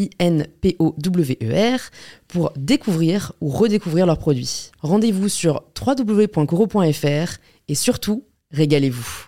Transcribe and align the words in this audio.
I-N-P-O-W-E-R, 0.00 1.80
pour 2.28 2.52
découvrir 2.56 3.32
ou 3.40 3.48
redécouvrir 3.48 4.06
leurs 4.06 4.18
produits. 4.18 4.70
Rendez-vous 4.80 5.28
sur 5.28 5.62
www.coro.fr 5.78 7.38
et 7.68 7.74
surtout, 7.74 8.24
régalez-vous. 8.52 9.26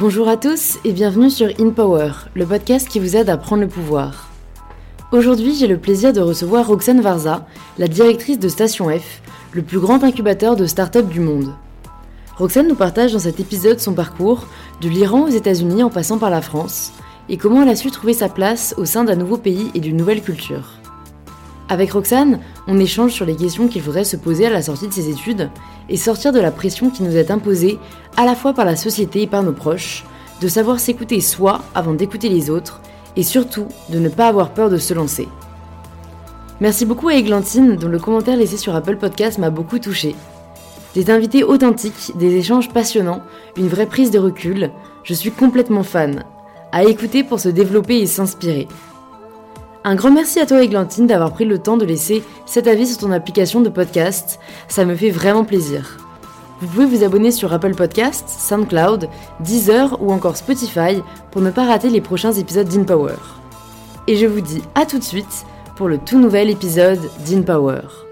Bonjour 0.00 0.28
à 0.28 0.36
tous 0.36 0.78
et 0.84 0.92
bienvenue 0.92 1.28
sur 1.28 1.48
InPower, 1.58 2.12
le 2.34 2.46
podcast 2.46 2.88
qui 2.88 3.00
vous 3.00 3.16
aide 3.16 3.28
à 3.28 3.36
prendre 3.36 3.62
le 3.62 3.68
pouvoir. 3.68 4.30
Aujourd'hui, 5.10 5.56
j'ai 5.56 5.66
le 5.66 5.78
plaisir 5.78 6.12
de 6.12 6.20
recevoir 6.20 6.68
Roxane 6.68 7.00
Varza, 7.00 7.46
la 7.78 7.88
directrice 7.88 8.38
de 8.38 8.48
Station 8.48 8.90
F, 8.90 9.22
le 9.52 9.62
plus 9.62 9.80
grand 9.80 10.04
incubateur 10.04 10.54
de 10.54 10.66
start-up 10.66 11.08
du 11.08 11.18
monde. 11.18 11.52
Roxane 12.38 12.68
nous 12.68 12.76
partage 12.76 13.12
dans 13.12 13.18
cet 13.18 13.40
épisode 13.40 13.80
son 13.80 13.94
parcours, 13.94 14.46
de 14.80 14.88
l'Iran 14.88 15.22
aux 15.22 15.28
États-Unis 15.28 15.82
en 15.82 15.90
passant 15.90 16.18
par 16.18 16.30
la 16.30 16.40
France, 16.40 16.92
et 17.28 17.36
comment 17.36 17.62
elle 17.62 17.68
a 17.68 17.74
su 17.74 17.90
trouver 17.90 18.12
sa 18.12 18.28
place 18.28 18.76
au 18.78 18.84
sein 18.84 19.02
d'un 19.02 19.16
nouveau 19.16 19.38
pays 19.38 19.72
et 19.74 19.80
d'une 19.80 19.96
nouvelle 19.96 20.22
culture. 20.22 20.68
Avec 21.68 21.92
Roxane, 21.92 22.38
on 22.68 22.78
échange 22.78 23.10
sur 23.10 23.26
les 23.26 23.34
questions 23.34 23.66
qu'il 23.66 23.82
faudrait 23.82 24.04
se 24.04 24.16
poser 24.16 24.46
à 24.46 24.50
la 24.50 24.62
sortie 24.62 24.86
de 24.86 24.92
ses 24.92 25.10
études 25.10 25.50
et 25.88 25.96
sortir 25.96 26.32
de 26.32 26.38
la 26.38 26.52
pression 26.52 26.90
qui 26.90 27.02
nous 27.02 27.16
est 27.16 27.32
imposée 27.32 27.80
à 28.16 28.24
la 28.24 28.36
fois 28.36 28.54
par 28.54 28.64
la 28.64 28.76
société 28.76 29.22
et 29.22 29.26
par 29.26 29.42
nos 29.42 29.52
proches, 29.52 30.04
de 30.40 30.46
savoir 30.46 30.78
s'écouter 30.78 31.20
soi 31.20 31.62
avant 31.74 31.94
d'écouter 31.94 32.28
les 32.28 32.50
autres 32.50 32.80
et 33.16 33.24
surtout 33.24 33.66
de 33.88 33.98
ne 33.98 34.08
pas 34.08 34.28
avoir 34.28 34.50
peur 34.50 34.70
de 34.70 34.78
se 34.78 34.94
lancer. 34.94 35.26
Merci 36.60 36.86
beaucoup 36.86 37.08
à 37.08 37.14
Églantine 37.14 37.74
dont 37.74 37.88
le 37.88 37.98
commentaire 37.98 38.36
laissé 38.36 38.56
sur 38.56 38.76
Apple 38.76 38.96
Podcast 38.96 39.38
m'a 39.38 39.50
beaucoup 39.50 39.80
touché. 39.80 40.14
Des 40.94 41.10
invités 41.10 41.44
authentiques, 41.44 42.12
des 42.16 42.36
échanges 42.36 42.70
passionnants, 42.70 43.22
une 43.56 43.68
vraie 43.68 43.86
prise 43.86 44.10
de 44.10 44.18
recul, 44.18 44.70
je 45.04 45.14
suis 45.14 45.30
complètement 45.30 45.82
fan. 45.82 46.24
À 46.72 46.84
écouter 46.84 47.24
pour 47.24 47.40
se 47.40 47.48
développer 47.48 47.98
et 47.98 48.06
s'inspirer. 48.06 48.68
Un 49.84 49.94
grand 49.94 50.10
merci 50.10 50.40
à 50.40 50.46
toi 50.46 50.62
Églantine 50.62 51.06
d'avoir 51.06 51.32
pris 51.32 51.44
le 51.44 51.58
temps 51.58 51.76
de 51.76 51.84
laisser 51.84 52.22
cet 52.46 52.66
avis 52.66 52.86
sur 52.86 52.98
ton 52.98 53.12
application 53.12 53.60
de 53.60 53.68
podcast, 53.68 54.38
ça 54.68 54.84
me 54.84 54.94
fait 54.94 55.10
vraiment 55.10 55.44
plaisir. 55.44 55.98
Vous 56.60 56.66
pouvez 56.66 56.86
vous 56.86 57.04
abonner 57.04 57.30
sur 57.30 57.52
Apple 57.52 57.74
Podcasts, 57.74 58.28
SoundCloud, 58.28 59.08
Deezer 59.40 60.02
ou 60.02 60.12
encore 60.12 60.36
Spotify 60.36 61.02
pour 61.30 61.40
ne 61.40 61.50
pas 61.50 61.66
rater 61.66 61.88
les 61.88 62.00
prochains 62.00 62.32
épisodes 62.32 62.66
d'InPower. 62.68 63.14
Et 64.08 64.16
je 64.16 64.26
vous 64.26 64.40
dis 64.40 64.62
à 64.74 64.84
tout 64.84 64.98
de 64.98 65.04
suite 65.04 65.46
pour 65.76 65.88
le 65.88 65.98
tout 65.98 66.18
nouvel 66.18 66.50
épisode 66.50 67.00
d'InPower. 67.24 68.07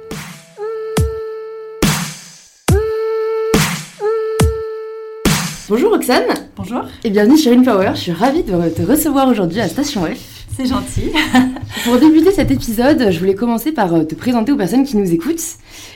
Bonjour 5.69 5.91
Roxane 5.91 6.23
Bonjour 6.55 6.85
et 7.03 7.11
bienvenue 7.11 7.37
sur 7.37 7.51
InPower, 7.51 7.91
je 7.95 8.01
suis 8.01 8.13
ravie 8.13 8.45
de 8.45 8.69
te 8.69 8.83
recevoir 8.83 9.27
aujourd'hui 9.29 9.61
à 9.61 9.69
Station 9.69 10.05
F. 10.05 10.47
C'est 10.57 10.67
gentil. 10.67 11.11
Pour 11.85 11.99
débuter 11.99 12.31
cet 12.31 12.53
épisode, 12.53 13.11
je 13.11 13.19
voulais 13.19 13.35
commencer 13.35 13.73
par 13.73 13.93
euh, 13.93 14.05
te 14.05 14.15
présenter 14.15 14.53
aux 14.53 14.57
personnes 14.57 14.85
qui 14.85 14.97
nous 14.97 15.13
écoutent. 15.13 15.43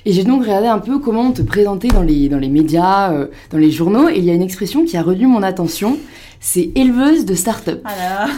Et 0.07 0.13
j'ai 0.13 0.25
donc 0.25 0.43
regardé 0.43 0.67
un 0.67 0.81
peu 0.81 0.99
comment 0.99 1.31
te 1.31 1.43
présenter 1.43 1.87
dans 1.87 2.03
les, 2.03 2.29
dans 2.29 2.39
les 2.39 2.49
médias, 2.49 3.13
euh, 3.13 3.29
dans 3.53 3.59
les 3.59 3.71
journaux. 3.71 4.09
Et 4.09 4.19
il 4.19 4.25
y 4.25 4.31
a 4.31 4.35
une 4.35 4.43
expression 4.43 4.85
qui 4.85 4.97
a 4.97 5.03
retenu 5.03 5.29
mon 5.29 5.43
attention, 5.43 5.99
c'est 6.41 6.73
éleveuse 6.75 7.25
de 7.25 7.35
start-up. 7.35 7.81
Alors, 7.85 8.29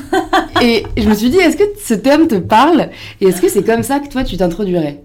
Et 0.61 0.85
je 0.99 1.09
me 1.09 1.15
suis 1.15 1.31
dit, 1.31 1.39
est-ce 1.39 1.57
que 1.57 1.65
ce 1.83 1.95
terme 1.95 2.29
te 2.29 2.35
parle? 2.35 2.91
Et 3.23 3.29
est-ce 3.29 3.41
que 3.41 3.49
c'est 3.51 3.65
comme 3.65 3.83
ça 3.83 4.01
que 4.01 4.09
toi 4.09 4.23
tu 4.23 4.37
t'introduirais? 4.37 5.03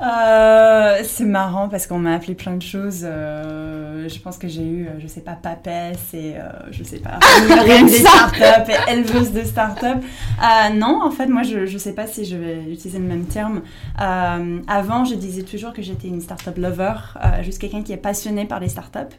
Euh, 0.00 1.00
c'est 1.04 1.24
marrant 1.24 1.68
parce 1.68 1.86
qu'on 1.86 1.98
m'a 1.98 2.14
appelé 2.14 2.34
plein 2.34 2.56
de 2.56 2.62
choses. 2.62 3.02
euh, 3.04 4.08
je 4.08 4.18
pense 4.20 4.36
que 4.36 4.46
j'ai 4.46 4.62
eu, 4.62 4.86
euh, 4.86 4.90
je 4.98 5.06
sais 5.06 5.22
pas, 5.22 5.32
papesse 5.32 6.12
et 6.12 6.34
euh, 6.36 6.42
je 6.70 6.82
sais 6.84 6.98
pas, 6.98 7.18
rien 7.48 7.86
que 7.86 7.90
des 7.90 7.98
startups 7.98 8.72
et 8.72 8.92
éleveuse 8.92 9.32
de 9.32 9.42
startups. 9.42 9.86
Euh, 9.86 10.68
non, 10.74 11.00
en 11.02 11.10
fait, 11.10 11.26
moi, 11.26 11.42
je, 11.42 11.66
je 11.66 11.78
sais 11.78 11.94
pas 11.94 12.06
si 12.06 12.24
je 12.24 12.36
vais 12.36 12.58
utiliser 12.70 12.98
le 12.98 13.06
même 13.06 13.24
terme. 13.24 13.62
Euh, 14.00 14.60
avant, 14.68 15.04
je 15.04 15.14
disais 15.14 15.42
toujours 15.42 15.72
que 15.72 15.82
j'étais 15.82 16.08
une 16.08 16.20
startup 16.20 16.56
lover, 16.58 16.94
euh, 17.16 17.42
juste 17.42 17.58
quelqu'un 17.60 17.82
qui 17.82 17.92
est 17.92 17.96
passionné 17.96 18.44
par 18.44 18.60
les 18.60 18.68
startups. 18.68 19.14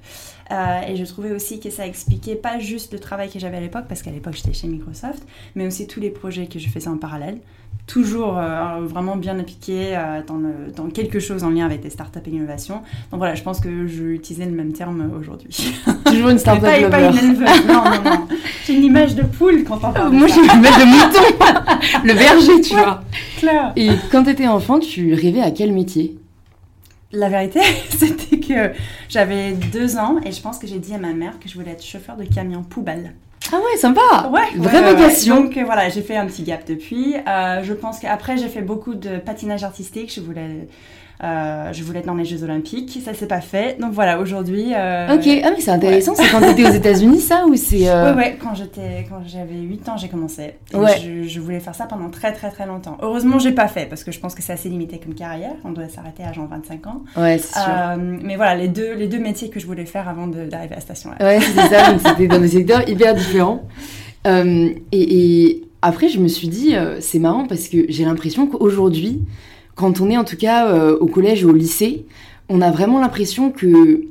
Euh, 0.52 0.82
et 0.88 0.96
je 0.96 1.04
trouvais 1.06 1.32
aussi 1.32 1.60
que 1.60 1.70
ça 1.70 1.86
expliquait 1.86 2.36
pas 2.36 2.60
juste 2.60 2.94
le 2.94 3.00
travail 3.00 3.30
que 3.30 3.38
j'avais 3.40 3.58
à 3.58 3.62
l'époque, 3.62 3.86
parce 3.90 4.02
qu'à 4.02 4.12
l'époque 4.12 4.34
j'étais 4.36 4.54
chez 4.54 4.68
Microsoft, 4.68 5.24
mais 5.56 5.68
aussi 5.68 5.88
tous 5.88 6.00
les 6.00 6.10
projets 6.10 6.48
que 6.48 6.58
je 6.60 6.70
faisais 6.70 6.88
en 6.90 6.98
parallèle. 6.98 7.40
Toujours 7.86 8.38
euh, 8.38 8.80
vraiment 8.82 9.16
bien 9.16 9.40
appliqué 9.40 9.96
euh, 9.96 10.22
dans, 10.26 10.36
le- 10.38 10.72
dans 10.76 10.88
quelque 10.90 11.20
chose 11.20 11.44
en 11.46 11.50
lien 11.50 11.66
avec 11.66 11.82
des 11.82 11.90
startups 11.90 12.20
et 12.26 12.30
l'innovation. 12.30 12.76
Donc 13.12 13.20
voilà, 13.20 13.36
je 13.36 13.44
pense 13.44 13.60
que 13.62 13.88
je 13.88 14.04
utilisais 14.04 14.46
le 14.46 14.52
même 14.52 14.74
terme 14.74 15.10
aujourd'hui. 15.18 15.74
Toujours 16.06 16.30
une 16.30 16.38
start-up 16.40 16.64
pas, 16.64 16.90
pas 16.90 17.10
une 17.10 17.34
non, 17.68 17.84
non, 17.84 18.04
non. 18.04 18.28
J'ai 18.66 18.74
une 18.76 18.84
image 18.84 19.16
de 19.16 19.24
poule 19.24 19.64
quand 19.66 19.76
on 19.84 19.92
parle 19.94 20.12
Moi 20.14 20.28
de 20.28 20.32
ça. 20.34 20.42
vais 20.42 20.60
mettre 20.60 20.80
le 20.80 20.86
mouton, 20.86 22.04
le 22.04 22.14
berger, 22.14 22.62
tu 22.62 22.76
Ouais. 22.76 22.84
vois. 22.84 23.02
Claire. 23.38 23.72
Et 23.78 23.90
quand 24.12 24.24
t'étais 24.24 24.48
enfant, 24.48 24.80
tu 24.80 25.14
rêvais 25.14 25.42
à 25.42 25.52
quel 25.52 25.72
métier? 25.72 26.18
La 27.12 27.30
vérité, 27.30 27.62
c'était 27.90 28.40
que 28.40 28.72
j'avais 29.10 29.54
deux 29.54 29.98
ans 29.98 30.18
et 30.26 30.32
je 30.32 30.42
pense 30.42 30.60
que 30.60 30.68
j'ai 30.68 30.80
dit 30.80 30.94
à 30.94 30.98
ma 30.98 31.14
mère 31.14 31.40
que 31.40 31.48
je 31.48 31.54
voulais 31.56 31.72
être 31.72 31.84
chauffeur 31.84 32.18
de 32.18 32.24
camion 32.26 32.64
poubelle. 32.64 33.14
Ah 33.52 33.58
ouais, 33.58 33.78
sympa 33.78 34.02
Ouais, 34.32 34.42
vraie 34.58 34.80
ouais, 34.80 34.86
ouais. 34.86 34.94
vocation. 34.96 35.44
Donc 35.46 35.56
euh, 35.56 35.64
voilà, 35.64 35.88
j'ai 35.88 36.02
fait 36.02 36.18
un 36.18 36.26
petit 36.26 36.44
gap 36.44 36.66
depuis. 36.68 37.16
Euh, 37.28 37.64
je 37.64 37.74
pense 37.74 38.00
qu'après, 38.00 38.38
j'ai 38.38 38.50
fait 38.50 38.62
beaucoup 38.62 38.94
de 38.94 39.20
patinage 39.20 39.64
artistique. 39.64 40.14
Je 40.14 40.20
voulais, 40.20 40.68
euh, 41.24 41.74
je 41.74 41.84
voulais 41.84 42.00
être 42.00 42.06
dans 42.06 42.14
les 42.14 42.26
Jeux 42.26 42.44
Olympiques. 42.44 43.00
Ça 43.04 43.14
s'est 43.14 43.26
pas 43.28 43.42
fait. 43.42 43.80
Donc 43.80 43.92
voilà, 43.94 44.20
aujourd'hui. 44.20 44.74
euh, 44.76 45.16
Ok, 45.16 45.28
ah 45.44 45.50
mais 45.52 45.60
c'est 45.62 45.72
intéressant, 45.72 46.14
c'est 46.16 46.30
quand 46.30 46.42
t'étais 46.42 46.66
aux 46.70 46.74
États-Unis 46.74 47.20
ça 47.22 47.46
ou 47.48 47.56
c'est... 47.56 47.90
euh, 47.90 48.12
Ouais, 48.14 48.18
ouais, 48.18 48.38
quand 48.42 48.54
j'étais, 48.56 49.06
quand 49.10 49.22
j'avais 49.26 49.56
8 49.60 49.90
ans, 49.90 49.98
j'ai 49.98 50.10
commencé. 50.10 50.54
Et 50.74 50.78
Ouais. 50.78 50.98
je, 51.04 51.28
je 51.28 51.40
voulais 51.40 51.60
faire 51.60 51.74
ça 51.76 51.86
pendant 51.86 52.10
très, 52.10 52.34
très, 52.34 52.52
très 52.52 52.66
longtemps. 52.68 52.98
Heureusement, 53.02 53.40
j'ai 53.40 53.52
pas 53.52 53.68
fait 53.68 53.86
parce 53.88 54.04
que 54.04 54.12
je 54.12 54.20
pense 54.20 54.36
que 54.36 54.44
c'est 54.44 54.54
assez 54.54 54.70
limité 54.70 55.00
comme 55.04 55.16
carrière. 55.16 55.56
On 55.66 55.72
doit 55.72 55.90
s'arrêter 55.90 56.24
à 56.24 56.34
genre 56.34 56.48
25 56.48 56.86
ans. 56.88 57.02
Ouais, 57.18 57.38
c'est 57.40 57.54
sûr. 57.60 57.98
Mais 58.24 58.36
voilà, 58.36 58.56
les 58.56 58.68
deux, 58.68 58.94
les 58.94 59.08
deux 59.08 59.20
métiers 59.20 59.50
que 59.50 59.60
je 59.60 59.66
voulais 59.66 59.86
faire 59.86 60.08
avant 60.08 60.28
d'arriver 60.28 60.76
à 60.76 60.80
Station 60.82 61.10
F. 61.18 61.24
Ouais, 61.24 61.40
c'est 61.40 61.68
ça, 61.76 61.92
donc 61.92 62.02
c'était 62.06 62.28
dans 62.28 62.40
des 62.40 62.48
secteurs 62.50 62.88
hyper 62.88 63.16
différents. 63.16 63.64
Et, 64.26 64.76
et 64.92 65.64
après, 65.82 66.10
je 66.10 66.20
me 66.20 66.28
suis 66.28 66.48
dit, 66.48 66.76
c'est 67.00 67.20
marrant 67.20 67.46
parce 67.48 67.68
que 67.70 67.86
j'ai 67.90 68.04
l'impression 68.06 68.48
qu'aujourd'hui, 68.48 69.22
quand 69.78 70.02
on 70.02 70.10
est 70.10 70.18
en 70.18 70.26
tout 70.26 70.36
cas 70.36 70.68
euh, 70.68 70.98
au 71.00 71.06
collège 71.06 71.46
ou 71.46 71.50
au 71.52 71.54
lycée, 71.54 72.06
on 72.50 72.60
a 72.62 72.72
vraiment 72.72 73.00
l'impression 73.00 73.52
que. 73.52 74.02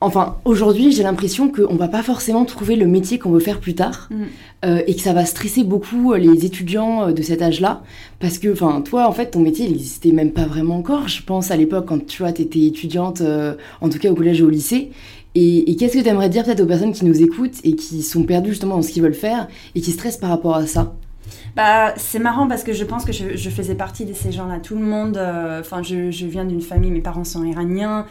Enfin, 0.00 0.36
aujourd'hui, 0.44 0.92
j'ai 0.92 1.02
l'impression 1.02 1.50
qu'on 1.50 1.76
va 1.76 1.88
pas 1.88 2.02
forcément 2.02 2.44
trouver 2.44 2.76
le 2.76 2.86
métier 2.86 3.18
qu'on 3.18 3.30
veut 3.30 3.40
faire 3.40 3.58
plus 3.58 3.74
tard 3.74 4.08
Mm. 4.10 4.24
euh, 4.66 4.82
et 4.86 4.94
que 4.94 5.00
ça 5.00 5.14
va 5.14 5.24
stresser 5.24 5.64
beaucoup 5.64 6.12
euh, 6.12 6.18
les 6.18 6.44
étudiants 6.44 7.10
de 7.10 7.22
cet 7.22 7.40
âge-là 7.40 7.82
parce 8.20 8.36
que, 8.38 8.52
enfin, 8.52 8.82
toi, 8.82 9.08
en 9.08 9.12
fait, 9.12 9.30
ton 9.30 9.40
métier, 9.40 9.64
il 9.64 9.72
n'existait 9.72 10.12
même 10.12 10.32
pas 10.32 10.44
vraiment 10.44 10.76
encore, 10.76 11.08
je 11.08 11.22
pense, 11.22 11.50
à 11.50 11.56
l'époque 11.56 11.86
quand 11.86 12.04
tu 12.04 12.20
vois, 12.22 12.32
t'étais 12.32 12.66
étudiante, 12.66 13.22
euh, 13.22 13.54
en 13.80 13.88
tout 13.88 13.98
cas 13.98 14.10
au 14.10 14.14
collège 14.14 14.42
ou 14.42 14.46
au 14.46 14.50
lycée. 14.50 14.90
Et, 15.36 15.70
et 15.70 15.76
qu'est-ce 15.76 15.96
que 15.96 16.02
tu 16.02 16.08
aimerais 16.08 16.28
dire 16.28 16.44
peut-être 16.44 16.60
aux 16.60 16.66
personnes 16.66 16.92
qui 16.92 17.06
nous 17.06 17.22
écoutent 17.22 17.60
et 17.64 17.74
qui 17.74 18.02
sont 18.02 18.24
perdues 18.24 18.50
justement 18.50 18.76
dans 18.76 18.82
ce 18.82 18.90
qu'ils 18.90 19.02
veulent 19.02 19.14
faire 19.14 19.48
et 19.74 19.80
qui 19.80 19.90
stressent 19.92 20.18
par 20.18 20.30
rapport 20.30 20.56
à 20.56 20.66
ça? 20.66 20.94
Bah, 21.56 21.94
c'est 21.96 22.18
marrant 22.18 22.48
parce 22.48 22.64
que 22.64 22.72
je 22.72 22.84
pense 22.84 23.04
que 23.04 23.12
je, 23.12 23.50
faisais 23.50 23.74
partie 23.74 24.04
de 24.04 24.12
ces 24.12 24.32
gens-là. 24.32 24.58
Tout 24.58 24.74
le 24.74 24.84
monde, 24.84 25.16
euh, 25.16 25.60
enfin, 25.60 25.82
je, 25.82 26.26
viens 26.26 26.44
d'une 26.44 26.60
famille, 26.60 26.90
mes 26.90 27.00
parents 27.00 27.24
sont 27.24 27.44
iraniens. 27.44 28.06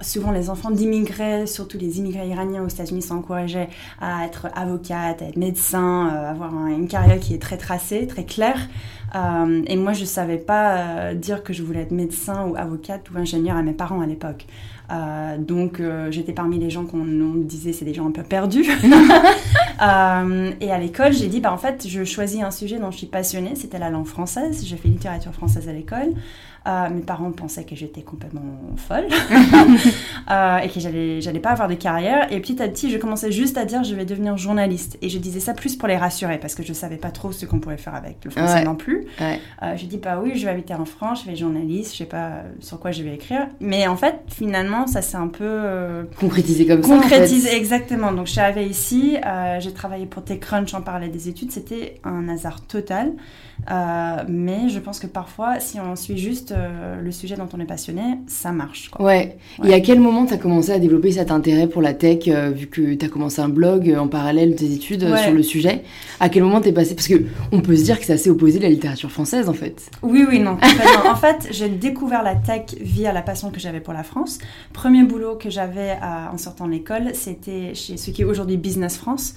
Souvent, 0.00 0.32
les 0.32 0.50
enfants 0.50 0.70
d'immigrés, 0.70 1.46
surtout 1.46 1.78
les 1.78 1.98
immigrés 1.98 2.26
iraniens 2.28 2.64
aux 2.64 2.68
États-Unis, 2.68 3.02
sont 3.02 3.14
encouragés 3.14 3.68
à 4.00 4.24
être 4.24 4.48
avocate, 4.54 5.22
à 5.22 5.26
être 5.26 5.36
médecin, 5.36 6.08
euh, 6.08 6.30
avoir 6.30 6.66
une 6.66 6.88
carrière 6.88 7.20
qui 7.20 7.34
est 7.34 7.42
très 7.42 7.56
tracée, 7.56 8.06
très 8.06 8.24
claire. 8.24 8.68
Euh, 9.14 9.62
et 9.66 9.76
moi, 9.76 9.92
je 9.92 10.04
savais 10.04 10.38
pas 10.38 11.14
dire 11.14 11.42
que 11.42 11.52
je 11.52 11.62
voulais 11.62 11.80
être 11.80 11.92
médecin 11.92 12.46
ou 12.46 12.56
avocate 12.56 13.10
ou 13.10 13.18
ingénieur 13.18 13.56
à 13.56 13.62
mes 13.62 13.72
parents 13.72 14.00
à 14.00 14.06
l'époque. 14.06 14.46
Euh, 14.90 15.38
donc 15.38 15.78
euh, 15.78 16.10
j'étais 16.10 16.32
parmi 16.32 16.58
les 16.58 16.68
gens 16.68 16.84
qu'on 16.84 17.04
disait 17.36 17.72
c'est 17.72 17.84
des 17.84 17.94
gens 17.94 18.06
un 18.06 18.12
peu 18.12 18.22
perdus. 18.22 18.66
Euh, 19.82 20.52
et 20.60 20.70
à 20.70 20.78
l'école, 20.78 21.14
j'ai 21.14 21.28
dit 21.28 21.40
bah 21.40 21.50
en 21.50 21.56
fait 21.56 21.88
je 21.88 22.04
choisis 22.04 22.42
un 22.42 22.50
sujet 22.50 22.78
dont 22.78 22.90
je 22.90 22.98
suis 22.98 23.06
passionnée, 23.06 23.54
c'était 23.54 23.78
la 23.78 23.88
langue 23.88 24.04
française. 24.04 24.62
J'ai 24.62 24.76
fait 24.76 24.88
littérature 24.88 25.32
française 25.32 25.70
à 25.70 25.72
l'école. 25.72 26.12
Euh, 26.66 26.90
mes 26.90 27.00
parents 27.00 27.30
pensaient 27.32 27.64
que 27.64 27.74
j'étais 27.74 28.02
complètement 28.02 28.42
folle 28.76 29.06
euh, 30.30 30.58
et 30.58 30.68
que 30.68 30.78
j'allais, 30.78 31.22
j'allais 31.22 31.40
pas 31.40 31.50
avoir 31.50 31.68
de 31.68 31.74
carrière. 31.74 32.30
Et 32.30 32.38
petit 32.40 32.62
à 32.62 32.68
petit, 32.68 32.90
je 32.90 32.98
commençais 32.98 33.32
juste 33.32 33.56
à 33.56 33.64
dire 33.64 33.82
je 33.82 33.94
vais 33.94 34.04
devenir 34.04 34.36
journaliste. 34.36 34.98
Et 35.00 35.08
je 35.08 35.18
disais 35.18 35.40
ça 35.40 35.54
plus 35.54 35.76
pour 35.76 35.88
les 35.88 35.96
rassurer 35.96 36.38
parce 36.38 36.54
que 36.54 36.62
je 36.62 36.74
savais 36.74 36.98
pas 36.98 37.10
trop 37.10 37.32
ce 37.32 37.46
qu'on 37.46 37.60
pouvait 37.60 37.78
faire 37.78 37.94
avec 37.94 38.22
le 38.24 38.30
français 38.30 38.62
non 38.62 38.74
plus. 38.74 39.06
Ouais. 39.20 39.40
Euh, 39.62 39.76
je 39.76 39.86
dis 39.86 39.96
pas 39.96 40.18
oui, 40.18 40.32
je 40.34 40.44
vais 40.44 40.50
habiter 40.50 40.74
en 40.74 40.84
France, 40.84 41.20
je 41.20 41.26
vais 41.26 41.32
être 41.32 41.38
journaliste, 41.38 41.92
je 41.92 41.98
sais 41.98 42.04
pas 42.04 42.42
sur 42.60 42.78
quoi 42.78 42.90
je 42.90 43.02
vais 43.02 43.14
écrire. 43.14 43.46
Mais 43.60 43.86
en 43.86 43.96
fait, 43.96 44.16
finalement, 44.28 44.86
ça 44.86 45.00
s'est 45.00 45.16
un 45.16 45.28
peu 45.28 46.06
concrétisé 46.18 46.66
comme 46.66 46.82
ça. 46.82 46.88
Concrétisé, 46.88 47.54
exactement. 47.54 48.12
Donc 48.12 48.26
je 48.26 48.32
suis 48.32 48.40
arrivée 48.40 48.66
ici, 48.66 49.16
j'ai 49.60 49.72
travaillé 49.72 50.04
pour 50.04 50.24
TechCrunch, 50.24 50.74
en 50.74 50.82
parlais 50.82 51.08
des 51.08 51.28
études, 51.30 51.52
c'était 51.52 51.94
un 52.04 52.28
hasard 52.28 52.60
total. 52.66 53.12
mais 54.28 54.68
je 54.68 54.78
pense 54.78 55.00
que 55.00 55.06
parfois, 55.06 55.58
si 55.60 55.80
on 55.80 55.96
suit 55.96 56.18
juste 56.18 56.49
euh, 56.52 57.00
le 57.00 57.12
sujet 57.12 57.36
dont 57.36 57.48
on 57.52 57.60
est 57.60 57.66
passionné, 57.66 58.02
ça 58.26 58.52
marche. 58.52 58.90
Ouais. 58.98 59.36
Et 59.64 59.72
à 59.74 59.80
quel 59.80 60.00
moment 60.00 60.26
tu 60.26 60.34
as 60.34 60.36
commencé 60.36 60.70
à 60.70 60.78
développer 60.78 61.12
cet 61.12 61.30
intérêt 61.30 61.66
pour 61.66 61.82
la 61.82 61.94
tech, 61.94 62.28
euh, 62.28 62.50
vu 62.50 62.66
que 62.66 62.94
tu 62.94 63.04
as 63.04 63.08
commencé 63.08 63.40
un 63.40 63.48
blog 63.48 63.94
en 63.98 64.08
parallèle 64.08 64.50
de 64.50 64.56
tes 64.56 64.72
études 64.72 65.04
euh, 65.04 65.16
sur 65.16 65.32
le 65.32 65.42
sujet? 65.42 65.82
À 66.20 66.28
quel 66.28 66.42
moment 66.42 66.60
t'es 66.60 66.72
passé? 66.72 66.94
Parce 66.94 67.08
que 67.08 67.22
on 67.52 67.60
peut 67.60 67.76
se 67.76 67.84
dire 67.84 67.98
que 67.98 68.04
c'est 68.04 68.12
assez 68.12 68.30
opposé 68.30 68.58
de 68.58 68.64
la 68.64 68.70
littérature 68.70 69.10
française, 69.10 69.48
en 69.48 69.54
fait. 69.54 69.90
Oui, 70.02 70.24
oui, 70.28 70.38
non. 70.38 70.58
en 71.10 71.16
fait, 71.16 71.48
j'ai 71.50 71.68
découvert 71.68 72.22
la 72.22 72.34
tech 72.34 72.74
via 72.80 73.12
la 73.12 73.22
passion 73.22 73.50
que 73.50 73.60
j'avais 73.60 73.80
pour 73.80 73.92
la 73.92 74.02
France. 74.02 74.38
Premier 74.72 75.04
boulot 75.04 75.36
que 75.36 75.50
j'avais 75.50 75.96
en 76.32 76.38
sortant 76.38 76.66
de 76.66 76.72
l'école, 76.72 77.10
c'était 77.14 77.74
chez 77.74 77.96
ce 77.96 78.10
qui 78.10 78.22
est 78.22 78.26
aujourd'hui 78.26 78.56
Business 78.56 78.96
France. 78.96 79.34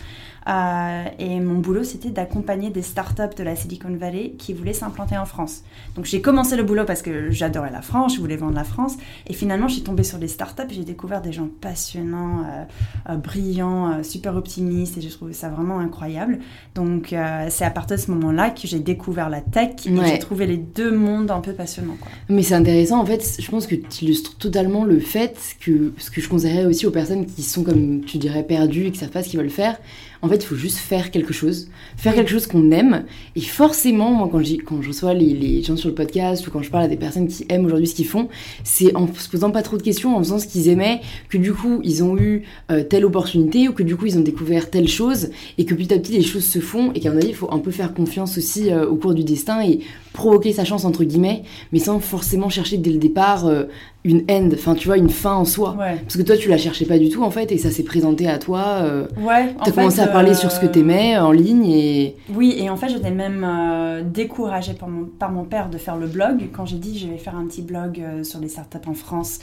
Euh, 0.47 1.05
et 1.19 1.39
mon 1.39 1.59
boulot, 1.59 1.83
c'était 1.83 2.09
d'accompagner 2.09 2.69
des 2.69 2.81
startups 2.81 3.35
de 3.37 3.43
la 3.43 3.55
Silicon 3.55 3.95
Valley 3.95 4.33
qui 4.37 4.53
voulaient 4.53 4.73
s'implanter 4.73 5.17
en 5.17 5.25
France. 5.25 5.63
Donc 5.95 6.05
j'ai 6.05 6.21
commencé 6.21 6.55
le 6.55 6.63
boulot 6.63 6.85
parce 6.85 7.01
que 7.03 7.31
j'adorais 7.31 7.71
la 7.71 7.81
France, 7.81 8.15
je 8.15 8.19
voulais 8.19 8.37
vendre 8.37 8.55
la 8.55 8.63
France. 8.63 8.97
Et 9.27 9.33
finalement, 9.33 9.67
je 9.67 9.75
suis 9.75 9.83
tombée 9.83 10.03
sur 10.03 10.17
des 10.17 10.27
startups 10.27 10.63
et 10.69 10.73
j'ai 10.73 10.83
découvert 10.83 11.21
des 11.21 11.31
gens 11.31 11.49
passionnants, 11.61 12.41
euh, 12.41 13.11
euh, 13.11 13.15
brillants, 13.15 14.03
super 14.03 14.35
optimistes. 14.35 14.97
Et 14.97 15.01
j'ai 15.01 15.09
trouvé 15.09 15.33
ça 15.33 15.49
vraiment 15.49 15.79
incroyable. 15.79 16.39
Donc 16.75 17.15
c'est 17.49 17.65
à 17.65 17.69
partir 17.69 17.97
de 17.97 18.01
ce 18.01 18.11
moment-là 18.11 18.49
que 18.49 18.67
j'ai 18.67 18.79
découvert 18.79 19.29
la 19.29 19.41
tech 19.41 19.85
et 19.85 20.05
j'ai 20.05 20.19
trouvé 20.19 20.47
les 20.47 20.57
deux 20.57 20.91
mondes 20.91 21.31
un 21.31 21.41
peu 21.41 21.53
passionnants. 21.53 21.97
Quoi. 21.99 22.11
Mais 22.29 22.43
c'est 22.43 22.55
intéressant, 22.55 22.99
en 22.99 23.05
fait, 23.05 23.23
je 23.39 23.49
pense 23.49 23.67
que 23.67 23.75
tu 23.75 24.05
illustres 24.05 24.37
totalement 24.37 24.85
le 24.85 24.99
fait 24.99 25.37
que, 25.59 25.93
ce 25.97 26.09
que 26.09 26.21
je 26.21 26.29
conseillerais 26.29 26.65
aussi 26.65 26.85
aux 26.85 26.91
personnes 26.91 27.25
qui 27.25 27.43
sont, 27.43 27.63
comme 27.63 28.01
tu 28.01 28.17
dirais, 28.17 28.43
perdues 28.43 28.87
et 28.87 28.91
qui 28.91 28.99
savent 28.99 29.09
pas 29.09 29.23
ce 29.23 29.29
qu'ils 29.29 29.39
veulent 29.39 29.49
faire, 29.49 29.77
en 30.23 30.29
fait, 30.29 30.37
il 30.37 30.45
faut 30.45 30.55
juste 30.55 30.77
faire 30.77 31.11
quelque 31.11 31.33
chose, 31.33 31.67
faire 31.97 32.15
quelque 32.15 32.31
chose 32.31 32.47
qu'on 32.47 32.71
aime. 32.71 33.03
Et 33.35 33.41
forcément, 33.41 34.09
moi, 34.09 34.29
quand, 34.31 34.41
quand 34.65 34.81
je 34.81 34.87
reçois 34.87 35.13
les, 35.13 35.61
gens 35.61 35.75
sur 35.75 35.89
le 35.89 35.95
podcast 35.95 36.47
ou 36.47 36.51
quand 36.51 36.63
je 36.63 36.71
parle 36.71 36.85
à 36.85 36.87
des 36.87 36.95
personnes 36.95 37.27
qui 37.27 37.45
aiment 37.49 37.65
aujourd'hui 37.65 37.87
ce 37.87 37.93
qu'ils 37.93 38.07
font, 38.07 38.29
c'est 38.63 38.95
en 38.95 39.13
se 39.13 39.27
posant 39.29 39.51
pas 39.51 39.61
trop 39.61 39.75
de 39.75 39.83
questions, 39.83 40.15
en 40.15 40.19
faisant 40.19 40.39
ce 40.39 40.47
qu'ils 40.47 40.69
aimaient, 40.69 41.01
que 41.27 41.37
du 41.37 41.53
coup, 41.53 41.81
ils 41.83 42.05
ont 42.05 42.17
eu 42.17 42.43
euh, 42.71 42.83
telle 42.83 43.03
opportunité 43.03 43.67
ou 43.67 43.73
que 43.73 43.83
du 43.83 43.97
coup, 43.97 44.05
ils 44.05 44.17
ont 44.17 44.21
découvert 44.21 44.69
telle 44.69 44.87
chose 44.87 45.29
et 45.57 45.65
que 45.65 45.75
petit 45.75 45.93
à 45.93 45.99
petit, 45.99 46.13
les 46.13 46.23
choses 46.23 46.45
se 46.45 46.59
font 46.59 46.93
et 46.93 47.01
qu'à 47.01 47.11
mon 47.11 47.17
avis, 47.17 47.27
il 47.29 47.35
faut 47.35 47.51
un 47.51 47.59
peu 47.59 47.71
faire 47.71 47.93
confiance 47.93 48.37
aussi 48.37 48.71
euh, 48.71 48.87
au 48.87 48.95
cours 48.95 49.13
du 49.13 49.25
destin 49.25 49.61
et 49.61 49.81
provoquer 50.13 50.53
sa 50.53 50.63
chance, 50.63 50.85
entre 50.85 51.03
guillemets, 51.03 51.43
mais 51.71 51.79
sans 51.79 51.99
forcément 51.99 52.49
chercher 52.49 52.77
dès 52.77 52.91
le 52.91 52.99
départ 52.99 53.47
euh, 53.47 53.65
une 54.05 54.23
end, 54.29 54.49
enfin 54.53 54.75
tu 54.75 54.87
vois, 54.87 54.97
une 54.97 55.09
fin 55.09 55.33
en 55.33 55.45
soi. 55.45 55.75
Parce 55.77 56.17
que 56.17 56.21
toi 56.21 56.35
tu 56.35 56.49
la 56.49 56.57
cherchais 56.57 56.85
pas 56.85 56.97
du 56.97 57.09
tout 57.09 57.23
en 57.23 57.31
fait 57.31 57.51
et 57.51 57.57
ça 57.57 57.71
s'est 57.71 57.83
présenté 57.83 58.27
à 58.27 58.37
toi. 58.37 58.81
Euh, 58.81 59.07
ouais. 59.17 59.55
T'as 59.63 59.71
commencé 59.71 60.01
à 60.01 60.07
parler 60.07 60.33
sur 60.33 60.51
ce 60.51 60.59
que 60.59 60.65
euh, 60.65 60.69
t'aimais 60.69 61.17
en 61.17 61.31
ligne 61.31 61.65
et. 61.65 62.17
Oui 62.33 62.55
et 62.57 62.69
en 62.69 62.75
fait 62.75 62.89
j'étais 62.89 63.11
même 63.11 63.45
euh, 63.47 64.03
découragée 64.03 64.73
par 64.73 64.89
mon, 64.89 65.05
par 65.05 65.31
mon 65.31 65.45
père 65.45 65.69
de 65.69 65.77
faire 65.77 65.95
le 65.95 66.07
blog. 66.07 66.49
Quand 66.51 66.65
j'ai 66.65 66.77
dit 66.77 66.99
je 66.99 67.07
vais 67.07 67.17
faire 67.17 67.35
un 67.35 67.45
petit 67.45 67.61
blog 67.61 68.01
sur 68.23 68.39
les 68.39 68.49
startups 68.49 68.87
en 68.87 68.93
France, 68.93 69.39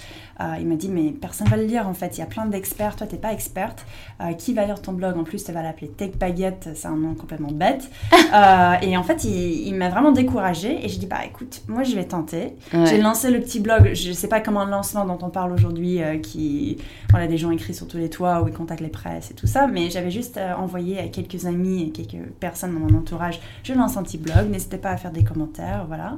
il 0.58 0.66
m'a 0.66 0.76
dit 0.76 0.88
mais 0.88 1.12
personne 1.12 1.48
va 1.48 1.56
le 1.56 1.64
lire 1.64 1.88
en 1.88 1.94
fait. 1.94 2.18
Il 2.18 2.20
y 2.20 2.22
a 2.22 2.26
plein 2.26 2.46
d'experts, 2.46 2.96
toi 2.96 3.06
t'es 3.06 3.16
pas 3.16 3.32
experte. 3.32 3.86
qui 4.36 4.52
va 4.52 4.66
lire 4.66 4.82
ton 4.82 4.92
blog? 4.92 5.16
En 5.16 5.24
plus 5.24 5.42
tu 5.42 5.52
vas 5.52 5.62
l'appeler 5.62 5.88
Tech 5.88 6.12
Baguette, 6.18 6.68
c'est 6.74 6.88
un 6.88 6.96
nom 6.96 7.14
complètement 7.14 7.52
bête. 7.52 7.88
et 8.82 8.96
en 8.96 9.02
fait 9.02 9.24
il, 9.24 9.68
il 9.68 9.74
m'a 9.74 9.88
vraiment 9.88 10.12
découragée 10.12 10.59
et 10.68 10.88
j'ai 10.88 10.98
dit 10.98 11.06
bah 11.06 11.24
écoute 11.26 11.62
moi 11.66 11.82
je 11.82 11.94
vais 11.94 12.04
tenter. 12.04 12.54
J'ai 12.72 12.98
lancé 12.98 13.30
le 13.30 13.40
petit 13.40 13.60
blog. 13.60 13.94
Je 13.94 14.12
sais 14.12 14.28
pas 14.28 14.40
un 14.58 14.66
lancement 14.66 15.04
dont 15.04 15.18
on 15.22 15.30
parle 15.30 15.52
aujourd'hui, 15.52 16.02
euh, 16.02 16.18
qui, 16.18 16.78
voilà, 17.10 17.26
des 17.26 17.38
gens 17.38 17.50
écrits 17.50 17.74
sur 17.74 17.86
tous 17.86 17.98
les 17.98 18.10
toits 18.10 18.42
où 18.42 18.48
ils 18.48 18.54
contactent 18.54 18.80
les 18.80 18.88
presses 18.88 19.30
et 19.30 19.34
tout 19.34 19.46
ça, 19.46 19.66
mais 19.66 19.90
j'avais 19.90 20.10
juste 20.10 20.36
euh, 20.36 20.54
envoyé 20.54 20.98
à 20.98 21.08
quelques 21.08 21.46
amis 21.46 21.84
et 21.84 21.90
quelques 21.90 22.26
personnes 22.40 22.74
dans 22.74 22.80
mon 22.80 22.98
entourage, 22.98 23.40
je 23.62 23.72
lance 23.72 23.96
un 23.96 24.02
petit 24.02 24.18
blog, 24.18 24.50
n'hésitez 24.50 24.78
pas 24.78 24.90
à 24.90 24.96
faire 24.96 25.12
des 25.12 25.24
commentaires, 25.24 25.84
voilà. 25.86 26.16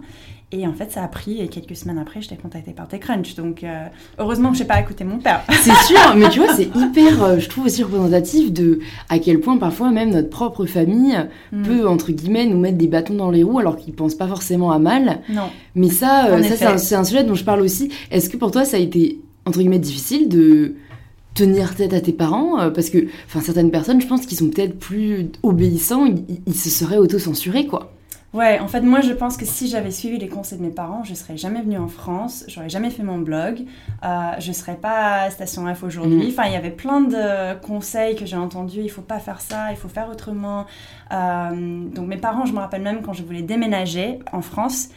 Et 0.54 0.66
en 0.66 0.74
fait, 0.74 0.92
ça 0.92 1.02
a 1.02 1.08
pris, 1.08 1.40
et 1.40 1.48
quelques 1.48 1.74
semaines 1.74 1.98
après, 1.98 2.20
j'étais 2.20 2.36
contactée 2.36 2.72
par 2.72 2.86
TechCrunch. 2.86 3.34
Donc, 3.36 3.64
euh, 3.64 3.86
heureusement 4.18 4.50
que 4.50 4.58
je 4.58 4.62
n'ai 4.62 4.68
pas 4.68 4.78
écouté 4.78 5.02
mon 5.02 5.18
père. 5.18 5.42
C'est 5.62 5.74
sûr, 5.86 6.14
mais 6.14 6.28
tu 6.28 6.40
vois, 6.40 6.52
c'est 6.56 6.68
hyper, 6.76 7.40
je 7.40 7.48
trouve 7.48 7.64
aussi 7.66 7.82
représentatif 7.82 8.52
de 8.52 8.80
à 9.08 9.18
quel 9.18 9.40
point 9.40 9.56
parfois 9.56 9.90
même 9.90 10.10
notre 10.10 10.28
propre 10.28 10.66
famille 10.66 11.16
mm. 11.52 11.62
peut, 11.62 11.88
entre 11.88 12.12
guillemets, 12.12 12.46
nous 12.46 12.58
mettre 12.58 12.76
des 12.76 12.86
bâtons 12.86 13.14
dans 13.14 13.30
les 13.30 13.42
roues 13.42 13.60
alors 13.60 13.76
qu'ils 13.76 13.94
pensent 13.94 14.14
pas 14.14 14.28
forcément 14.28 14.72
à 14.72 14.78
mal. 14.78 15.20
Non. 15.30 15.48
Mais 15.74 15.88
ça, 15.88 16.28
ça 16.42 16.56
c'est 16.78 16.94
un, 16.94 17.00
un, 17.00 17.04
sujet 17.04 17.24
dont 17.24 17.34
je 17.34 17.44
parle 17.44 17.62
aussi. 17.62 17.90
Est-ce 18.10 18.28
que 18.28 18.36
pour 18.36 18.50
toi, 18.50 18.64
ça 18.66 18.76
a 18.76 18.80
été, 18.80 19.20
entre 19.46 19.58
guillemets, 19.58 19.78
difficile 19.78 20.28
de 20.28 20.74
tenir 21.34 21.74
tête 21.74 21.94
à 21.94 22.00
tes 22.00 22.12
parents? 22.12 22.60
Euh, 22.60 22.70
parce 22.70 22.90
que 22.90 23.06
enfin 23.26 23.40
certaines 23.40 23.70
personnes 23.70 24.00
je 24.00 24.06
pense 24.06 24.26
qu'ils 24.26 24.36
sont 24.36 24.50
peut-être 24.50 24.78
plus 24.78 25.30
obéissants 25.42 26.04
ils, 26.04 26.24
ils 26.46 26.54
se 26.54 26.68
seraient 26.68 26.98
auto-censurés 26.98 27.66
quoi 27.66 27.92
Ouais, 28.32 28.58
en 28.60 28.68
fait, 28.68 28.80
moi, 28.80 29.02
je 29.02 29.12
pense 29.12 29.36
que 29.36 29.44
si 29.44 29.68
j'avais 29.68 29.90
suivi 29.90 30.16
les 30.16 30.28
conseils 30.28 30.56
de 30.58 30.64
mes 30.64 30.70
parents, 30.70 31.04
je 31.04 31.12
serais 31.12 31.36
jamais 31.36 31.60
venue 31.60 31.76
en 31.76 31.88
France, 31.88 32.44
j'aurais 32.48 32.70
jamais 32.70 32.88
fait 32.88 33.02
mon 33.02 33.18
blog, 33.18 33.66
euh, 34.04 34.30
je 34.38 34.52
serais 34.52 34.76
pas 34.76 35.22
à 35.24 35.30
Station 35.30 35.72
F 35.74 35.82
aujourd'hui. 35.82 36.24
Mhm. 36.24 36.28
Enfin, 36.30 36.44
il 36.46 36.52
y 36.52 36.56
avait 36.56 36.70
plein 36.70 37.02
de 37.02 37.54
conseils 37.60 38.16
que 38.16 38.24
j'ai 38.24 38.36
entendus. 38.36 38.80
Il 38.80 38.90
faut 38.90 39.02
pas 39.02 39.18
faire 39.18 39.42
ça, 39.42 39.70
il 39.70 39.76
faut 39.76 39.88
faire 39.88 40.08
autrement. 40.10 40.64
Euh, 41.12 41.50
donc, 41.94 42.06
mes 42.08 42.16
parents, 42.16 42.46
je 42.46 42.52
me 42.52 42.58
rappelle 42.58 42.82
même 42.82 43.02
quand 43.02 43.12
je 43.12 43.22
voulais 43.22 43.42
déménager 43.42 44.18
en 44.32 44.40
France, 44.40 44.88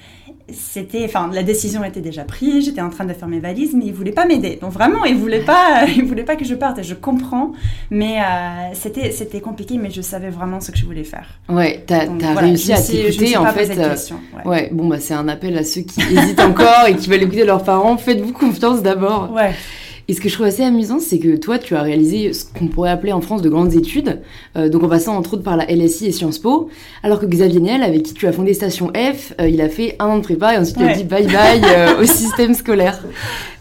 c'était, 0.52 1.04
enfin, 1.06 1.30
la 1.34 1.44
décision 1.44 1.84
était 1.84 2.02
déjà 2.02 2.24
prise. 2.24 2.66
J'étais 2.66 2.82
en 2.82 2.90
train 2.90 3.06
de 3.06 3.14
faire 3.14 3.28
mes 3.28 3.40
valises, 3.40 3.74
mais 3.76 3.86
ils 3.86 3.94
voulaient 3.94 4.12
pas 4.12 4.26
m'aider. 4.26 4.58
Donc, 4.62 4.72
vraiment, 4.72 5.04
ils 5.06 5.16
voulaient 5.16 5.44
pas, 5.44 5.86
ils 5.96 6.06
voulaient 6.06 6.24
pas 6.24 6.36
que 6.36 6.46
je 6.46 6.56
parte. 6.56 6.80
Et 6.80 6.84
je 6.84 6.94
comprends, 6.94 7.52
mais 7.90 8.20
euh, 8.20 8.74
c'était, 8.74 9.12
c'était 9.12 9.42
compliqué, 9.42 9.78
mais 9.78 9.92
je 9.92 10.02
savais 10.02 10.30
vraiment 10.30 10.62
ce 10.62 10.72
que 10.72 10.78
je 10.78 10.86
voulais 10.86 11.04
faire. 11.04 11.28
Ouais, 11.50 11.84
t'as, 11.86 12.06
as 12.06 12.40
réussi 12.40 12.72
à 12.72 12.82
t'écouter 12.82 13.38
en 13.38 13.46
fait, 13.48 13.78
euh, 13.78 13.96
ouais. 14.46 14.70
bon 14.72 14.88
bah 14.88 15.00
c'est 15.00 15.14
un 15.14 15.28
appel 15.28 15.58
à 15.58 15.64
ceux 15.64 15.82
qui 15.82 16.02
hésitent 16.02 16.40
encore 16.40 16.88
et 16.88 16.96
qui 16.96 17.10
veulent 17.10 17.24
écouter 17.24 17.46
leurs 17.46 17.64
parents. 17.64 17.98
Faites-vous 17.98 18.34
confiance 18.34 18.82
d'abord. 18.82 19.32
Ouais. 19.32 19.54
Et 20.08 20.14
ce 20.14 20.22
que 20.22 20.30
je 20.30 20.36
trouve 20.36 20.46
assez 20.46 20.64
amusant, 20.64 21.00
c'est 21.00 21.20
que 21.20 21.36
toi, 21.36 21.58
tu 21.58 21.76
as 21.76 21.82
réalisé 21.82 22.32
ce 22.34 22.46
qu'on 22.46 22.68
pourrait 22.68 22.92
appeler 22.92 23.12
en 23.12 23.22
France 23.22 23.42
de 23.42 23.50
grandes 23.50 23.74
études, 23.74 24.22
euh, 24.56 24.70
donc 24.70 24.84
en 24.84 24.90
passant 24.90 25.16
entre 25.16 25.34
autres 25.34 25.44
par 25.44 25.58
la 25.58 25.66
LSI 25.66 26.08
et 26.08 26.12
Sciences 26.12 26.40
Po, 26.40 26.70
alors 27.02 27.20
que 27.20 27.26
Xavier 27.26 27.60
Niel, 27.60 27.82
avec 27.82 28.04
qui 28.04 28.14
tu 28.14 28.28
as 28.28 28.32
fondé 28.32 28.54
Station 28.54 28.92
F, 28.96 29.34
euh, 29.42 29.50
il 29.50 29.62
a 29.62 29.70
fait 29.70 29.96
un 30.00 30.06
an 30.06 30.18
de 30.18 30.24
prépa 30.24 30.54
et 30.54 30.58
ensuite 30.58 30.78
il 30.80 30.88
a 30.88 30.94
dit 30.94 31.04
bye 31.04 31.26
bye 31.26 31.62
au 32.00 32.06
système 32.06 32.54
scolaire. 32.54 33.04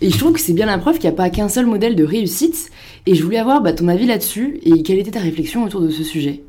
Et 0.00 0.10
je 0.10 0.18
trouve 0.18 0.32
que 0.32 0.40
c'est 0.40 0.52
bien 0.52 0.66
la 0.66 0.78
preuve 0.78 0.94
qu'il 0.98 1.08
n'y 1.08 1.14
a 1.14 1.16
pas 1.16 1.30
qu'un 1.30 1.48
seul 1.48 1.66
modèle 1.66 1.96
de 1.96 2.04
réussite. 2.04 2.70
Et 3.06 3.14
je 3.14 3.22
voulais 3.22 3.38
avoir 3.38 3.60
bah, 3.60 3.72
ton 3.72 3.88
avis 3.88 4.06
là-dessus 4.06 4.60
et 4.64 4.82
quelle 4.82 4.98
était 4.98 5.10
ta 5.10 5.20
réflexion 5.20 5.64
autour 5.64 5.82
de 5.82 5.90
ce 5.90 6.02
sujet. 6.02 6.42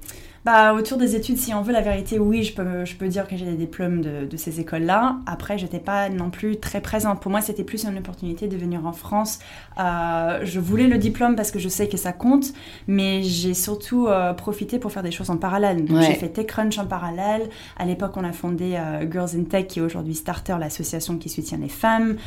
Bah, 0.45 0.75
autour 0.75 0.99
des 0.99 1.15
études, 1.15 1.39
si 1.39 1.55
on 1.55 1.63
veut 1.63 1.73
la 1.73 1.81
vérité, 1.81 2.19
oui, 2.19 2.43
je 2.43 2.53
peux, 2.53 2.85
je 2.85 2.95
peux 2.95 3.07
dire 3.07 3.27
que 3.27 3.35
j'ai 3.35 3.45
des 3.45 3.55
diplômes 3.55 4.01
de, 4.01 4.27
de 4.27 4.37
ces 4.37 4.59
écoles-là. 4.59 5.17
Après, 5.25 5.57
j'étais 5.57 5.79
pas 5.79 6.09
non 6.09 6.29
plus 6.29 6.57
très 6.57 6.81
présente. 6.81 7.19
Pour 7.19 7.31
moi, 7.31 7.41
c'était 7.41 7.63
plus 7.63 7.83
une 7.83 7.97
opportunité 7.97 8.47
de 8.47 8.55
venir 8.55 8.85
en 8.85 8.91
France. 8.91 9.39
Euh, 9.79 10.41
je 10.43 10.59
voulais 10.59 10.85
le 10.85 10.99
diplôme 10.99 11.35
parce 11.35 11.49
que 11.49 11.57
je 11.57 11.67
sais 11.67 11.89
que 11.89 11.97
ça 11.97 12.13
compte, 12.13 12.53
mais 12.87 13.23
j'ai 13.23 13.55
surtout 13.55 14.05
euh, 14.05 14.33
profité 14.33 14.77
pour 14.77 14.91
faire 14.91 15.01
des 15.01 15.09
choses 15.09 15.31
en 15.31 15.37
parallèle. 15.37 15.83
J'ai 16.01 16.13
fait 16.13 16.29
TechCrunch 16.29 16.77
en 16.77 16.85
parallèle. 16.85 17.49
À 17.79 17.85
l'époque, 17.85 18.11
on 18.15 18.23
a 18.23 18.31
fondé 18.31 18.75
euh, 18.75 19.11
Girls 19.11 19.31
in 19.35 19.45
Tech, 19.45 19.65
qui 19.65 19.79
est 19.79 19.81
aujourd'hui 19.81 20.13
Starter, 20.13 20.57
l'association 20.59 21.17
qui 21.17 21.29
soutient 21.29 21.57
les 21.57 21.69
femmes. 21.69 22.17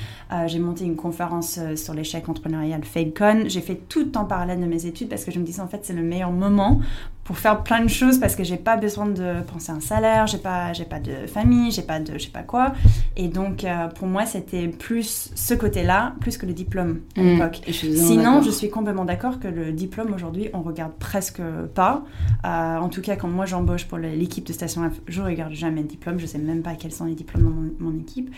j'ai 0.46 0.58
monté 0.58 0.84
une 0.84 0.96
conférence 0.96 1.60
sur 1.76 1.94
l'échec 1.94 2.28
entrepreneurial 2.28 2.82
FadeCon. 2.82 3.44
J'ai 3.46 3.60
fait 3.60 3.80
tout 3.88 4.18
en 4.18 4.25
parallèle 4.25 4.58
de 4.58 4.66
mes 4.66 4.87
études 4.87 5.08
parce 5.08 5.25
que 5.25 5.30
je 5.30 5.38
me 5.38 5.44
disais, 5.44 5.62
en 5.62 5.68
fait, 5.68 5.82
c'est 5.84 5.92
le 5.92 6.02
meilleur 6.02 6.32
moment 6.32 6.80
pour 7.28 7.37
faire 7.38 7.62
plein 7.62 7.82
de 7.85 7.90
choses 7.90 8.18
parce 8.18 8.35
que 8.35 8.42
j'ai 8.42 8.56
pas 8.56 8.78
besoin 8.78 9.04
de 9.04 9.42
penser 9.52 9.70
à 9.70 9.75
un 9.75 9.80
salaire, 9.80 10.26
j'ai 10.26 10.38
pas, 10.38 10.73
j'ai 10.73 10.87
pas 10.87 10.99
de 10.99 11.26
famille, 11.26 11.70
j'ai 11.70 11.82
pas 11.82 12.00
de 12.00 12.14
je 12.14 12.25
sais 12.25 12.30
pas 12.30 12.42
quoi. 12.42 12.73
Et 13.16 13.28
donc, 13.28 13.64
euh, 13.64 13.88
pour 13.88 14.08
moi, 14.08 14.25
c'était 14.25 14.66
plus 14.66 15.30
ce 15.35 15.52
côté-là, 15.52 16.14
plus 16.20 16.38
que 16.38 16.47
le 16.47 16.54
diplôme 16.54 17.00
à 17.18 17.20
Mm. 17.20 17.25
l'époque. 17.26 17.61
Sinon, 17.70 18.40
je 18.40 18.50
suis 18.50 18.70
complètement 18.70 19.04
d'accord 19.04 19.40
que 19.40 19.47
le 19.47 19.73
diplôme 19.73 20.14
aujourd'hui, 20.14 20.49
on 20.54 20.62
regarde 20.62 20.92
presque 20.99 21.42
pas. 21.75 22.02
Euh, 22.47 22.76
en 22.78 22.88
tout 22.88 23.02
cas, 23.02 23.16
quand 23.16 23.28
moi 23.28 23.44
j'embauche 23.44 23.85
pour 23.85 23.99
l'équipe 23.99 24.47
de 24.47 24.54
Station 24.54 24.88
F, 24.88 24.94
je 25.06 25.20
regarde 25.20 25.52
jamais 25.52 25.82
le 25.82 25.88
diplôme. 25.88 26.18
Je 26.18 26.25
sais 26.25 26.38
même 26.38 26.62
pas 26.62 26.76
quels 26.76 26.92
sont 26.92 27.04
les 27.04 27.14
diplômes 27.14 27.42
dans 27.44 27.50
mon, 27.50 27.92
mon 27.92 27.99
équipe. 28.00 28.35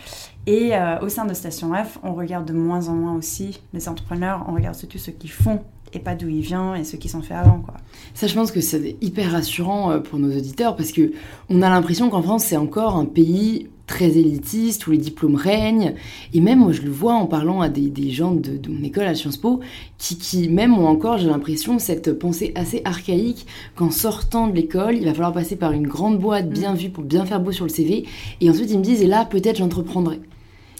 Et 0.47 0.75
euh, 0.75 0.99
au 0.99 1.07
sein 1.07 1.23
de 1.23 1.33
Station 1.33 1.73
F, 1.73 1.97
on 2.03 2.13
regarde 2.13 2.43
de 2.45 2.53
moins 2.53 2.89
en 2.89 2.95
moins 2.95 3.15
aussi 3.15 3.61
les 3.71 3.87
entrepreneurs. 3.87 4.43
On 4.49 4.53
regarde 4.53 4.75
surtout 4.75 4.97
ceux 4.97 5.13
qui 5.13 5.29
font 5.29 5.61
et 5.93 5.99
pas 5.99 6.15
d'où 6.15 6.29
ils 6.29 6.41
viennent 6.41 6.75
et 6.79 6.83
ceux 6.83 6.97
qui 6.97 7.09
sont 7.09 7.21
faits 7.21 7.37
avant, 7.37 7.59
quoi. 7.59 7.75
Ça, 8.13 8.27
je 8.27 8.33
pense 8.33 8.51
que 8.51 8.61
c'est 8.61 8.95
hyper 9.01 9.31
rassurant 9.31 9.91
euh, 9.91 9.99
pour 9.99 10.19
nos 10.19 10.35
auditeurs 10.35 10.75
parce 10.75 10.91
que 10.91 11.11
on 11.49 11.61
a 11.61 11.69
l'impression 11.69 12.09
qu'en 12.09 12.21
France, 12.21 12.45
c'est 12.45 12.57
encore 12.57 12.95
un 12.95 13.05
pays 13.05 13.67
très 13.87 14.17
élitiste 14.17 14.87
où 14.87 14.91
les 14.91 14.97
diplômes 14.97 15.35
règnent. 15.35 15.95
Et 16.33 16.39
même, 16.39 16.59
moi, 16.59 16.71
je 16.71 16.81
le 16.81 16.89
vois 16.89 17.13
en 17.15 17.25
parlant 17.25 17.59
à 17.59 17.67
des, 17.67 17.89
des 17.89 18.09
gens 18.09 18.31
de, 18.31 18.55
de 18.55 18.69
mon 18.69 18.81
école 18.83 19.03
à 19.05 19.15
Sciences 19.15 19.35
Po 19.35 19.59
qui, 19.97 20.17
qui 20.17 20.47
même 20.47 20.73
ont 20.77 20.87
encore, 20.87 21.17
j'ai 21.17 21.27
l'impression, 21.27 21.77
cette 21.77 22.13
pensée 22.17 22.53
assez 22.55 22.81
archaïque 22.85 23.45
qu'en 23.75 23.91
sortant 23.91 24.47
de 24.47 24.53
l'école, 24.55 24.95
il 24.95 25.03
va 25.03 25.13
falloir 25.13 25.33
passer 25.33 25.57
par 25.57 25.73
une 25.73 25.87
grande 25.87 26.19
boîte 26.19 26.49
bien 26.49 26.73
vue 26.73 26.89
pour 26.89 27.03
bien 27.03 27.25
faire 27.25 27.41
beau 27.41 27.51
sur 27.51 27.65
le 27.65 27.69
CV. 27.69 28.05
Et 28.39 28.49
ensuite, 28.49 28.71
ils 28.71 28.77
me 28.79 28.83
disent, 28.83 29.01
et 29.01 29.07
là, 29.07 29.25
peut-être 29.25 29.57
j'entreprendrai. 29.57 30.21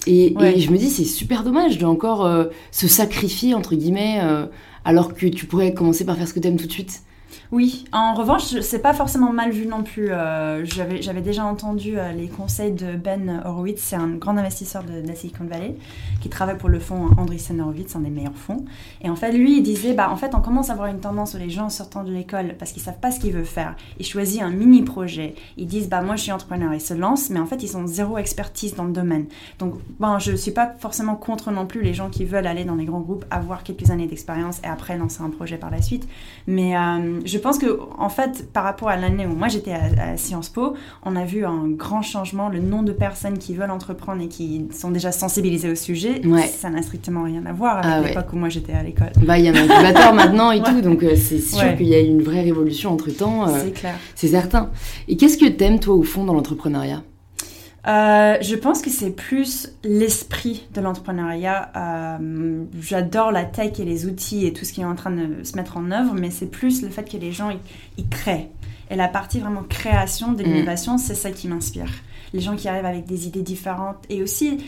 Et, 0.08 0.34
Ouais. 0.39 0.58
et 0.58 0.62
je 0.62 0.72
me 0.72 0.77
dis, 0.77 0.89
c'est 0.89 1.03
super 1.03 1.44
dommage 1.44 1.77
de 1.80 1.86
encore 1.86 2.25
euh, 2.25 2.46
se 2.72 2.88
sacrifier, 2.88 3.53
entre 3.53 3.75
guillemets, 3.75 4.20
euh, 4.24 4.46
alors 4.86 5.14
que 5.14 5.28
tu 5.28 5.46
pourrais 5.46 5.74
commencer 5.74 6.06
par 6.06 6.18
faire 6.18 6.28
ce 6.28 6.34
que 6.34 6.40
tu 6.40 6.48
aimes 6.48 6.58
tout 6.58 6.68
de 6.68 6.72
suite. 6.72 7.04
Oui, 7.51 7.84
en 7.91 8.13
revanche, 8.13 8.43
c'est 8.62 8.81
pas 8.81 8.93
forcément 8.93 9.34
mal 9.34 9.51
vu 9.51 9.65
non 9.65 9.84
plus. 9.84 10.13
Euh, 10.13 10.63
J'avais 10.63 11.20
déjà 11.20 11.43
entendu 11.43 12.00
euh, 12.00 12.13
les 12.13 12.29
conseils 12.29 12.72
de 12.72 12.96
Ben 12.96 13.41
Horowitz, 13.43 13.81
c'est 13.81 13.98
un 13.98 14.08
grand 14.08 14.38
investisseur 14.38 14.86
de, 14.86 15.05
la 15.05 15.15
Silicon 15.15 15.43
Valley 15.43 15.75
qui 16.22 16.29
travaille 16.29 16.58
pour 16.58 16.70
le 16.70 16.79
fonds 16.79 17.10
Andreessen 17.17 17.60
Horowitz, 17.60 17.93
un 17.98 18.01
des 18.01 18.10
meilleurs 18.10 18.38
fonds. 18.38 18.63
Et 19.01 19.10
en 19.10 19.17
fait, 19.17 19.34
lui, 19.34 19.58
il 19.58 19.63
disait, 19.63 19.93
bah, 19.93 20.10
en 20.10 20.15
fait, 20.15 20.34
on 20.34 20.39
commence 20.39 20.70
à 20.70 20.74
avoir 20.74 20.88
une 20.88 21.01
tendance 21.01 21.34
où 21.34 21.39
les 21.39 21.50
gens 21.50 21.70
sortant 21.70 22.05
de 22.05 22.12
l'école, 22.13 22.55
parce 22.58 22.72
qu'ils 22.72 22.81
savent 22.81 23.00
pas 23.01 23.12
ce 23.12 23.20
qu'ils 23.20 23.34
veulent 23.34 23.43
faire, 23.43 23.75
ils 24.00 24.05
choisissent 24.05 24.41
un 24.41 24.51
mini 24.51 24.84
projet. 24.84 25.36
Ils 25.58 25.67
disent, 25.67 25.89
bah, 25.89 26.01
moi, 26.01 26.15
je 26.15 26.22
suis 26.22 26.31
entrepreneur, 26.31 26.74
ils 26.74 26.79
se 26.79 26.93
lancent, 26.93 27.31
mais 27.31 27.39
en 27.41 27.48
fait, 27.48 27.63
ils 27.63 27.75
ont 27.75 27.86
zéro 27.86 28.17
expertise 28.17 28.75
dans 28.75 28.86
le 28.86 28.93
domaine. 28.93 29.25
Donc, 29.60 29.74
bon, 30.00 30.20
je 30.20 30.38
suis 30.38 30.51
pas 30.51 30.74
forcément 30.79 31.15
contre 31.17 31.51
non 31.51 31.65
plus 31.65 31.81
les 31.81 31.93
gens 31.93 32.10
qui 32.10 32.24
veulent 32.24 32.48
aller 32.48 32.63
dans 32.63 32.75
les 32.75 32.86
grands 32.86 33.01
groupes, 33.01 33.25
avoir 33.29 33.63
quelques 33.63 33.91
années 33.91 34.08
d'expérience 34.08 34.62
et 34.63 34.67
après 34.67 34.98
lancer 34.98 35.22
un 35.22 35.29
projet 35.29 35.58
par 35.58 35.70
la 35.70 35.81
suite. 35.81 36.08
Mais 36.48 36.77
euh, 36.77 37.20
je 37.25 37.40
pense 37.41 37.57
que, 37.57 37.79
en 37.98 38.10
fait, 38.10 38.51
par 38.53 38.63
rapport 38.63 38.89
à 38.89 38.95
l'année 38.95 39.25
où 39.25 39.36
moi 39.36 39.48
j'étais 39.48 39.71
à, 39.74 40.12
à 40.13 40.17
Sciences 40.17 40.50
Po, 40.50 40.74
on 41.03 41.15
a 41.15 41.25
vu 41.25 41.45
un 41.45 41.67
grand 41.67 42.01
changement. 42.01 42.50
Le 42.50 42.60
nombre 42.60 42.86
de 42.86 42.91
personnes 42.93 43.38
qui 43.38 43.53
veulent 43.53 43.71
entreprendre 43.71 44.21
et 44.21 44.27
qui 44.27 44.67
sont 44.71 44.91
déjà 44.91 45.12
sensibilisées 45.12 45.69
au 45.71 45.75
sujet, 45.75 46.21
Ouais. 46.25 46.48
ça 46.48 46.69
n'a 46.69 46.81
strictement 46.81 47.24
rien 47.24 47.45
à 47.45 47.53
voir 47.53 47.77
avec 47.77 47.86
Ah 47.91 48.01
ouais. 48.01 48.07
l'époque 48.10 48.33
où 48.33 48.38
moi 48.38 48.50
j'étais 48.50 48.74
à 48.74 48.83
l'école. 48.83 49.12
Bah, 49.25 49.38
il 49.38 49.45
y 49.45 49.50
a 49.50 49.51
un 49.51 49.55
incubateur 49.55 50.13
maintenant 50.13 50.51
et 50.51 50.60
Ouais. 50.62 50.69
tout, 50.69 50.81
donc 50.81 51.03
euh, 51.03 51.15
c'est 51.15 51.39
sûr 51.39 51.75
qu'il 51.75 51.88
y 51.88 51.95
a 51.95 52.00
eu 52.01 52.05
une 52.05 52.21
vraie 52.21 52.41
révolution 52.41 52.91
entre 52.93 53.10
temps, 53.12 53.48
C'est 53.48 53.71
clair. 53.71 53.95
c'est 54.15 54.27
certain. 54.27 54.69
Et 55.07 55.17
qu'est-ce 55.17 55.38
que 55.38 55.48
t'aimes, 55.48 55.79
toi, 55.79 55.95
au 55.95 56.03
fond, 56.03 56.24
dans 56.24 56.33
l'entrepreneuriat? 56.33 57.01
Euh, 57.88 58.38
je 58.42 58.56
pense 58.56 58.82
que 58.82 58.90
c'est 58.92 59.10
plus 59.10 59.70
l'esprit 59.84 60.68
de 60.74 60.82
l'entrepreneuriat. 60.82 61.72
Euh, 61.76 62.64
J'adore 62.80 63.32
la 63.32 63.46
tech 63.46 63.80
et 63.80 63.86
les 63.86 64.06
outils 64.06 64.46
et 64.46 64.54
tout 64.54 64.66
ce 64.66 64.74
qui 64.74 64.82
est 64.82 64.86
en 64.86 64.96
train 64.96 65.12
de 65.12 65.44
se 65.44 65.56
mettre 65.56 65.78
en 65.78 65.90
œuvre, 65.92 66.14
mais 66.14 66.30
c'est 66.30 66.46
plus 66.46 66.84
le 66.84 66.90
fait 66.90 67.10
que 67.10 67.18
les 67.18 67.32
gens 67.32 67.50
ils, 67.50 67.58
ils 67.98 68.08
créent. 68.08 68.50
Et 68.92 68.96
la 68.96 69.08
partie 69.08 69.40
vraiment 69.40 69.64
création 69.64 70.34
de 70.34 70.44
Mm. 70.44 70.46
l'innovation, 70.46 70.98
c'est 70.98 71.16
ça 71.16 71.32
qui 71.32 71.48
m'inspire. 71.48 71.90
Les 72.34 72.40
gens 72.40 72.56
qui 72.56 72.68
arrivent 72.70 72.86
avec 72.86 73.06
des 73.06 73.28
idées 73.28 73.42
différentes. 73.42 73.98
Et 74.10 74.22
aussi, 74.22 74.60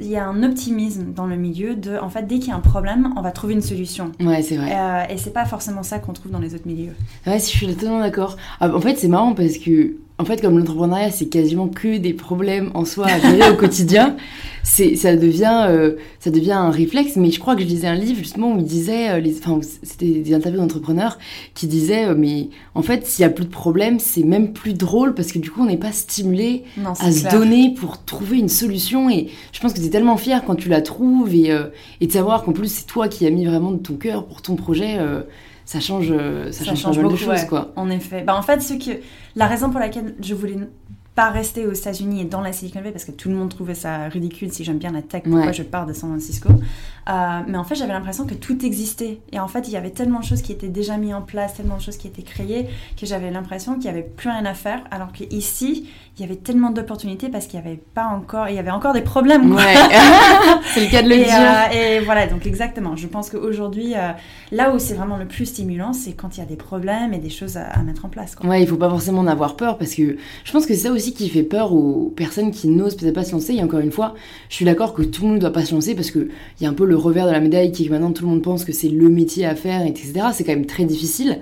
il 0.00 0.06
y 0.06 0.16
a 0.16 0.26
un 0.26 0.42
optimisme 0.42 1.12
dans 1.12 1.26
le 1.26 1.36
milieu 1.36 1.76
de, 1.76 1.96
en 1.98 2.08
fait, 2.08 2.22
dès 2.26 2.38
qu'il 2.38 2.48
y 2.48 2.52
a 2.52 2.56
un 2.56 2.60
problème, 2.60 3.12
on 3.16 3.20
va 3.20 3.30
trouver 3.30 3.54
une 3.54 3.62
solution. 3.62 4.10
Ouais, 4.20 4.42
c'est 4.42 4.56
vrai. 4.56 4.72
Euh, 4.74 5.12
et 5.12 5.16
c'est 5.16 5.32
pas 5.32 5.44
forcément 5.44 5.82
ça 5.84 5.98
qu'on 6.00 6.12
trouve 6.12 6.32
dans 6.32 6.40
les 6.40 6.54
autres 6.56 6.66
milieux. 6.66 6.94
Ouais, 7.26 7.38
je 7.38 7.44
suis 7.44 7.66
totalement 7.68 8.00
d'accord. 8.00 8.36
Ah, 8.58 8.74
en 8.74 8.80
fait, 8.80 8.96
c'est 8.96 9.06
marrant 9.08 9.32
parce 9.32 9.58
que, 9.58 9.94
en 10.16 10.24
fait, 10.24 10.40
comme 10.40 10.56
l'entrepreneuriat, 10.56 11.10
c'est 11.10 11.26
quasiment 11.26 11.66
que 11.66 11.98
des 11.98 12.12
problèmes 12.12 12.70
en 12.74 12.84
soi 12.84 13.06
à 13.06 13.18
gérer 13.18 13.50
au 13.50 13.56
quotidien, 13.56 14.16
c'est, 14.62 14.94
ça 14.94 15.16
devient, 15.16 15.66
euh, 15.68 15.96
ça 16.20 16.30
devient 16.30 16.52
un 16.52 16.70
réflexe. 16.70 17.16
Mais 17.16 17.32
je 17.32 17.40
crois 17.40 17.56
que 17.56 17.62
je 17.62 17.66
lisais 17.66 17.88
un 17.88 17.96
livre 17.96 18.18
justement 18.18 18.52
où 18.52 18.58
il 18.58 18.64
disait, 18.64 19.10
euh, 19.10 19.18
les, 19.18 19.36
enfin, 19.36 19.58
c'était 19.82 20.06
des 20.06 20.32
interviews 20.32 20.60
d'entrepreneurs 20.60 21.18
qui 21.54 21.66
disaient, 21.66 22.06
euh, 22.06 22.14
mais 22.16 22.48
en 22.76 22.82
fait, 22.82 23.04
s'il 23.06 23.22
y 23.22 23.26
a 23.26 23.30
plus 23.30 23.44
de 23.44 23.50
problèmes, 23.50 23.98
c'est 23.98 24.22
même 24.22 24.52
plus 24.52 24.74
drôle 24.74 25.14
parce 25.14 25.32
que 25.32 25.40
du 25.40 25.50
coup, 25.50 25.62
on 25.62 25.66
n'est 25.66 25.76
pas 25.76 25.90
stimulé 25.90 26.62
Non, 26.76 26.92
à 26.92 27.10
se 27.10 27.28
donner 27.28 27.74
pour 27.74 28.04
trouver 28.04 28.38
une 28.38 28.48
solution. 28.48 29.10
Et 29.10 29.30
je 29.50 29.58
pense 29.58 29.72
que 29.72 29.80
tu 29.80 29.86
es 29.86 29.90
tellement 29.90 30.16
fier 30.16 30.44
quand 30.46 30.54
tu 30.54 30.68
la 30.68 30.80
trouves 30.80 31.34
et, 31.34 31.50
et 32.00 32.06
de 32.06 32.12
savoir 32.12 32.44
qu'en 32.44 32.52
plus, 32.52 32.72
c'est 32.72 32.86
toi 32.86 33.08
qui 33.08 33.26
as 33.26 33.30
mis 33.30 33.46
vraiment 33.46 33.72
de 33.72 33.78
ton 33.78 33.94
cœur 33.94 34.26
pour 34.26 34.42
ton 34.42 34.54
projet. 34.54 34.96
Ça 35.64 35.80
change, 35.80 36.08
euh, 36.10 36.52
ça, 36.52 36.64
change, 36.64 36.82
pas 36.82 36.88
mal 36.90 36.96
de 36.98 37.02
beaucoup, 37.02 37.16
choses, 37.16 37.28
ouais. 37.28 37.46
quoi. 37.46 37.72
En 37.76 37.88
effet. 37.90 38.22
Bah, 38.22 38.36
en 38.36 38.42
fait, 38.42 38.60
ce 38.60 38.74
que, 38.74 39.00
la 39.34 39.46
raison 39.46 39.70
pour 39.70 39.80
laquelle 39.80 40.14
je 40.20 40.34
voulais 40.34 40.56
pas 41.14 41.30
rester 41.30 41.66
aux 41.66 41.72
États-Unis 41.72 42.22
et 42.22 42.24
dans 42.24 42.40
la 42.40 42.52
Silicon 42.52 42.80
Valley, 42.80 42.90
parce 42.92 43.04
que 43.04 43.12
tout 43.12 43.28
le 43.28 43.36
monde 43.36 43.48
trouvait 43.48 43.74
ça 43.74 44.08
ridicule 44.08 44.52
si 44.52 44.64
j'aime 44.64 44.78
bien 44.78 44.90
la 44.92 45.02
tech, 45.02 45.22
pourquoi 45.22 45.46
Ouais. 45.46 45.52
je 45.52 45.62
pars 45.62 45.86
de 45.86 45.92
San 45.92 46.10
Francisco. 46.10 46.48
Euh, 47.08 47.40
mais 47.46 47.58
en 47.58 47.64
fait, 47.64 47.74
j'avais 47.74 47.92
l'impression 47.92 48.24
que 48.26 48.34
tout 48.34 48.64
existait. 48.64 49.20
Et 49.30 49.38
en 49.38 49.46
fait, 49.46 49.68
il 49.68 49.72
y 49.72 49.76
avait 49.76 49.90
tellement 49.90 50.20
de 50.20 50.24
choses 50.24 50.42
qui 50.42 50.52
étaient 50.52 50.68
déjà 50.68 50.96
mises 50.96 51.14
en 51.14 51.20
place, 51.22 51.54
tellement 51.54 51.76
de 51.76 51.82
choses 51.82 51.98
qui 51.98 52.08
étaient 52.08 52.22
créées, 52.22 52.66
que 52.98 53.06
j'avais 53.06 53.30
l'impression 53.30 53.74
qu'il 53.74 53.82
n'y 53.82 53.88
avait 53.90 54.02
plus 54.02 54.28
rien 54.30 54.44
à 54.46 54.54
faire. 54.54 54.82
Alors 54.90 55.12
qu'ici, 55.12 55.88
il 56.18 56.22
y 56.22 56.24
avait 56.24 56.36
tellement 56.36 56.70
d'opportunités 56.70 57.28
parce 57.28 57.46
qu'il 57.46 57.60
n'y 57.60 57.66
avait 57.66 57.80
pas 57.94 58.06
encore, 58.06 58.48
il 58.48 58.54
y 58.54 58.58
avait 58.58 58.70
encore 58.70 58.94
des 58.94 59.02
problèmes. 59.02 59.52
Ouais, 59.54 59.74
c'est 60.74 60.80
le 60.84 60.90
cas 60.90 61.02
de 61.02 61.08
le 61.08 61.16
Et, 61.16 61.24
dire. 61.24 61.34
euh, 61.34 61.72
et 62.00 62.00
voilà, 62.04 62.26
donc 62.26 62.46
exactement. 62.46 62.96
Je 62.96 63.06
pense 63.06 63.30
qu'aujourd'hui, 63.30 63.94
euh, 63.94 64.10
là 64.52 64.74
où 64.74 64.78
c'est 64.78 64.94
vraiment 64.94 65.16
le 65.16 65.26
plus 65.26 65.46
stimulant, 65.46 65.92
c'est 65.92 66.12
quand 66.12 66.36
il 66.36 66.40
y 66.40 66.42
a 66.42 66.46
des 66.46 66.56
problèmes 66.56 67.12
et 67.14 67.18
des 67.18 67.30
choses 67.30 67.56
à, 67.56 67.66
à 67.66 67.82
mettre 67.82 68.04
en 68.04 68.08
place. 68.08 68.34
Quoi. 68.34 68.48
Ouais, 68.48 68.62
il 68.62 68.66
faut 68.68 68.76
pas 68.76 68.88
forcément 68.90 69.20
en 69.20 69.26
avoir 69.26 69.56
peur 69.56 69.76
parce 69.78 69.94
que 69.94 70.16
je 70.44 70.52
pense 70.52 70.66
que 70.66 70.74
c'est 70.74 70.80
ça 70.88 70.92
aussi 70.92 71.03
qui 71.12 71.28
fait 71.28 71.42
peur 71.42 71.72
aux 71.72 72.12
personnes 72.16 72.50
qui 72.50 72.68
n'osent 72.68 72.96
peut-être 72.96 73.14
pas 73.14 73.24
se 73.24 73.32
lancer. 73.32 73.54
Et 73.54 73.62
encore 73.62 73.80
une 73.80 73.92
fois, 73.92 74.14
je 74.48 74.54
suis 74.56 74.64
d'accord 74.64 74.94
que 74.94 75.02
tout 75.02 75.22
le 75.22 75.28
monde 75.28 75.36
ne 75.36 75.40
doit 75.40 75.52
pas 75.52 75.64
se 75.64 75.74
lancer 75.74 75.94
parce 75.94 76.10
que 76.10 76.28
il 76.60 76.64
y 76.64 76.66
a 76.66 76.70
un 76.70 76.74
peu 76.74 76.84
le 76.84 76.96
revers 76.96 77.26
de 77.26 77.32
la 77.32 77.40
médaille 77.40 77.72
qui 77.72 77.82
est 77.84 77.86
que 77.86 77.92
maintenant 77.92 78.12
tout 78.12 78.24
le 78.24 78.30
monde 78.30 78.42
pense 78.42 78.64
que 78.64 78.72
c'est 78.72 78.88
le 78.88 79.08
métier 79.08 79.44
à 79.44 79.54
faire, 79.54 79.86
etc. 79.86 80.12
C'est 80.32 80.44
quand 80.44 80.52
même 80.52 80.66
très 80.66 80.84
difficile. 80.84 81.40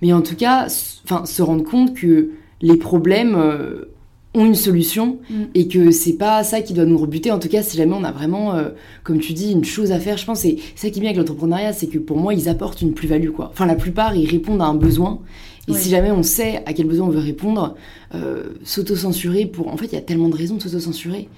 Mais 0.00 0.12
en 0.12 0.22
tout 0.22 0.36
cas, 0.36 0.66
enfin, 1.04 1.24
se 1.26 1.42
rendre 1.42 1.64
compte 1.64 1.94
que 1.94 2.30
les 2.60 2.76
problèmes 2.76 3.34
euh, 3.36 3.84
ont 4.34 4.44
une 4.46 4.54
solution 4.54 5.18
Mm. 5.28 5.42
et 5.54 5.68
que 5.68 5.90
c'est 5.90 6.14
pas 6.14 6.42
ça 6.42 6.60
qui 6.62 6.72
doit 6.72 6.84
nous 6.84 6.98
rebuter. 6.98 7.30
En 7.30 7.38
tout 7.38 7.48
cas, 7.48 7.62
si 7.62 7.76
jamais 7.76 7.94
on 7.94 8.04
a 8.04 8.12
vraiment, 8.12 8.54
euh, 8.54 8.70
comme 9.04 9.18
tu 9.18 9.32
dis, 9.32 9.52
une 9.52 9.64
chose 9.64 9.92
à 9.92 9.98
faire, 9.98 10.16
je 10.16 10.24
pense 10.24 10.40
c'est 10.40 10.56
c'est 10.74 10.88
ça 10.88 10.90
qui 10.90 10.98
est 10.98 11.02
bien 11.02 11.10
avec 11.10 11.18
l'entrepreneuriat, 11.18 11.72
c'est 11.72 11.86
que 11.86 11.98
pour 11.98 12.16
moi, 12.18 12.34
ils 12.34 12.48
apportent 12.48 12.82
une 12.82 12.94
plus-value. 12.94 13.30
quoi. 13.30 13.50
Enfin, 13.52 13.66
la 13.66 13.74
plupart, 13.74 14.16
ils 14.16 14.28
répondent 14.28 14.62
à 14.62 14.66
un 14.66 14.74
besoin. 14.74 15.20
Et 15.68 15.72
Oui. 15.72 15.78
si 15.78 15.90
jamais 15.90 16.10
on 16.10 16.22
sait 16.22 16.62
à 16.66 16.72
quel 16.72 16.86
besoin 16.86 17.06
on 17.06 17.10
veut 17.10 17.20
répondre, 17.20 17.76
euh, 18.14 18.54
s'auto-censurer 18.64 19.46
pour... 19.46 19.68
En 19.68 19.76
fait, 19.76 19.86
il 19.86 19.92
y 19.92 19.98
a 19.98 20.00
tellement 20.02 20.28
de 20.28 20.36
raisons 20.36 20.56
de 20.56 20.62
s'auto-censurer. 20.62 21.28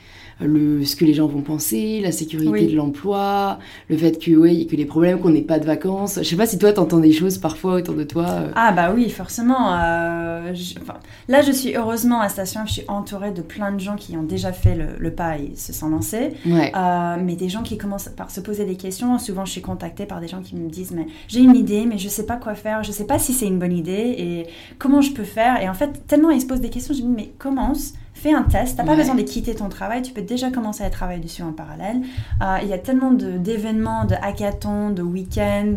Le, 0.41 0.85
ce 0.85 0.97
que 0.97 1.05
les 1.05 1.15
gens 1.15 1.27
vont 1.27 1.43
penser, 1.43 2.01
la 2.03 2.11
sécurité 2.13 2.51
Oui. 2.51 2.67
de 2.67 2.77
l'emploi, 2.77 3.59
le 3.89 3.97
fait 3.97 4.19
que, 4.19 4.33
ouais, 4.33 4.67
que 4.67 4.75
les 4.77 4.85
problèmes, 4.85 5.21
qu'on 5.21 5.31
n'ait 5.31 5.43
pas 5.43 5.59
de 5.61 5.65
vacances. 5.65 6.19
Je 6.19 6.25
sais 6.29 6.37
pas 6.37 6.47
si 6.47 6.59
toi, 6.59 6.73
t'entends 6.73 6.99
des 6.99 7.13
choses 7.13 7.39
parfois 7.39 7.75
autour 7.75 7.95
de 7.95 8.03
toi. 8.05 8.27
euh. 8.29 8.51
Ah 8.57 8.73
bah 8.73 8.93
oui, 8.95 9.09
forcément. 9.11 9.75
euh, 9.79 10.53
je- 10.55 10.75
enfin, 10.81 10.95
là, 11.29 11.41
je 11.43 11.53
suis 11.53 11.77
heureusement 11.77 12.21
à 12.21 12.29
Station 12.29 12.65
F, 12.65 12.69
je 12.69 12.73
suis 12.75 12.85
entourée 12.89 13.31
de 13.31 13.43
plein 13.43 13.71
de 13.73 13.79
gens 13.79 13.95
qui 13.97 14.17
ont 14.17 14.23
déjà 14.25 14.53
fait 14.53 14.75
le, 14.75 14.87
le 14.99 15.11
pas 15.13 15.39
et 15.39 15.53
se 15.57 15.73
sont 15.73 15.89
lancés. 15.89 16.33
Ouais. 16.47 16.73
Euh, 16.77 17.17
mais 17.23 17.37
des 17.37 17.49
gens 17.49 17.63
qui 17.63 17.79
commencent 17.79 18.09
par 18.09 18.31
se 18.31 18.41
poser 18.41 18.65
des 18.65 18.77
questions. 18.77 19.19
Souvent, 19.19 19.45
je 19.45 19.53
suis 19.53 19.63
contactée 19.63 20.07
par 20.07 20.21
des 20.21 20.29
gens 20.29 20.41
qui 20.43 20.57
me 20.57 20.69
disent 20.69 20.91
mais 20.93 21.07
j'ai 21.29 21.41
une 21.41 21.55
idée, 21.55 21.87
mais 21.87 21.99
je 21.99 22.09
sais 22.09 22.27
pas 22.27 22.37
quoi 22.37 22.55
faire, 22.55 22.83
je 22.83 22.91
sais 22.93 23.07
pas 23.07 23.19
si 23.19 23.33
c'est 23.33 23.47
une 23.47 23.59
bonne 23.59 23.73
idée 23.77 24.15
et 24.19 24.47
comment 24.79 25.01
je 25.01 25.13
peux 25.13 25.23
faire. 25.25 25.63
Et 25.63 25.69
en 25.69 25.75
fait, 25.75 26.07
tellement 26.07 26.31
ils 26.31 26.41
se 26.41 26.47
posent 26.47 26.61
des 26.61 26.71
questions, 26.71 26.93
je 26.95 27.03
me 27.03 27.09
dis 27.09 27.15
mais 27.15 27.33
commence. 27.39 27.93
Fais 28.17 28.33
un 28.33 28.45
test, 28.45 28.77
t'as 28.77 28.85
pas 28.85 28.93
Ouais. 28.93 28.97
besoin 28.97 29.17
de 29.17 29.23
quitter 29.23 29.55
ton 29.55 29.69
travail, 29.69 30.01
tu 30.01 30.13
peux 30.13 30.23
déjà 30.23 30.51
commencer 30.51 30.83
à 30.85 30.89
travailler 30.89 31.21
dessus 31.21 31.43
en 31.43 31.53
parallèle. 31.53 32.01
Euh, 32.43 32.59
Il 32.63 32.69
y 32.69 32.73
a 32.73 32.79
tellement 32.79 33.11
d'événements, 33.11 34.05
de, 34.07 34.15
hackathons, 34.15 34.91
de 34.91 35.03
week-ends, 35.03 35.75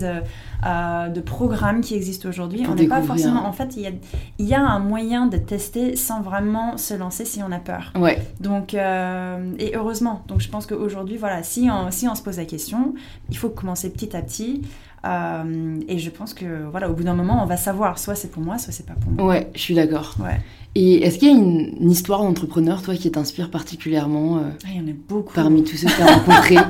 euh, 0.65 1.10
de 1.10 1.20
programmes 1.20 1.82
qui 1.82 1.96
existent 1.96 2.29
aujourd'hui. 2.29 2.63
On 2.70 2.75
n'est 2.75 2.88
pas 2.88 3.01
forcément. 3.01 3.46
En 3.46 3.51
fait, 3.53 3.75
il 3.75 3.82
y 3.84 3.88
a, 3.88 3.91
y 4.39 4.53
a 4.53 4.62
un 4.62 4.79
moyen 4.79 5.25
de 5.25 5.38
tester 5.38 5.96
sans 5.96 6.22
vraiment 6.22 6.77
se 6.77 6.94
lancer 6.94 7.25
si 7.25 7.41
on 7.44 7.51
a 7.51 7.60
peur. 7.60 7.91
Ouais. 8.00 8.22
Donc, 8.39 8.74
euh, 8.75 9.51
et 9.60 9.75
heureusement. 9.75 10.22
Donc, 10.27 10.39
je 10.39 10.50
pense 10.50 10.65
qu'aujourd'hui, 10.67 11.17
voilà, 11.17 11.44
si 11.44 11.67
on, 11.72 11.91
si 11.91 12.08
on 12.08 12.15
se 12.15 12.22
pose 12.22 12.38
la 12.38 12.46
question, 12.46 12.94
il 13.29 13.38
faut 13.38 13.50
commencer 13.50 13.89
petit 13.89 14.15
à 14.15 14.22
petit. 14.22 14.62
Euh, 15.08 15.80
et 15.88 16.00
je 16.00 16.10
pense 16.10 16.34
que, 16.34 16.66
voilà, 16.70 16.90
au 16.90 16.94
bout 16.94 17.04
d'un 17.04 17.14
moment, 17.14 17.42
on 17.42 17.46
va 17.46 17.58
savoir. 17.58 17.98
Soit 18.00 18.16
c'est 18.16 18.30
pour 18.32 18.44
moi, 18.44 18.58
soit 18.58 18.74
c'est 18.74 18.86
pas 18.86 18.94
pour 18.94 19.12
moi. 19.12 19.26
Ouais, 19.26 19.50
je 19.56 19.60
suis 19.60 19.74
d'accord. 19.76 20.16
Ouais. 20.20 20.40
Et 20.76 21.04
est-ce 21.04 21.18
qu'il 21.18 21.30
y 21.30 21.32
a 21.32 21.36
une, 21.36 21.74
une 21.80 21.92
histoire 21.92 22.22
d'entrepreneur, 22.22 22.82
toi, 22.82 22.96
qui 22.96 23.10
t'inspire 23.12 23.50
particulièrement 23.50 24.38
euh, 24.38 24.42
Ah, 24.66 24.68
il 24.74 24.82
y 24.82 24.86
en 24.86 24.92
a 24.92 24.96
beaucoup. 25.08 25.34
parmi 25.34 25.64
tous 25.64 25.78
ceux 25.78 25.88
que 25.88 25.96
tu 25.96 26.02
as 26.02 26.16
rencontrés? 26.18 26.58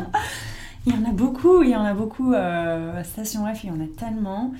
Il 0.86 0.94
y 0.94 0.98
en 0.98 1.10
a 1.10 1.12
beaucoup, 1.12 1.64
il 1.64 1.72
y 1.72 1.76
en 1.76 1.84
a 1.84 1.94
beaucoup. 1.94 2.32
Euh, 2.32 3.02
à 3.02 3.04
Station 3.04 3.42
F, 3.54 3.66
il 3.66 3.68
y 3.68 3.72
en 3.74 3.82
a 3.82 3.88
tellement. 3.98 4.54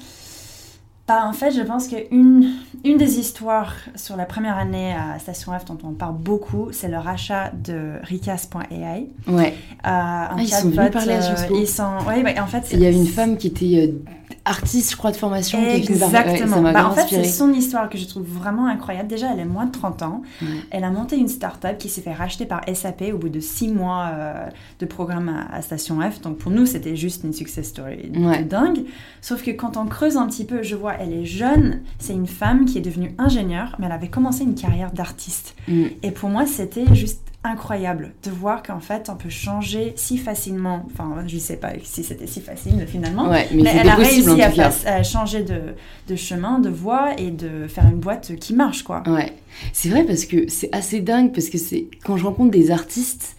Bah, 1.08 1.26
en 1.26 1.32
fait, 1.32 1.52
je 1.52 1.62
pense 1.62 1.88
qu'une 1.88 2.52
une 2.84 2.98
des 2.98 3.18
histoires 3.18 3.74
sur 3.96 4.18
la 4.18 4.26
première 4.26 4.58
année 4.58 4.94
à 4.94 5.18
Station 5.20 5.58
F 5.58 5.64
dont 5.64 5.78
on 5.84 5.94
parle 5.94 6.18
beaucoup, 6.18 6.68
c'est 6.72 6.90
le 6.90 6.98
rachat 6.98 7.52
de 7.52 7.94
Ricas.ai. 8.04 9.08
Ouais. 9.28 9.54
Euh, 9.54 9.90
un 9.90 10.28
Ah, 10.30 10.36
ils 10.38 10.50
sont 10.50 10.64
venus 10.64 10.76
chatbot, 10.76 10.92
parler 10.92 11.14
à 11.14 11.32
euh, 11.32 11.60
ils 11.60 11.68
sont... 11.68 11.98
ouais, 12.08 12.40
en 12.40 12.48
fait, 12.48 12.68
Il 12.74 12.82
y 12.82 12.86
avait 12.86 12.96
une 12.96 13.08
femme 13.08 13.38
qui 13.38 13.48
était 13.48 13.88
euh, 13.88 14.12
artiste, 14.48 14.92
je 14.92 14.98
crois, 14.98 15.12
de 15.12 15.18
formation. 15.18 15.60
Exactement. 15.70 16.62
Bah, 16.62 16.88
en 16.88 16.92
fait, 16.92 17.08
c'est 17.10 17.24
son 17.24 17.54
histoire 17.54 17.90
que 17.90 17.98
je 17.98 18.06
trouve 18.08 18.26
vraiment 18.26 18.68
incroyable. 18.68 19.08
Déjà, 19.08 19.32
elle 19.34 19.40
a 19.40 19.46
moins 19.46 19.66
de 19.66 19.72
30 19.72 20.02
ans. 20.04 20.22
Ouais. 20.42 20.48
Elle 20.72 20.84
a 20.84 20.90
monté 20.90 21.18
une 21.18 21.28
start-up 21.28 21.78
qui 21.78 21.90
s'est 21.90 22.02
fait 22.02 22.14
racheter 22.14 22.46
par 22.46 22.62
SAP 22.74 23.04
au 23.14 23.18
bout 23.18 23.30
de 23.30 23.40
6 23.40 23.70
mois 23.70 24.12
euh, 24.14 24.50
de 24.80 24.86
programme 24.86 25.30
à, 25.30 25.56
à 25.56 25.62
Station 25.62 26.00
F. 26.00 26.22
Donc 26.22 26.38
pour 26.38 26.52
nous, 26.52 26.66
c'était 26.66 26.96
juste 26.96 27.24
une 27.24 27.34
success 27.34 27.68
story 27.68 28.10
de 28.10 28.44
dingue. 28.44 28.86
Sauf 29.22 29.44
que 29.44 29.52
quand 29.52 29.78
on 29.78 29.86
creuse 29.86 30.18
un 30.18 30.28
petit 30.28 30.46
peu, 30.46 30.64
je 30.64 30.76
vois, 30.76 30.94
elle 31.00 31.14
est 31.14 31.26
jeune. 31.26 31.82
C'est 32.00 32.14
une 32.14 32.28
femme 32.28 32.66
qui 32.66 32.78
est 32.78 32.82
devenue 32.82 33.14
ingénieure, 33.18 33.76
mais 33.80 33.88
elle 33.88 33.92
avait 33.92 34.10
commencé 34.10 34.44
une 34.44 34.56
carrière 34.56 34.92
d'artiste. 34.92 35.56
Mm. 35.68 35.84
Et 36.04 36.12
pour 36.12 36.30
moi, 36.30 36.46
c'était 36.46 36.94
juste 36.96 37.22
incroyable 37.48 38.14
de 38.24 38.32
voir 38.32 38.64
qu'en 38.64 38.80
fait, 38.80 39.10
on 39.10 39.16
peut 39.16 39.30
changer 39.30 39.94
si 39.96 40.18
facilement. 40.18 40.86
Enfin, 40.92 41.24
je 41.28 41.38
sais 41.38 41.58
pas 41.58 41.72
si 41.84 42.04
c'était 42.04 42.28
si 42.28 42.42
facile 42.42 42.86
finalement. 42.88 43.30
Ouais, 43.30 43.48
mais, 43.52 43.64
Mais 43.64 43.76
elle 43.76 43.90
a 43.90 43.96
possible 43.96 44.32
réussi 44.32 44.88
à 44.88 45.04
changer 45.04 45.44
de, 45.44 45.76
de 46.08 46.16
chemin, 46.16 46.60
de 46.60 46.70
voie 46.70 47.20
et 47.20 47.32
de 47.32 47.68
faire 47.68 47.86
une 47.86 48.00
boîte 48.00 48.36
qui 48.36 48.54
marche, 48.54 48.84
quoi. 48.84 49.04
Ouais, 49.08 49.34
c'est 49.74 49.90
vrai 49.90 50.04
parce 50.04 50.26
que 50.26 50.50
c'est 50.50 50.74
assez 50.74 51.02
dingue 51.02 51.34
parce 51.34 51.50
que 51.50 51.58
c'est 51.58 51.88
quand 52.04 52.18
je 52.18 52.26
rencontre 52.26 52.52
des 52.52 52.72
artistes, 52.72 53.36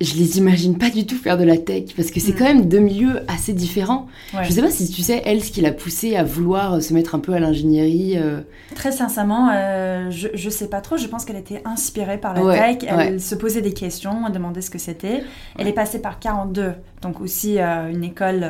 je 0.00 0.14
les 0.16 0.36
imagine 0.36 0.76
pas 0.76 0.90
du 0.90 1.06
tout 1.06 1.16
faire 1.16 1.38
de 1.38 1.44
la 1.44 1.56
tech 1.56 1.94
parce 1.96 2.10
que 2.10 2.20
c'est 2.20 2.32
Mm. 2.32 2.36
quand 2.38 2.44
même 2.44 2.68
deux 2.68 2.80
milieux 2.80 3.20
assez 3.28 3.54
différents. 3.54 4.06
Ouais. 4.34 4.44
Je 4.44 4.52
sais 4.52 4.60
pas 4.60 4.70
si 4.70 4.90
tu 4.90 5.00
sais 5.02 5.22
elle 5.24 5.42
ce 5.42 5.50
qui 5.50 5.62
l'a 5.62 5.72
poussé 5.72 6.16
à 6.16 6.22
vouloir 6.22 6.82
se 6.82 6.92
mettre 6.92 7.14
un 7.14 7.18
peu 7.18 7.32
à 7.32 7.40
l'ingénierie. 7.40 8.18
euh, 8.18 8.40
Très 8.74 8.92
sincèrement, 8.92 9.48
euh, 9.54 10.10
je, 10.10 10.28
je 10.34 10.50
sais 10.50 10.68
pas 10.68 10.82
trop. 10.82 10.96
Je 10.98 11.06
pense 11.06 11.24
qu'elle 11.24 11.36
était 11.36 11.62
inspirée 11.64 12.18
par 12.18 12.34
la 12.34 12.44
Ouais, 12.44 12.76
tech. 12.78 12.88
Elle 12.90 12.96
ouais. 13.14 13.18
se 13.18 13.34
posait 13.34 13.62
des 13.62 13.72
questions, 13.72 14.24
elle 14.26 14.32
demandait 14.32 14.60
ce 14.60 14.70
que 14.70 14.78
c'était. 14.78 15.22
Elle 15.58 15.66
est 15.68 15.72
passée 15.72 16.00
par 16.00 16.18
42, 16.20 16.72
donc 17.00 17.20
aussi 17.22 17.58
euh, 17.58 17.90
une 17.90 18.04
école. 18.04 18.44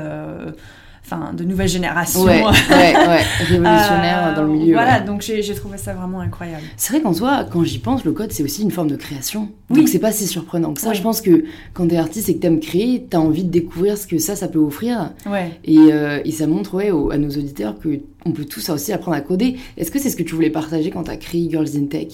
Enfin, 1.08 1.32
de 1.32 1.44
nouvelle 1.44 1.68
génération. 1.68 2.22
Ouais, 2.24 2.42
ouais, 2.70 2.96
ouais, 2.96 3.22
révolutionnaire 3.44 4.28
Euh, 4.28 4.34
dans 4.34 4.42
le 4.42 4.48
milieu. 4.48 4.72
Voilà, 4.74 4.98
donc 5.00 5.22
j'ai 5.22 5.54
trouvé 5.54 5.78
ça 5.78 5.94
vraiment 5.94 6.18
incroyable. 6.20 6.64
C'est 6.76 6.92
vrai 6.92 7.00
qu'en 7.00 7.12
soi, 7.12 7.46
quand 7.50 7.62
j'y 7.62 7.78
pense, 7.78 8.04
le 8.04 8.10
code 8.12 8.32
c'est 8.32 8.42
aussi 8.42 8.62
une 8.62 8.72
forme 8.72 8.88
de 8.90 8.96
création. 8.96 9.50
Oui. 9.70 9.78
Donc 9.78 9.88
c'est 9.88 10.00
pas 10.00 10.10
si 10.12 10.26
surprenant 10.26 10.74
que 10.74 10.80
ça. 10.80 10.92
Je 10.94 11.02
pense 11.02 11.20
que 11.20 11.44
quand 11.74 11.86
t'es 11.86 11.96
artiste 11.96 12.28
et 12.28 12.34
que 12.36 12.40
t'aimes 12.40 12.58
créer, 12.60 13.06
t'as 13.08 13.18
envie 13.18 13.44
de 13.44 13.50
découvrir 13.50 13.96
ce 13.96 14.06
que 14.08 14.18
ça, 14.18 14.34
ça 14.34 14.48
peut 14.48 14.58
offrir. 14.58 15.12
Ouais. 15.30 15.52
Et, 15.64 15.78
euh, 15.92 16.20
et 16.24 16.32
ça 16.32 16.46
montre 16.48 16.74
ouais, 16.74 16.90
aux- 16.90 17.10
à 17.12 17.18
nos 17.18 17.30
auditeurs 17.30 17.78
que 17.78 18.00
on 18.24 18.32
peut 18.32 18.44
tous 18.44 18.68
aussi 18.70 18.92
apprendre 18.92 19.16
à 19.16 19.20
coder. 19.20 19.56
Est-ce 19.76 19.92
que 19.92 20.00
c'est 20.00 20.10
ce 20.10 20.16
que 20.16 20.24
tu 20.24 20.34
voulais 20.34 20.50
partager 20.50 20.90
quand 20.90 21.04
t'as 21.04 21.16
créé 21.16 21.48
Girls 21.48 21.68
in 21.76 21.86
Tech? 21.86 22.08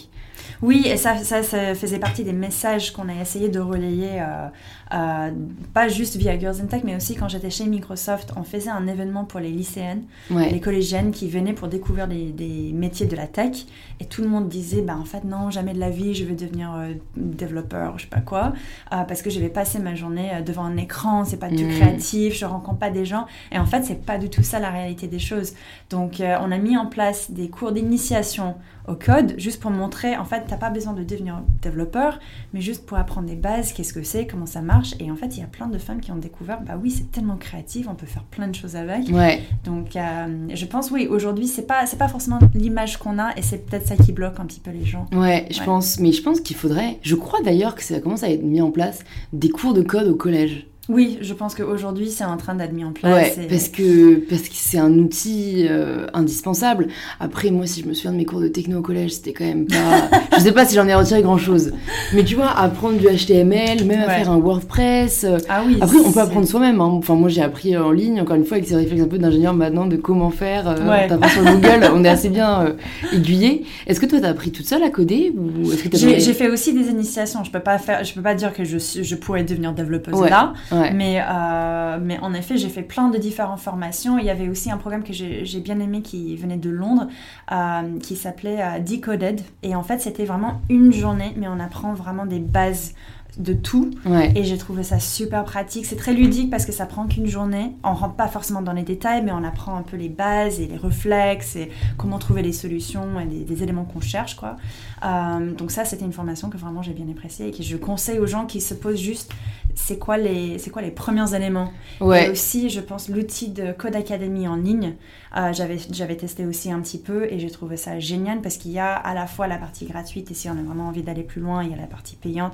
Oui, 0.61 0.83
et 0.87 0.97
ça, 0.97 1.17
ça, 1.17 1.43
ça 1.43 1.75
faisait 1.75 1.99
partie 1.99 2.23
des 2.25 2.33
messages 2.33 2.93
qu'on 2.93 3.09
a 3.09 3.21
essayé 3.21 3.49
de 3.49 3.59
relayer, 3.59 4.21
euh, 4.21 4.47
euh, 4.95 5.31
pas 5.73 5.89
juste 5.89 6.17
via 6.17 6.39
Girls 6.39 6.61
in 6.63 6.67
Tech, 6.67 6.83
mais 6.85 6.95
aussi 6.97 7.15
quand 7.15 7.29
j'étais 7.29 7.51
chez 7.51 7.65
Microsoft, 7.67 8.33
on 8.37 8.43
faisait 8.43 8.71
un 8.71 8.87
événement 8.87 9.25
pour 9.25 9.41
les 9.41 9.51
lycéennes, 9.51 10.03
Ouais. 10.31 10.51
les 10.51 10.61
collégiennes 10.61 11.13
qui 11.13 11.29
venaient 11.29 11.55
pour 11.55 11.69
découvrir 11.69 12.09
des, 12.09 12.31
des 12.31 12.73
métiers 12.75 13.07
de 13.07 13.17
la 13.17 13.27
tech, 13.27 13.65
et 14.01 14.05
tout 14.05 14.23
le 14.23 14.29
monde 14.29 14.49
disait, 14.49 14.83
bah 14.83 14.97
en 15.01 15.05
fait 15.05 15.25
non, 15.25 15.51
jamais 15.51 15.73
de 15.75 15.79
la 15.81 15.91
vie, 15.91 16.15
je 16.15 16.25
veux 16.25 16.35
devenir 16.35 16.73
euh, 16.75 16.93
développeur, 17.17 17.99
je 17.99 18.03
sais 18.05 18.09
pas 18.11 18.21
quoi, 18.21 18.53
euh, 18.93 19.03
parce 19.05 19.23
que 19.23 19.31
je 19.31 19.41
vais 19.41 19.49
passer 19.49 19.79
ma 19.79 19.95
journée 19.95 20.31
devant 20.45 20.65
un 20.65 20.77
écran, 20.77 21.25
c'est 21.25 21.39
pas 21.39 21.49
du 21.49 21.65
Mm. 21.65 21.69
créatif, 21.71 22.35
je 22.37 22.45
rencontre 22.45 22.79
pas 22.79 22.91
des 22.91 23.05
gens, 23.05 23.27
et 23.51 23.59
en 23.59 23.67
fait 23.67 23.85
c'est 23.85 24.05
pas 24.05 24.19
du 24.19 24.29
tout 24.29 24.43
ça 24.43 24.59
la 24.59 24.71
réalité 24.71 25.07
des 25.07 25.19
choses. 25.19 25.55
Donc 25.91 26.21
on 26.21 26.53
a 26.53 26.59
mis 26.59 26.77
en 26.77 26.87
place 26.87 27.31
des 27.31 27.49
cours 27.49 27.73
d'initiation 27.73 28.55
au 28.89 28.95
code, 28.97 29.35
juste 29.39 29.61
pour 29.61 29.71
montrer, 29.71 30.17
en 30.17 30.25
fait, 30.25 30.43
t'as 30.49 30.57
pas 30.57 30.69
besoin 30.71 30.93
de 30.93 31.05
devenir 31.05 31.41
développeur, 31.63 32.19
mais 32.53 32.61
juste 32.61 32.85
pour 32.85 32.99
apprendre 32.99 33.29
des 33.29 33.37
bases, 33.37 33.73
qu'est-ce 33.73 33.93
que 33.93 34.03
c'est, 34.03 34.27
comment 34.27 34.45
ça 34.47 34.61
marche. 34.61 34.82
Et 35.01 35.11
en 35.11 35.17
fait, 35.17 35.37
il 35.37 35.41
y 35.41 35.43
a 35.43 35.47
plein 35.47 35.67
de 35.69 35.79
femmes 35.79 36.01
qui 36.01 36.11
ont 36.13 36.17
découvert, 36.17 36.61
bah 36.63 36.79
oui, 36.81 36.91
c'est 36.91 37.11
tellement 37.11 37.37
créatif, 37.37 37.87
on 37.91 37.95
peut 37.95 38.07
faire 38.07 38.25
plein 38.25 38.49
de 38.49 38.55
choses 38.55 38.77
avec. 38.77 39.09
Ouais. 39.11 39.43
Donc, 39.65 39.97
euh, 39.97 40.49
je 40.53 40.67
pense, 40.67 40.91
oui, 40.91 41.07
aujourd'hui, 41.09 41.47
c'est 41.47 41.67
pas, 41.67 41.87
c'est 41.87 41.99
pas 41.99 42.09
forcément 42.09 42.39
l'image 42.55 42.97
qu'on 42.99 43.19
a, 43.19 43.31
et 43.37 43.43
c'est 43.43 43.65
peut-être 43.67 43.87
ça 43.87 43.97
qui 43.97 44.13
bloque 44.13 44.39
un 44.41 44.47
petit 44.47 44.61
peu 44.61 44.71
les 44.71 44.85
gens. 44.85 45.07
Ouais, 45.13 45.47
je 45.51 45.59
Ouais. 45.61 45.65
pense. 45.65 45.99
Mais 46.01 46.13
je 46.13 46.23
pense 46.23 46.41
qu'il 46.41 46.57
faudrait. 46.57 46.99
Je 47.03 47.15
crois 47.15 47.41
d'ailleurs 47.43 47.75
que 47.75 47.83
ça 47.83 48.01
commence 48.01 48.23
à 48.23 48.31
être 48.31 48.43
mis 48.43 48.61
en 48.61 48.71
place 48.71 49.01
des 49.33 49.49
cours 49.51 49.75
de 49.75 49.83
code 49.83 50.09
au 50.09 50.15
collège. 50.17 50.67
Oui, 50.89 51.19
je 51.21 51.33
pense 51.33 51.55
qu'aujourd'hui, 51.55 52.11
c'est 52.11 52.25
en 52.25 52.37
train 52.37 52.57
d'être 52.57 52.73
mis 52.73 52.85
en 52.85 52.91
place. 52.91 53.37
Ouais, 53.39 53.45
et- 53.45 53.49
parce 53.49 53.69
que 53.69 54.15
parce 54.29 54.43
que 54.43 54.49
c'est 54.55 54.79
un 54.79 54.93
outil 54.99 55.67
euh, 55.71 56.07
indispensable. 56.13 56.89
Après, 57.21 57.51
moi, 57.53 57.67
si 57.67 57.83
je 57.83 57.87
me 57.89 57.95
souviens 57.95 58.11
de 58.11 58.17
mes 58.17 58.25
cours 58.25 58.41
de 58.41 58.49
techno 58.49 58.81
au 58.81 58.83
collège, 58.83 59.13
c'était 59.13 59.33
quand 59.33 59.45
même 59.45 59.67
pas. 59.67 60.11
je 60.37 60.43
sais 60.43 60.51
pas 60.53 60.67
si 60.67 60.75
j'en 60.75 60.89
ai 60.89 60.95
retiré 60.95 61.23
grand 61.23 61.39
chose. 61.39 61.73
Mais 62.15 62.25
tu 62.25 62.35
vois, 62.35 62.51
apprendre 62.51 62.99
du 62.99 63.07
HTML, 63.07 63.85
même 63.85 64.01
à 64.01 64.09
faire 64.11 64.31
un 64.31 64.39
WordPress. 64.39 65.23
euh, 65.25 65.39
Ah 65.49 65.63
oui, 65.65 65.79
Après, 65.81 65.99
on 66.05 66.11
peut 66.11 66.19
apprendre 66.21 66.49
soi-même. 66.49 66.81
hein. 66.81 66.91
Enfin, 66.93 67.15
moi, 67.15 67.29
j'ai 67.29 67.43
appris 67.43 67.77
en 67.77 67.93
ligne, 67.93 68.21
encore 68.21 68.35
une 68.37 68.45
fois, 68.45 68.57
avec 68.57 68.69
ces 68.69 68.75
réflexes 68.75 69.03
un 69.03 69.09
peu 69.09 69.19
d'ingénieur 69.19 69.55
maintenant, 69.55 69.87
de 69.87 69.97
comment 69.97 70.31
faire. 70.31 70.67
Euh, 70.69 70.89
Ouais. 70.89 71.09
sur 71.29 71.45
Google, 71.45 71.91
on 71.95 72.03
est 72.05 72.09
assez 72.09 72.29
bien 72.29 72.63
euh, 72.63 72.73
aiguillé. 73.13 73.65
Est-ce 73.87 74.01
que 74.01 74.07
toi, 74.07 74.19
t'as 74.21 74.31
appris 74.31 74.51
toute 74.51 74.67
seule 74.67 74.83
à 74.83 74.91
coder 74.91 75.33
ou 75.37 75.71
est-ce 75.73 75.85
que 75.85 75.89
t'as 75.91 75.99
J'ai 75.99 76.33
fait 76.35 76.51
aussi 76.51 76.73
des 76.75 76.91
initiations. 76.91 77.45
Je 77.45 77.53
peux 77.53 77.61
pas 77.61 77.79
faire, 77.79 78.03
je 78.03 78.13
peux 78.13 78.21
pas 78.23 78.35
dire 78.35 78.53
que 78.53 78.65
je, 78.65 78.79
je 78.79 79.15
pourrais 79.15 79.45
devenir 79.45 79.73
développeuse 79.73 80.15
Ouais. 80.15 80.29
là, 80.29 80.53
Ouais. 80.73 80.93
Mais, 80.93 81.21
euh, 81.21 81.99
mais 82.01 82.19
en 82.21 82.35
effet, 82.35 82.57
j'ai 82.57 82.69
fait 82.69 82.83
plein 82.83 83.09
de 83.09 83.19
différentes 83.19 83.61
formations. 83.61 84.19
Il 84.19 84.25
y 84.25 84.31
avait 84.31 84.49
aussi 84.49 84.71
un 84.71 84.79
programme 84.79 85.03
que 85.03 85.13
j'ai 85.13 85.61
bien 85.61 85.79
aimé 85.81 86.03
qui 86.03 86.37
venait 86.37 86.57
de 86.57 86.71
Londres, 86.71 87.09
euh, 87.51 87.99
qui 88.01 88.17
s'appelait 88.17 88.63
euh, 88.63 88.79
Decoded. 88.79 89.41
Et 89.63 89.75
en 89.75 89.83
fait, 89.83 90.01
c'était 90.01 90.25
vraiment 90.25 90.61
une 90.69 90.93
journée, 90.93 91.35
mais 91.37 91.49
on 91.49 91.61
apprend 91.61 91.93
vraiment 91.93 92.27
des 92.27 92.41
bases 92.41 92.95
de 93.39 93.55
tout. 93.55 93.91
Ouais. 94.05 94.31
Et 94.37 94.45
j'ai 94.45 94.59
trouvé 94.59 94.83
ça 94.83 94.99
super 94.99 95.45
pratique. 95.45 95.87
C'est 95.87 95.97
très 95.97 96.13
ludique 96.13 96.51
parce 96.51 96.67
que 96.67 96.73
ça 96.73 96.85
prend 96.85 97.07
qu'une 97.07 97.27
journée. 97.27 97.73
On 97.83 97.95
rentre 97.95 98.15
pas 98.15 98.29
forcément 98.29 98.61
dans 98.61 98.75
les 98.75 98.83
détails, 98.83 99.23
mais 99.25 99.33
on 99.33 99.43
apprend 99.43 99.75
un 99.75 99.83
peu 99.83 99.97
les 99.97 100.11
bases 100.11 100.61
et 100.61 100.67
les 100.67 100.77
réflexes 100.77 101.57
et 101.57 101.71
comment 101.97 102.19
trouver 102.19 102.43
les 102.43 102.53
solutions 102.53 103.19
et 103.21 103.25
des, 103.25 103.45
des 103.45 103.63
éléments 103.63 103.85
qu'on 103.85 104.01
cherche, 104.01 104.37
quoi. 104.37 104.57
Euh, 105.05 105.53
donc 105.53 105.71
ça, 105.71 105.85
c'était 105.85 106.05
une 106.05 106.13
formation 106.13 106.49
que 106.51 106.57
vraiment 106.57 106.83
j'ai 106.83 106.93
bien 106.93 107.07
appréciée 107.11 107.49
et 107.49 107.51
que 107.51 107.63
je 107.63 107.77
conseille 107.77 108.19
aux 108.19 108.27
gens 108.27 108.47
qui 108.47 108.61
se 108.61 108.75
posent 108.75 109.01
juste 109.01 109.31
c'est 109.75 109.99
quoi 109.99 110.19
les 110.19 110.59
c'est 110.59 110.69
quoi 110.71 110.83
les 110.83 110.91
premiers 110.91 111.35
éléments? 111.35 111.73
Et 112.01 112.05
Ouais. 112.05 112.31
aussi, 112.31 112.69
je 112.69 112.81
pense 112.81 113.09
l'outil 113.09 113.49
de 113.49 113.73
Code 113.73 113.97
Academy 113.97 114.47
en 114.47 114.57
ligne. 114.57 114.95
euh, 115.35 115.51
j'avais 115.55 115.79
j'avais 115.91 116.17
testé 116.17 116.45
aussi 116.45 116.71
un 116.71 116.81
petit 116.81 116.99
peu 116.99 117.25
et 117.33 117.39
j'ai 117.39 117.51
trouvé 117.51 117.79
ça 117.79 117.99
génial 117.99 118.43
parce 118.43 118.59
qu'il 118.59 118.71
y 118.73 118.79
a 118.79 118.93
à 118.95 119.15
la 119.15 119.27
fois 119.27 119.47
la 119.47 119.57
partie 119.57 119.87
gratuite 119.87 120.31
et 120.31 120.35
si 120.35 120.49
on 120.51 120.53
a 120.53 120.63
vraiment 120.63 120.89
envie 120.89 121.03
d'aller 121.03 121.23
plus 121.23 121.41
loin, 121.41 121.65
il 121.65 121.71
y 121.71 121.75
a 121.75 121.77
la 121.79 121.87
partie 121.87 122.17
payante 122.17 122.53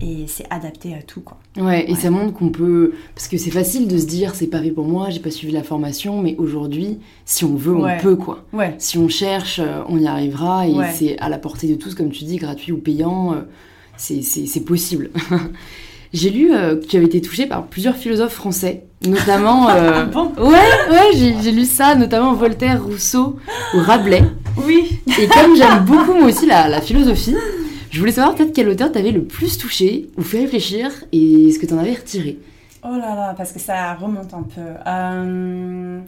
et 0.00 0.24
c'est 0.26 0.46
adapté 0.50 0.94
à 0.94 1.02
tout, 1.02 1.20
quoi. 1.20 1.36
Ouais, 1.58 1.88
et 1.90 1.94
ça 1.94 2.10
montre 2.10 2.32
qu'on 2.32 2.48
peut. 2.48 2.94
Parce 3.14 3.28
que 3.28 3.36
c'est 3.36 3.50
facile 3.50 3.86
de 3.88 3.98
se 3.98 4.06
dire, 4.06 4.34
c'est 4.34 4.46
pas 4.46 4.60
fait 4.62 4.70
pour 4.70 4.86
moi, 4.86 5.10
j'ai 5.10 5.20
pas 5.20 5.30
suivi 5.30 5.52
la 5.52 5.62
formation, 5.62 6.20
mais 6.22 6.34
aujourd'hui, 6.38 6.98
si 7.26 7.44
on 7.44 7.54
veut, 7.54 7.74
Ouais. 7.74 7.96
on 7.98 8.02
peut, 8.02 8.16
quoi. 8.16 8.44
Ouais. 8.52 8.74
Si 8.78 8.96
on 8.98 9.08
cherche, 9.08 9.60
euh, 9.62 9.82
on 9.88 9.98
y 9.98 10.06
arrivera, 10.06 10.66
et 10.66 10.74
c'est 10.94 11.18
à 11.18 11.28
la 11.28 11.38
portée 11.38 11.68
de 11.68 11.74
tous, 11.84 11.94
comme 11.94 12.10
tu 12.10 12.24
dis, 12.24 12.36
gratuit 12.36 12.72
ou 12.72 12.78
payant, 12.78 13.34
euh, 13.34 13.40
c'est- 13.96 14.64
possible. 14.64 15.10
J'ai 16.12 16.30
lu 16.30 16.52
euh, 16.54 16.76
que 16.76 16.86
tu 16.86 16.96
avais 16.96 17.06
été 17.06 17.20
touché 17.20 17.46
par 17.46 17.66
plusieurs 17.66 17.96
philosophes 17.96 18.34
français, 18.34 18.84
notamment. 19.06 19.68
euh, 19.70 20.04
bon? 20.04 20.30
Ouais, 20.38 20.52
ouais, 20.90 21.10
j'ai 21.42 21.50
lu 21.50 21.64
ça, 21.64 21.96
notamment 21.96 22.34
Voltaire, 22.34 22.84
Rousseau 22.84 23.36
ou 23.74 23.78
Rabelais. 23.80 24.22
Oui. 24.64 25.00
Et 25.20 25.26
comme 25.26 25.56
j'aime 25.56 25.84
beaucoup 25.84 26.14
moi 26.14 26.28
aussi 26.28 26.46
la, 26.46 26.68
la 26.68 26.80
philosophie, 26.80 27.34
je 27.90 27.98
voulais 27.98 28.12
savoir 28.12 28.36
peut-être 28.36 28.52
quel 28.52 28.68
auteur 28.68 28.92
t'avait 28.92 29.10
le 29.10 29.24
plus 29.24 29.58
touché 29.58 30.08
ou 30.16 30.22
fait 30.22 30.38
réfléchir 30.42 30.88
et 31.10 31.50
ce 31.50 31.58
que 31.58 31.66
t'en 31.66 31.78
avais 31.78 31.94
retiré. 31.94 32.38
Oh 32.84 32.92
là 32.92 33.16
là, 33.16 33.34
parce 33.36 33.50
que 33.50 33.58
ça 33.58 33.94
remonte 33.94 34.32
un 34.34 34.42
peu. 34.44 34.60
Euh, 34.86 35.98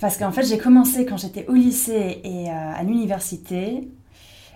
Parce 0.00 0.16
qu'en 0.16 0.32
fait, 0.32 0.44
j'ai 0.46 0.56
commencé 0.58 1.04
quand 1.04 1.16
j'étais 1.18 1.44
au 1.48 1.52
lycée 1.52 2.20
et 2.24 2.48
à 2.48 2.82
l'université. 2.82 3.88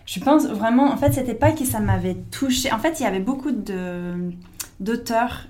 Je 0.07 0.21
pense 0.21 0.47
vraiment, 0.47 0.92
en 0.92 0.97
fait, 0.97 1.12
c'était 1.12 1.35
pas 1.35 1.53
que 1.53 1.64
ça 1.64 1.81
m'avait 1.81 2.14
touché. 2.31 2.73
En 2.73 2.79
fait, 2.79 3.01
il 3.01 3.03
y 3.03 3.07
avait 3.07 3.21
beaucoup 3.21 3.53
de 3.53 4.31
d'auteurs 4.79 5.49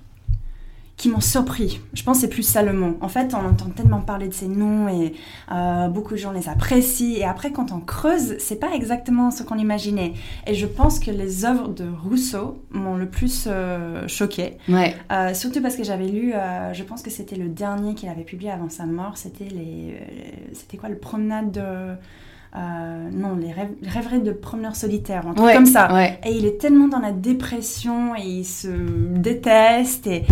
qui 0.97 1.11
m'ont 1.11 1.21
surpris. 1.21 1.81
Je 1.92 2.03
pense 2.03 2.16
que 2.16 2.21
c'est 2.23 2.31
plus 2.31 2.42
Salomon. 2.42 2.97
En 3.03 3.09
fait, 3.09 3.35
on 3.35 3.47
entend 3.47 3.69
tellement 3.69 4.01
parler 4.01 4.29
de 4.29 4.33
ces 4.33 4.49
noms 4.49 4.88
et 4.88 5.12
euh, 5.53 5.88
beaucoup 5.88 6.12
de 6.14 6.19
gens 6.19 6.33
les 6.33 6.49
apprécient. 6.49 7.19
Et 7.19 7.25
après, 7.25 7.53
quand 7.53 7.71
on 7.71 7.81
creuse, 7.81 8.37
c'est 8.38 8.59
pas 8.59 8.73
exactement 8.75 9.31
ce 9.31 9.42
qu'on 9.42 9.59
imaginait. 9.59 10.14
Et 10.47 10.55
je 10.55 10.66
pense 10.66 10.99
que 10.99 11.11
les 11.11 11.45
œuvres 11.45 11.69
de 11.69 11.85
Rousseau 12.03 12.62
m'ont 12.71 12.97
le 12.97 13.11
plus 13.11 13.45
euh, 13.47 14.09
choqué. 14.09 14.57
Ouais, 14.71 14.97
Euh, 15.12 15.35
surtout 15.35 15.61
parce 15.61 15.77
que 15.77 15.85
j'avais 15.85 16.09
lu, 16.09 16.33
euh, 16.33 16.73
je 16.73 16.83
pense 16.83 17.03
que 17.03 17.11
c'était 17.11 17.37
le 17.37 17.49
dernier 17.49 17.95
qu'il 17.95 18.09
avait 18.09 18.25
publié 18.25 18.51
avant 18.51 18.71
sa 18.71 18.87
mort, 18.87 19.19
c'était 19.19 19.49
les, 19.51 20.01
c'était 20.55 20.79
quoi 20.79 20.88
le 20.88 20.97
promenade 20.97 21.53
de, 21.53 21.95
euh, 22.55 23.11
non 23.13 23.37
les 23.37 23.53
rêves, 23.53 23.75
rêveries 23.83 24.21
de 24.21 24.33
promeneurs 24.33 24.77
solitaires, 24.77 25.27
un 25.27 25.35
truc 25.35 25.47
ouais, 25.47 25.55
comme 25.55 25.67
ça. 25.67 25.93
Ouais, 25.93 26.21
Et 26.25 26.33
il 26.33 26.47
est 26.47 26.61
tellement 26.61 26.89
dans 26.89 27.01
la 27.01 27.13
dépression 27.13 28.15
et 28.17 28.23
il 28.23 28.45
se 28.45 28.69
déteste 28.69 30.07
et 30.07 30.25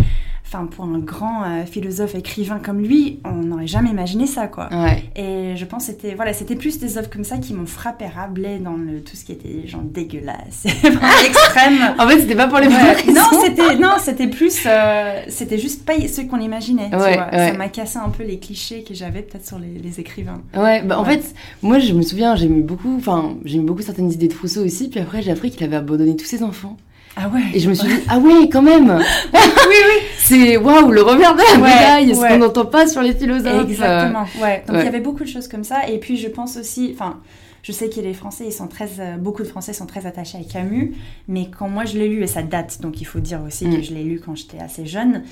enfin 0.46 0.66
pour 0.66 0.84
un 0.84 0.98
grand 0.98 1.42
euh, 1.42 1.64
philosophe 1.64 2.14
écrivain 2.14 2.58
comme 2.58 2.80
lui, 2.80 3.20
on 3.24 3.44
n'aurait 3.44 3.66
jamais 3.66 3.90
imaginé 3.90 4.26
ça 4.26 4.46
quoi. 4.46 4.68
Et 5.16 5.56
je 5.56 5.64
pense 5.64 5.84
c'était 5.84 6.14
voilà, 6.14 6.32
c'était 6.32 6.56
plus 6.56 6.78
des 6.78 6.98
œuvres 6.98 7.10
comme 7.10 7.24
ça 7.24 7.38
qui 7.38 7.54
m'ont 7.54 7.66
frappé 7.66 8.06
rablé 8.06 8.58
dans 8.58 8.74
le, 8.74 9.00
tout 9.00 9.16
ce 9.16 9.24
qui 9.24 9.32
était 9.32 9.66
genre 9.66 9.82
dégueulasse, 9.82 10.64
extrême. 11.26 11.94
en 11.98 12.08
fait, 12.08 12.20
c'était 12.20 12.34
pas 12.34 12.46
pour 12.46 12.58
les 12.58 12.68
ouais. 12.68 13.12
Non, 13.12 13.22
c'était 13.42 13.76
non, 13.76 13.94
c'était 13.98 14.28
plus 14.28 14.60
euh, 14.66 15.22
c'était 15.28 15.58
juste 15.58 15.84
pas 15.84 15.94
ce 15.94 16.22
qu'on 16.22 16.40
imaginait, 16.40 16.90
tu 16.90 16.96
vois. 16.96 17.30
Ça 17.30 17.52
m'a 17.54 17.68
cassé 17.68 17.98
un 17.98 18.10
peu 18.10 18.24
les 18.24 18.38
clichés 18.38 18.84
que 18.84 18.94
j'avais 18.94 19.22
peut-être 19.22 19.46
sur 19.46 19.58
les, 19.58 19.94
écrivains. 19.98 20.42
Ouais, 20.56 20.82
bah 20.82 20.98
en 20.98 21.04
fait, 21.04 21.34
moi 21.62 21.78
je 21.78 21.92
me 21.92 22.02
souviens, 22.02 22.34
j'ai 22.34 22.48
mis 22.48 22.62
beaucoup 22.62 22.96
enfin, 22.96 23.36
j'ai 23.44 23.58
mis 23.58 23.64
beaucoup 23.64 23.82
certaines 23.82 24.10
idées 24.10 24.26
de 24.26 24.34
Rousseau 24.34 24.64
aussi, 24.64 24.88
puis 24.88 24.98
après 24.98 25.22
j'ai 25.22 25.30
appris 25.30 25.50
qu'il 25.50 25.64
avait 25.64 25.76
abandonné 25.76 26.16
tous 26.16 26.24
ses 26.24 26.42
enfants. 26.42 26.76
Ah 27.16 27.28
ouais. 27.28 27.42
Et 27.54 27.60
je 27.60 27.68
me 27.68 27.74
suis 27.74 27.86
dit, 27.86 27.94
ah 28.08 28.18
ouais, 28.18 28.48
quand 28.50 28.62
même. 28.62 28.90
oui, 29.34 29.40
oui. 29.68 30.02
C'est 30.24 30.56
waouh, 30.56 30.90
le 30.90 31.02
revers 31.02 31.34
de 31.34 31.42
la 31.52 31.58
médaille, 31.58 32.14
ce 32.14 32.20
qu'on 32.20 32.38
n'entend 32.38 32.64
pas 32.64 32.86
sur 32.86 33.02
les 33.02 33.14
philosophes. 33.14 33.68
Exactement. 33.68 34.26
Ouais. 34.42 34.64
Donc 34.66 34.76
il 34.78 34.84
y 34.84 34.88
avait 34.88 35.00
beaucoup 35.00 35.24
de 35.24 35.28
choses 35.28 35.48
comme 35.48 35.64
ça. 35.64 35.88
Et 35.88 35.98
puis 35.98 36.16
je 36.16 36.28
pense 36.28 36.56
aussi, 36.56 36.90
enfin, 36.94 37.20
je 37.62 37.72
sais 37.72 37.88
que 37.88 38.00
les 38.00 38.14
Français, 38.14 38.44
ils 38.46 38.52
sont 38.52 38.66
très, 38.66 38.88
euh, 39.00 39.16
beaucoup 39.16 39.42
de 39.42 39.48
Français 39.48 39.72
sont 39.72 39.86
très 39.86 40.06
attachés 40.06 40.38
à 40.38 40.44
Camus, 40.44 40.94
mais 41.28 41.48
quand 41.50 41.68
moi 41.68 41.84
je 41.84 41.98
l'ai 41.98 42.08
lu 42.08 42.22
et 42.22 42.26
ça 42.26 42.42
date, 42.42 42.80
donc 42.80 43.00
il 43.00 43.04
faut 43.04 43.20
dire 43.20 43.40
aussi 43.46 43.64
que 43.64 43.76
mm. 43.76 43.82
je 43.82 43.94
l'ai 43.94 44.04
lu 44.04 44.20
quand 44.24 44.34
j'étais 44.34 44.60
assez 44.60 44.86
jeune 44.86 45.22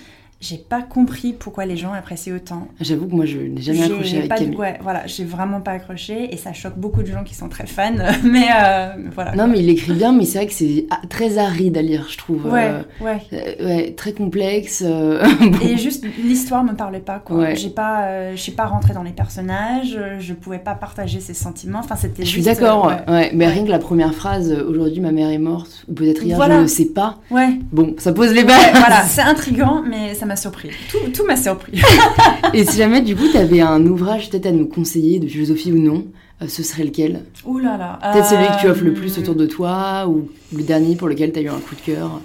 j'ai 0.42 0.59
pas 0.59 0.83
compris 0.83 1.33
pourquoi 1.33 1.66
les 1.66 1.76
gens 1.76 1.92
appréciaient 1.92 2.33
autant. 2.33 2.66
J'avoue 2.81 3.07
que 3.07 3.14
moi 3.14 3.24
je 3.26 3.38
n'ai 3.38 3.62
jamais 3.62 3.85
accroché 3.85 4.18
avec 4.18 4.35
Camille. 4.35 4.57
Ouais, 4.57 4.76
voilà, 4.83 5.07
j'ai 5.07 5.24
vraiment 5.24 5.61
pas 5.61 5.70
accroché 5.70 6.35
et 6.35 6.37
ça 6.37 6.52
choque 6.52 6.76
beaucoup 6.76 7.02
de 7.02 7.07
gens 7.07 7.22
qui 7.22 7.37
sont 7.37 7.48
très 7.48 7.68
fans, 7.68 7.92
mais 8.24 8.48
euh, 8.52 8.88
voilà. 9.14 9.37
Non, 9.37 9.46
mais 9.46 9.61
il 9.61 9.70
écrit 9.70 9.92
bien, 9.92 10.12
mais 10.12 10.24
c'est 10.24 10.38
vrai 10.38 10.48
que 10.48 10.52
c'est 10.52 10.87
très 11.09 11.38
aride 11.38 11.78
à 11.78 11.83
lire, 11.83 12.07
je 12.11 12.18
trouve. 12.18 12.46
Ouais, 12.46 12.72
euh, 12.72 12.83
ouais. 13.00 13.20
Euh, 13.33 13.66
ouais. 13.66 13.94
très 13.96 14.12
complexe. 14.12 14.83
Et 15.62 15.76
juste 15.76 16.05
l'histoire 16.24 16.64
me 16.64 16.72
parlait 16.72 16.98
pas 16.98 17.20
quoi. 17.20 17.55
J'ai 17.55 17.70
pas, 17.70 18.33
je 18.35 18.40
suis 18.40 18.52
pas 18.52 18.66
rentrée 18.66 18.94
dans 18.94 19.05
les 19.05 19.12
personnages, 19.12 19.96
je 20.18 20.35
pouvais 20.35 20.59
pas 20.59 20.74
partager 20.74 21.20
ses 21.20 21.35
sentiments. 21.35 21.78
Enfin, 21.78 21.94
c'était. 21.94 22.24
Je 22.24 22.28
suis 22.28 22.42
d'accord, 22.42 22.92
ouais. 23.07 23.31
Mais 23.33 23.46
rien 23.46 23.64
que 23.64 23.70
la 23.70 23.78
première 23.78 24.12
phrase, 24.12 24.52
aujourd'hui 24.52 25.00
ma 25.00 25.12
mère 25.12 25.31
est 25.31 25.38
morte, 25.38 25.85
ou 25.88 25.94
peut-être 25.94 26.24
hier, 26.24 26.42
je 26.42 26.62
ne 26.62 26.66
sais 26.66 26.87
pas. 26.87 27.18
Ouais. 27.31 27.61
Bon, 27.70 27.94
ça 27.98 28.12
pose 28.12 28.33
les 28.33 28.42
bases. 28.42 28.72
voilà, 28.74 29.02
c'est 29.07 29.22
intriguant, 29.22 29.85
mais 29.88 30.14
ça 30.14 30.26
m'a 30.26 30.32
surpris. 30.37 30.71
Tout, 31.14 31.25
m'a 31.25 31.37
surpris. 31.37 31.81
et 32.55 32.64
si 32.64 32.77
jamais, 32.77 33.01
du 33.01 33.16
coup, 33.16 33.29
tu 33.31 33.37
avais 33.37 33.61
un 33.61 33.85
ouvrage 33.87 34.31
peut-être 34.31 34.47
à 34.47 34.53
nous 34.53 34.66
conseiller, 34.66 35.18
de 35.21 35.27
philosophie 35.27 35.73
ou 35.73 35.79
non, 35.79 36.07
euh, 36.40 36.49
ce 36.49 36.62
serait 36.62 36.85
lequel? 36.85 37.25
Ouh 37.45 37.59
là 37.59 37.77
là. 37.77 37.99
Peut-être 38.12 38.27
celui 38.27 38.47
que 38.47 38.61
tu 38.61 38.66
offres 38.68 38.85
le 38.85 38.95
plus 38.95 39.18
autour 39.18 39.35
de 39.35 39.47
toi, 39.47 40.07
ou 40.09 40.29
le 40.55 40.62
dernier 40.62 40.97
pour 40.97 41.09
lequel 41.09 41.33
tu 41.33 41.38
as 41.38 41.42
eu 41.42 41.49
un 41.49 41.61
coup 41.61 41.75
de 41.75 41.81
cœur? 41.81 42.21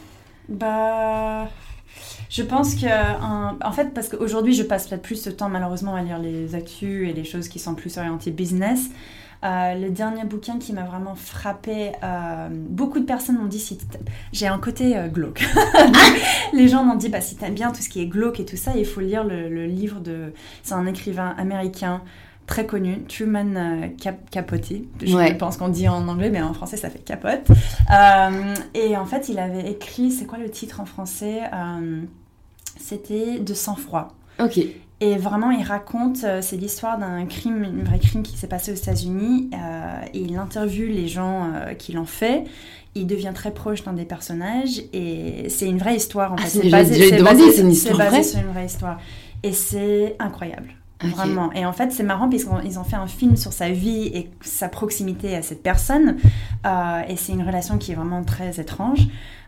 Bah. 0.50 1.50
Je 2.30 2.44
pense 2.44 2.76
que, 2.76 2.88
en 2.88 3.72
fait, 3.72 3.94
parce 3.94 4.10
qu'aujourd'hui, 4.10 4.54
je 4.54 4.64
passe 4.64 4.88
peut-être 4.88 5.02
plus 5.02 5.24
de 5.24 5.32
temps 5.32 5.50
malheureusement 5.50 5.96
à 5.96 6.02
lire 6.02 6.20
les 6.20 6.56
actus 6.56 7.10
et 7.10 7.14
les 7.14 7.24
choses 7.24 7.48
qui 7.48 7.58
sont 7.58 7.74
plus 7.74 7.98
orientées 7.98 8.32
business. 8.32 8.90
Euh, 9.44 9.76
le 9.76 9.90
dernier 9.92 10.24
bouquin 10.24 10.58
qui 10.58 10.74
m'a 10.74 10.84
vraiment 10.84 11.16
frappé, 11.16 11.92
euh, 12.04 12.48
beaucoup 12.52 13.00
de 13.00 13.06
personnes 13.06 13.38
m'ont 13.38 13.46
dit 13.46 13.60
si 13.60 13.78
j'ai 14.34 14.48
un 14.48 14.58
côté 14.58 14.98
euh, 14.98 15.08
glauque. 15.08 15.46
les 16.54 16.68
gens 16.68 16.84
m'ont 16.84 16.96
dit 16.96 17.10
bah, 17.10 17.22
si 17.22 17.36
t'aimes 17.36 17.54
bien 17.54 17.72
tout 17.72 17.82
ce 17.82 17.90
qui 17.90 18.02
est 18.02 18.08
glauque 18.08 18.40
et 18.40 18.46
tout 18.46 18.58
ça, 18.58 18.72
il 18.76 18.86
faut 18.86 19.02
lire 19.02 19.24
le, 19.24 19.66
livre 19.68 20.00
de. 20.00 20.34
C'est 20.64 20.74
un 20.74 20.88
écrivain 20.88 21.36
américain 21.38 22.02
très 22.48 22.66
connu, 22.66 23.04
Truman 23.04 23.92
Capote. 24.32 24.72
Je 25.02 25.34
pense 25.34 25.58
qu'on 25.58 25.68
dit 25.68 25.88
en 25.88 26.08
anglais, 26.08 26.30
mais 26.30 26.42
en 26.42 26.54
français 26.54 26.78
ça 26.78 26.90
fait 26.90 27.00
capote. 27.00 27.46
et 28.74 28.98
en 28.98 29.06
fait, 29.06 29.30
il 29.30 29.38
avait 29.38 29.70
écrit, 29.70 30.12
c'est 30.12 30.26
quoi 30.26 30.38
le 30.38 30.50
titre 30.50 30.80
en 30.80 30.86
français 30.86 31.42
C'était 32.80 33.40
De 33.40 33.54
sang-froid. 33.54 34.16
Ok. 34.40 34.60
Et 35.00 35.16
vraiment, 35.16 35.52
il 35.52 35.64
raconte, 35.64 36.24
euh, 36.24 36.42
c'est 36.42 36.58
l'histoire 36.58 36.98
d'un 36.98 37.26
crime, 37.28 37.64
un 37.82 37.84
vrai 37.84 38.00
crime 38.00 38.24
qui 38.24 38.36
s'est 38.36 38.48
passé 38.48 38.72
aux 38.72 38.76
États-Unis. 38.76 39.52
Euh, 39.54 40.02
et 40.14 40.20
il 40.20 40.36
interviewe 40.38 40.88
les 40.88 41.08
gens 41.08 41.52
euh, 41.54 41.74
qui 41.76 41.92
l'ont 41.92 42.06
fait. 42.06 42.46
Il 42.96 43.06
devient 43.06 43.32
très 43.34 43.52
proche 43.52 43.84
d'un 43.84 43.94
des 43.94 44.06
personnages. 44.06 44.82
Et 44.94 45.50
c'est 45.50 45.68
une 45.68 45.78
vraie 45.78 45.96
histoire, 45.96 46.34
en 46.34 46.38
ah, 46.40 46.42
fait. 46.42 46.62
C'est 46.62 46.70
basé, 46.70 47.10
c'est 47.10 47.22
basé, 47.22 47.62
une 47.62 47.72
histoire 47.72 47.98
basé 47.98 48.24
sur 48.24 48.40
une 48.40 48.48
vraie 48.48 48.66
histoire. 48.66 49.00
Et 49.44 49.52
c'est 49.52 50.16
incroyable. 50.18 50.74
Vraiment. 51.04 51.54
Et 51.54 51.64
en 51.64 51.74
fait, 51.74 51.92
c'est 51.92 52.02
marrant 52.02 52.28
puisqu'ils 52.28 52.80
ont 52.80 52.84
fait 52.84 52.96
un 52.96 53.06
film 53.06 53.38
sur 53.38 53.54
sa 53.54 53.70
vie 53.70 54.08
et 54.16 54.32
sa 54.42 54.68
proximité 54.68 55.36
à 55.36 55.44
cette 55.44 55.62
personne. 55.62 56.18
et 56.66 57.16
c'est 57.18 57.34
une 57.34 57.44
relation 57.44 57.78
qui 57.78 57.92
est 57.92 57.96
vraiment 57.96 58.24
très 58.24 58.60
étrange. 58.60 59.08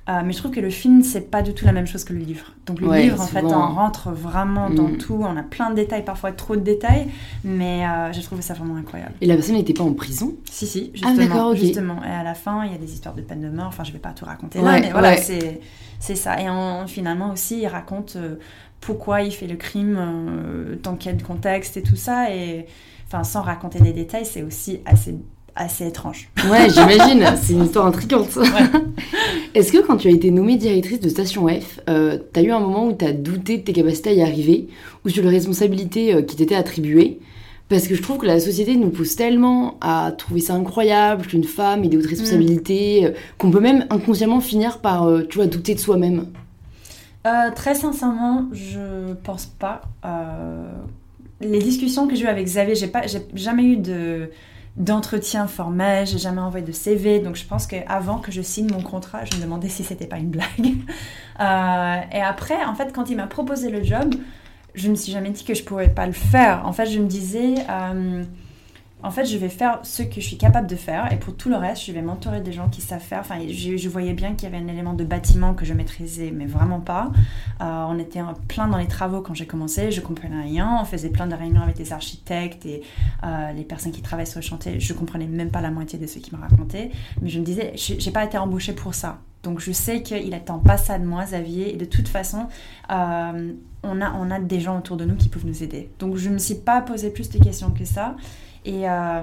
Euh, 0.09 0.21
mais 0.25 0.33
je 0.33 0.39
trouve 0.39 0.51
que 0.51 0.59
le 0.59 0.71
film, 0.71 1.03
c'est 1.03 1.29
pas 1.29 1.43
du 1.43 1.53
tout 1.53 1.65
la 1.65 1.71
même 1.71 1.85
chose 1.85 2.03
que 2.03 2.13
le 2.13 2.19
livre. 2.19 2.53
Donc 2.65 2.81
le 2.81 2.91
livre, 2.95 3.21
en 3.21 3.27
fait, 3.27 3.43
on 3.43 3.73
rentre 3.73 4.09
vraiment 4.11 4.69
dans 4.69 4.87
mm. 4.87 4.97
tout. 4.97 5.19
On 5.21 5.37
a 5.37 5.43
plein 5.43 5.69
de 5.69 5.75
détails, 5.75 6.03
parfois 6.03 6.31
trop 6.31 6.55
de 6.55 6.61
détails, 6.61 7.07
mais 7.43 7.85
euh, 7.85 8.11
j'ai 8.11 8.23
trouvé 8.23 8.41
ça 8.41 8.55
vraiment 8.55 8.75
incroyable. 8.75 9.13
Et 9.21 9.27
la 9.27 9.35
personne 9.35 9.55
n'était 9.55 9.73
pas 9.73 9.83
en 9.83 9.93
prison? 9.93 10.33
Si, 10.49 10.65
si, 10.65 10.91
ah, 11.03 11.09
justement. 11.09 11.49
Ah, 11.51 11.55
justement. 11.55 12.03
Et 12.03 12.09
à 12.09 12.23
la 12.23 12.33
fin, 12.33 12.65
il 12.65 12.71
y 12.71 12.75
a 12.75 12.79
des 12.79 12.91
histoires 12.91 13.13
de 13.13 13.21
peine 13.21 13.41
de 13.41 13.49
mort. 13.49 13.67
Enfin, 13.67 13.83
je 13.83 13.91
vais 13.91 13.99
pas 13.99 14.11
tout 14.11 14.25
raconter 14.25 14.61
là, 14.61 14.79
mais 14.79 14.89
voilà, 14.91 15.15
c'est, 15.17 15.59
c'est 15.99 16.15
ça. 16.15 16.41
Et 16.41 16.47
finalement 16.87 17.31
aussi, 17.31 17.59
il 17.61 17.67
raconte 17.67 18.15
euh, 18.15 18.35
pourquoi 18.81 19.21
il 19.21 19.31
fait 19.31 19.47
le 19.47 19.57
crime, 19.57 19.99
dans 20.81 20.95
quel 20.95 21.21
contexte 21.21 21.77
et 21.77 21.83
tout 21.83 21.97
ça. 21.97 22.33
Et 22.33 22.65
enfin, 23.05 23.23
sans 23.23 23.41
raconter 23.41 23.79
des 23.79 23.93
détails, 23.93 24.25
c'est 24.25 24.41
aussi 24.41 24.79
assez 24.85 25.15
assez 25.59 25.85
étrange. 25.85 26.29
Ouais, 26.49 26.69
j'imagine. 26.69 27.23
c'est 27.39 27.53
une 27.53 27.65
histoire 27.65 27.85
intrigante. 27.85 28.39
Est-ce 29.53 29.71
que 29.71 29.85
quand 29.85 29.97
tu 29.97 30.07
as 30.07 30.11
été 30.11 30.31
nommée 30.31 30.55
directrice 30.55 31.01
de 31.01 31.09
Station 31.09 31.47
F, 31.47 31.81
euh, 31.89 32.17
tu 32.33 32.39
as 32.39 32.43
eu 32.43 32.51
un 32.51 32.59
moment 32.59 32.87
où 32.87 32.93
tu 32.93 33.05
as 33.05 33.11
douté 33.11 33.57
de 33.57 33.63
tes 33.63 33.73
capacités 33.73 34.09
à 34.11 34.13
y 34.13 34.21
arriver 34.21 34.69
ou 35.05 35.09
sur 35.09 35.21
les 35.21 35.29
responsabilités 35.29 36.13
euh, 36.13 36.21
qui 36.21 36.37
t'étaient 36.37 36.55
attribuées? 36.55 37.19
Parce 37.67 37.87
que 37.87 37.93
je 37.93 38.01
trouve 38.01 38.19
que 38.19 38.25
la 38.25 38.39
société 38.39 38.77
nous 38.77 38.89
pousse 38.89 39.15
tellement 39.15 39.77
à 39.81 40.11
trouver 40.17 40.39
ça 40.39 40.53
incroyable 40.53 41.27
qu'une 41.27 41.43
femme 41.43 41.83
ait 41.83 41.89
des 41.89 41.97
hautes 41.97 42.07
responsabilités, 42.07 43.05
euh, 43.05 43.11
qu'on 43.37 43.51
peut 43.51 43.59
même 43.59 43.85
inconsciemment 43.89 44.39
finir 44.39 44.79
par, 44.79 45.07
tu 45.29 45.37
vois, 45.37 45.45
douter 45.45 45.75
de 45.75 45.79
soi-même. 45.79 46.27
très 47.55 47.75
sincèrement, 47.75 48.45
je 48.53 49.13
pense 49.23 49.45
pas. 49.45 49.81
les 51.41 51.59
discussions 51.59 52.07
que 52.07 52.15
j'ai 52.15 52.23
eues 52.23 52.27
avec 52.27 52.45
Xavier, 52.45 52.75
j'ai 52.75 52.87
pas, 52.87 53.05
j'ai 53.05 53.21
jamais 53.35 53.63
eu 53.63 53.77
de 53.77 54.29
d'entretien 54.77 55.47
formel, 55.47 56.07
j'ai 56.07 56.17
jamais 56.17 56.41
envoyé 56.41 56.65
de 56.65 56.71
CV, 56.71 57.19
donc 57.19 57.35
je 57.35 57.45
pense 57.45 57.67
qu'avant 57.67 58.19
que 58.19 58.31
je 58.31 58.41
signe 58.41 58.71
mon 58.71 58.81
contrat, 58.81 59.25
je 59.25 59.35
me 59.37 59.41
demandais 59.41 59.69
si 59.69 59.83
c'était 59.83 60.07
pas 60.07 60.17
une 60.17 60.29
blague. 60.29 60.47
Euh, 61.41 62.01
et 62.11 62.19
après, 62.19 62.65
en 62.65 62.75
fait, 62.75 62.91
quand 62.93 63.09
il 63.09 63.15
m'a 63.15 63.25
proposé 63.25 63.69
le 63.69 63.81
job, 63.81 64.13
je 64.75 64.89
me 64.89 64.95
suis 64.95 65.13
jamais 65.13 65.29
dit 65.29 65.45
que 65.45 65.53
je 65.53 65.63
pourrais 65.63 65.87
pas 65.87 66.05
le 66.05 66.11
faire. 66.11 66.63
En 66.65 66.73
fait, 66.73 66.87
je 66.87 66.99
me 66.99 67.07
disais, 67.07 67.55
euh, 67.69 68.25
en 69.01 69.11
fait, 69.11 69.25
je 69.25 69.37
vais 69.37 69.49
faire 69.49 69.79
ce 69.83 70.03
que 70.03 70.15
je 70.15 70.25
suis 70.27 70.37
capable 70.37 70.67
de 70.67 70.75
faire 70.75 71.11
et 71.11 71.17
pour 71.17 71.35
tout 71.35 71.49
le 71.49 71.55
reste, 71.55 71.85
je 71.85 71.91
vais 71.93 72.01
m'entourer 72.01 72.41
des 72.41 72.51
gens 72.51 72.67
qui 72.67 72.81
savent 72.81 73.01
faire. 73.01 73.21
Enfin, 73.21 73.39
je, 73.47 73.87
voyais 73.87 74.13
bien 74.13 74.35
qu'il 74.35 74.49
y 74.49 74.53
avait 74.53 74.61
un 74.63 74.67
élément 74.67 74.93
de 74.93 75.05
bâtiment 75.05 75.53
que 75.53 75.63
je 75.63 75.73
maîtrisais, 75.73 76.31
mais 76.35 76.45
vraiment 76.45 76.81
pas. 76.81 77.11
Euh, 77.61 77.85
on 77.87 77.97
était 77.97 78.19
plein 78.49 78.67
dans 78.67 78.77
les 78.77 78.87
travaux 78.87 79.21
quand 79.21 79.33
j'ai 79.33 79.47
commencé, 79.47 79.91
je 79.91 80.01
comprenais 80.01 80.41
rien. 80.41 80.77
On 80.81 80.85
faisait 80.85 81.09
plein 81.09 81.27
de 81.27 81.35
réunions 81.35 81.61
avec 81.61 81.77
des 81.77 81.93
architectes 81.93 82.65
et 82.65 82.81
euh, 83.23 83.53
les 83.53 83.63
personnes 83.63 83.93
qui 83.93 84.01
travaillent 84.01 84.27
sur 84.27 84.39
le 84.39 84.45
chantier. 84.45 84.79
Je 84.81 84.93
comprenais 84.93 85.27
même 85.27 85.49
pas 85.49 85.61
la 85.61 85.71
moitié 85.71 85.97
de 85.97 86.05
ce 86.05 86.19
qu'ils 86.19 86.35
me 86.37 86.41
racontaient, 86.41 86.91
mais 87.21 87.29
je 87.29 87.39
me 87.39 87.45
disais, 87.45 87.71
j'ai 87.75 88.11
pas 88.11 88.25
été 88.25 88.37
embauchée 88.37 88.73
pour 88.73 88.93
ça. 88.93 89.19
Donc 89.43 89.61
je 89.61 89.71
sais 89.71 90.03
qu'il 90.03 90.33
attend 90.33 90.59
pas 90.59 90.77
ça 90.77 90.99
de 90.99 91.05
moi, 91.05 91.23
Xavier, 91.23 91.73
et 91.73 91.77
de 91.77 91.85
toute 91.85 92.09
façon, 92.09 92.47
euh, 92.91 93.53
on, 93.83 94.01
a, 94.01 94.13
on 94.13 94.29
a 94.29 94.39
des 94.39 94.59
gens 94.59 94.77
autour 94.77 94.97
de 94.97 95.05
nous 95.05 95.15
qui 95.15 95.29
peuvent 95.29 95.45
nous 95.45 95.63
aider. 95.63 95.89
Donc 95.99 96.17
je 96.17 96.29
me 96.29 96.37
suis 96.37 96.55
pas 96.55 96.81
posé 96.81 97.09
plus 97.09 97.29
de 97.29 97.41
questions 97.41 97.71
que 97.71 97.85
ça. 97.85 98.17
Et, 98.69 98.87
euh, 98.87 99.21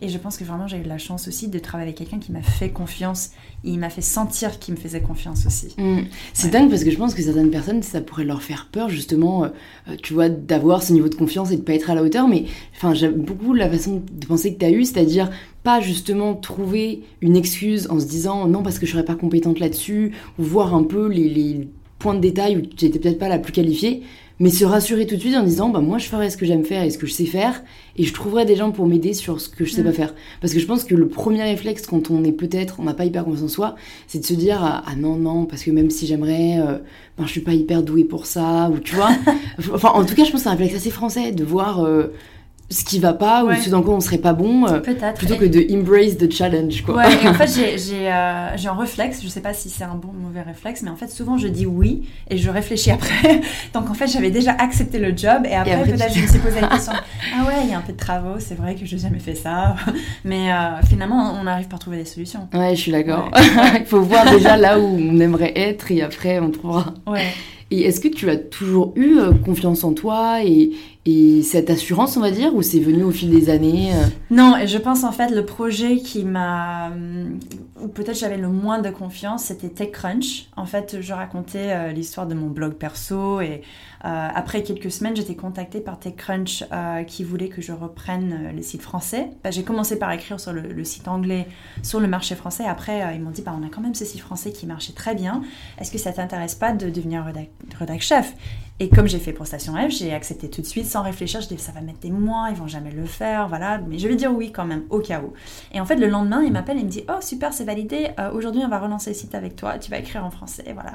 et, 0.00 0.08
je 0.08 0.16
pense 0.16 0.38
que 0.38 0.44
vraiment 0.44 0.66
j'ai 0.66 0.78
eu 0.78 0.84
la 0.84 0.96
chance 0.96 1.28
aussi 1.28 1.48
de 1.48 1.58
travailler 1.58 1.88
avec 1.88 1.98
quelqu'un 1.98 2.18
qui 2.18 2.32
m'a 2.32 2.40
fait 2.40 2.70
confiance. 2.70 3.32
Et 3.62 3.72
il 3.72 3.78
m'a 3.78 3.90
fait 3.90 4.00
sentir 4.00 4.58
qu'il 4.58 4.72
me 4.72 4.80
faisait 4.80 5.02
confiance 5.02 5.44
aussi. 5.44 5.74
Mm. 5.76 6.04
C'est 6.32 6.48
dingue 6.48 6.70
parce 6.70 6.82
que 6.82 6.90
je 6.90 6.96
pense 6.96 7.12
que 7.12 7.20
certaines 7.20 7.50
personnes, 7.50 7.82
ça 7.82 8.00
pourrait 8.00 8.24
leur 8.24 8.42
faire 8.42 8.68
peur 8.72 8.88
justement, 8.88 9.44
euh, 9.44 9.48
euh, 9.88 9.96
tu 10.02 10.14
vois, 10.14 10.30
d'avoir 10.30 10.82
ce 10.82 10.94
niveau 10.94 11.10
de 11.10 11.14
confiance 11.14 11.50
et 11.50 11.58
de 11.58 11.60
pas 11.60 11.74
être 11.74 11.90
à 11.90 11.94
la 11.94 12.02
hauteur. 12.02 12.26
Mais 12.26 12.46
enfin, 12.74 12.94
j'aime 12.94 13.16
beaucoup 13.16 13.52
la 13.52 13.68
façon 13.68 14.02
de 14.10 14.26
penser 14.26 14.54
que 14.54 14.58
tu 14.58 14.64
as 14.64 14.70
eu, 14.70 14.86
c'est-à-dire 14.86 15.30
pas 15.62 15.80
justement 15.80 16.34
trouver 16.34 17.02
une 17.20 17.36
excuse 17.36 17.86
en 17.90 18.00
se 18.00 18.06
disant 18.06 18.48
non 18.48 18.62
parce 18.62 18.78
que 18.78 18.86
je 18.86 18.92
serais 18.92 19.04
pas 19.04 19.14
compétente 19.14 19.58
là-dessus, 19.58 20.14
ou 20.38 20.42
voir 20.42 20.74
un 20.74 20.84
peu 20.84 21.06
les, 21.08 21.28
les 21.28 21.68
points 21.98 22.14
de 22.14 22.20
détail 22.20 22.56
où 22.56 22.62
tu 22.62 22.86
n'étais 22.86 22.98
peut-être 22.98 23.18
pas 23.18 23.28
la 23.28 23.38
plus 23.38 23.52
qualifiée, 23.52 24.04
mais 24.40 24.48
se 24.48 24.64
rassurer 24.64 25.06
tout 25.06 25.16
de 25.16 25.20
suite 25.20 25.36
en 25.36 25.44
disant 25.44 25.68
bah 25.68 25.80
moi 25.80 25.98
je 25.98 26.06
ferai 26.06 26.30
ce 26.30 26.36
que 26.36 26.46
j'aime 26.46 26.64
faire 26.64 26.82
et 26.82 26.90
ce 26.90 26.98
que 26.98 27.06
je 27.06 27.12
sais 27.12 27.26
faire 27.26 27.62
et 27.96 28.04
je 28.04 28.12
trouverai 28.12 28.46
des 28.46 28.56
gens 28.56 28.72
pour 28.72 28.86
m'aider 28.86 29.12
sur 29.12 29.40
ce 29.40 29.50
que 29.50 29.66
je 29.66 29.72
sais 29.72 29.84
pas 29.84 29.90
mm. 29.90 29.94
faire 29.94 30.14
parce 30.40 30.54
que 30.54 30.58
je 30.58 30.66
pense 30.66 30.82
que 30.82 30.94
le 30.94 31.08
premier 31.08 31.42
réflexe 31.42 31.86
quand 31.86 32.10
on 32.10 32.24
est 32.24 32.32
peut-être 32.32 32.80
on 32.80 32.84
n'a 32.84 32.94
pas 32.94 33.04
hyper 33.04 33.24
confiance 33.24 33.44
en 33.44 33.48
soi 33.48 33.76
c'est 34.08 34.18
de 34.18 34.24
se 34.24 34.34
dire 34.34 34.58
ah, 34.62 34.82
ah 34.86 34.96
non 34.96 35.16
non 35.16 35.44
parce 35.44 35.62
que 35.62 35.70
même 35.70 35.90
si 35.90 36.06
j'aimerais 36.06 36.58
euh, 36.58 36.78
ben 37.18 37.26
je 37.26 37.30
suis 37.30 37.42
pas 37.42 37.52
hyper 37.52 37.82
douée 37.82 38.04
pour 38.04 38.24
ça 38.24 38.70
ou 38.70 38.78
tu 38.78 38.96
vois 38.96 39.10
enfin 39.74 39.90
en 39.90 40.04
tout 40.04 40.14
cas 40.14 40.24
je 40.24 40.32
pense 40.32 40.40
que 40.40 40.44
c'est 40.44 40.48
un 40.48 40.52
réflexe 40.52 40.74
assez 40.74 40.90
français 40.90 41.32
de 41.32 41.44
voir 41.44 41.84
euh, 41.84 42.14
ce 42.70 42.84
qui 42.84 43.00
va 43.00 43.12
pas 43.12 43.44
ou 43.44 43.52
ce 43.54 43.68
dans 43.68 43.82
quoi 43.82 43.94
on 43.94 44.00
serait 44.00 44.18
pas 44.18 44.32
bon 44.32 44.66
euh, 44.68 44.78
plutôt 44.78 45.34
que 45.34 45.44
de 45.44 45.66
embrace 45.74 46.16
the 46.16 46.32
challenge 46.32 46.82
quoi. 46.82 46.96
Ouais 46.96 47.24
et 47.24 47.28
en 47.28 47.34
fait 47.34 47.48
j'ai 47.78 48.08
euh, 48.08 48.70
un 48.70 48.74
réflexe 48.78 49.20
je 49.24 49.28
sais 49.28 49.40
pas 49.40 49.52
si 49.52 49.68
c'est 49.68 49.82
un 49.82 49.96
bon 49.96 50.08
ou 50.08 50.26
mauvais 50.26 50.42
réflexe 50.42 50.82
mais 50.82 50.90
en 50.90 50.96
fait 50.96 51.08
souvent 51.08 51.36
je 51.36 51.48
dis 51.48 51.66
oui 51.66 52.08
et 52.28 52.36
je 52.36 52.48
réfléchis 52.48 52.92
après. 52.92 53.40
Donc 53.74 53.90
en 53.90 53.94
fait 53.94 54.06
j'avais 54.06 54.30
déjà 54.30 54.52
accepté 54.52 55.00
le 55.00 55.16
job 55.16 55.42
et 55.44 55.54
après, 55.54 55.82
peut-être 55.82 56.14
je 56.14 56.22
me 56.22 56.26
suis 56.28 56.38
posé 56.38 56.60
la 56.60 56.68
question 56.68 56.92
ah 57.36 57.44
ouais 57.44 57.54
il 57.64 57.70
y 57.70 57.74
a 57.74 57.78
un 57.78 57.82
peu 57.82 57.92
de 57.92 57.98
travaux 57.98 58.38
c'est 58.38 58.54
vrai 58.54 58.76
que 58.76 58.86
j'ai 58.86 58.98
jamais 58.98 59.18
fait 59.18 59.34
ça 59.34 59.74
mais 60.24 60.52
euh, 60.52 60.80
finalement 60.88 61.34
on 61.42 61.46
arrive 61.48 61.66
par 61.66 61.80
trouver 61.80 61.96
des 61.96 62.04
solutions. 62.04 62.48
Ouais 62.54 62.76
je 62.76 62.80
suis 62.80 62.92
d'accord. 62.92 63.30
Il 63.80 63.86
faut 63.86 64.00
voir 64.00 64.30
déjà 64.30 64.56
là 64.56 64.78
où 64.78 64.84
on 64.84 65.18
aimerait 65.18 65.52
être 65.56 65.90
et 65.90 66.02
après 66.02 66.38
on 66.38 66.50
trouvera. 66.50 66.94
Ouais 67.06 67.26
et 67.70 67.82
est-ce 67.82 68.00
que 68.00 68.08
tu 68.08 68.28
as 68.28 68.36
toujours 68.36 68.92
eu 68.96 69.18
confiance 69.44 69.84
en 69.84 69.92
toi 69.92 70.42
et, 70.44 70.72
et 71.06 71.42
cette 71.42 71.70
assurance, 71.70 72.16
on 72.16 72.20
va 72.20 72.30
dire, 72.30 72.54
ou 72.54 72.62
c'est 72.62 72.80
venu 72.80 73.04
au 73.04 73.10
fil 73.10 73.30
des 73.30 73.48
années 73.48 73.92
euh 73.92 74.06
Non, 74.30 74.56
et 74.56 74.66
je 74.66 74.78
pense 74.78 75.04
en 75.04 75.12
fait 75.12 75.30
le 75.30 75.44
projet 75.44 75.98
qui 75.98 76.24
m'a, 76.24 76.90
ou 77.82 77.88
peut-être 77.88 78.18
j'avais 78.18 78.36
le 78.36 78.48
moins 78.48 78.80
de 78.80 78.90
confiance, 78.90 79.44
c'était 79.44 79.68
TechCrunch. 79.68 80.48
En 80.56 80.66
fait, 80.66 81.00
je 81.00 81.12
racontais 81.12 81.72
euh, 81.72 81.92
l'histoire 81.92 82.26
de 82.26 82.34
mon 82.34 82.48
blog 82.48 82.74
perso 82.74 83.40
et 83.40 83.62
euh, 84.04 84.28
après 84.34 84.62
quelques 84.62 84.90
semaines, 84.90 85.16
j'étais 85.16 85.34
contactée 85.34 85.80
par 85.80 85.98
TechCrunch 85.98 86.64
qui 87.06 87.24
voulait 87.24 87.48
que 87.48 87.60
je 87.60 87.72
reprenne 87.72 88.52
les 88.54 88.62
sites 88.62 88.82
français. 88.82 89.30
Bah, 89.42 89.50
j'ai 89.50 89.62
commencé 89.62 89.98
par 89.98 90.10
écrire 90.12 90.40
sur 90.40 90.52
le, 90.52 90.84
site 90.84 91.08
anglais, 91.08 91.46
sur 91.82 92.00
le 92.00 92.08
marché 92.08 92.34
français. 92.34 92.64
Après, 92.64 93.14
ils 93.14 93.20
m'ont 93.20 93.30
dit, 93.30 93.42
bah, 93.42 93.54
on 93.58 93.66
a 93.66 93.68
quand 93.68 93.80
même 93.80 93.94
ce 93.94 94.04
site 94.04 94.20
français 94.20 94.52
qui 94.52 94.66
marchait 94.66 94.92
très 94.92 95.14
bien. 95.14 95.42
Est-ce 95.78 95.90
que 95.90 95.98
ça 95.98 96.12
t'intéresse 96.12 96.54
pas 96.54 96.72
de 96.72 96.88
devenir 96.88 97.24
redac 97.78 98.00
chef? 98.00 98.34
Et 98.80 98.88
comme 98.88 99.06
j'ai 99.06 99.18
fait 99.18 99.34
pour 99.34 99.46
Station 99.46 99.74
F, 99.74 99.90
j'ai 99.90 100.14
accepté 100.14 100.48
tout 100.48 100.62
de 100.62 100.66
suite 100.66 100.86
sans 100.86 101.02
réfléchir. 101.02 101.42
Je 101.42 101.48
dis 101.48 101.58
ça 101.58 101.70
va 101.70 101.82
mettre 101.82 101.98
des 101.98 102.10
mois, 102.10 102.48
ils 102.48 102.56
vont 102.56 102.66
jamais 102.66 102.90
le 102.90 103.04
faire, 103.04 103.46
voilà. 103.46 103.78
Mais 103.86 103.98
je 103.98 104.08
vais 104.08 104.16
dire 104.16 104.32
oui 104.32 104.52
quand 104.52 104.64
même, 104.64 104.84
au 104.88 105.00
cas 105.00 105.20
où. 105.20 105.34
Et 105.74 105.82
en 105.82 105.84
fait, 105.84 105.96
le 105.96 106.06
lendemain, 106.06 106.42
il 106.42 106.50
m'appelle 106.50 106.78
et 106.78 106.82
me 106.82 106.88
dit 106.88 107.04
oh 107.10 107.20
super, 107.20 107.52
c'est 107.52 107.64
validé. 107.64 108.08
Euh, 108.18 108.32
aujourd'hui, 108.32 108.62
on 108.64 108.68
va 108.68 108.78
relancer 108.78 109.10
le 109.10 109.16
site 109.16 109.34
avec 109.34 109.54
toi. 109.54 109.78
Tu 109.78 109.90
vas 109.90 109.98
écrire 109.98 110.24
en 110.24 110.30
français, 110.30 110.64
voilà. 110.72 110.92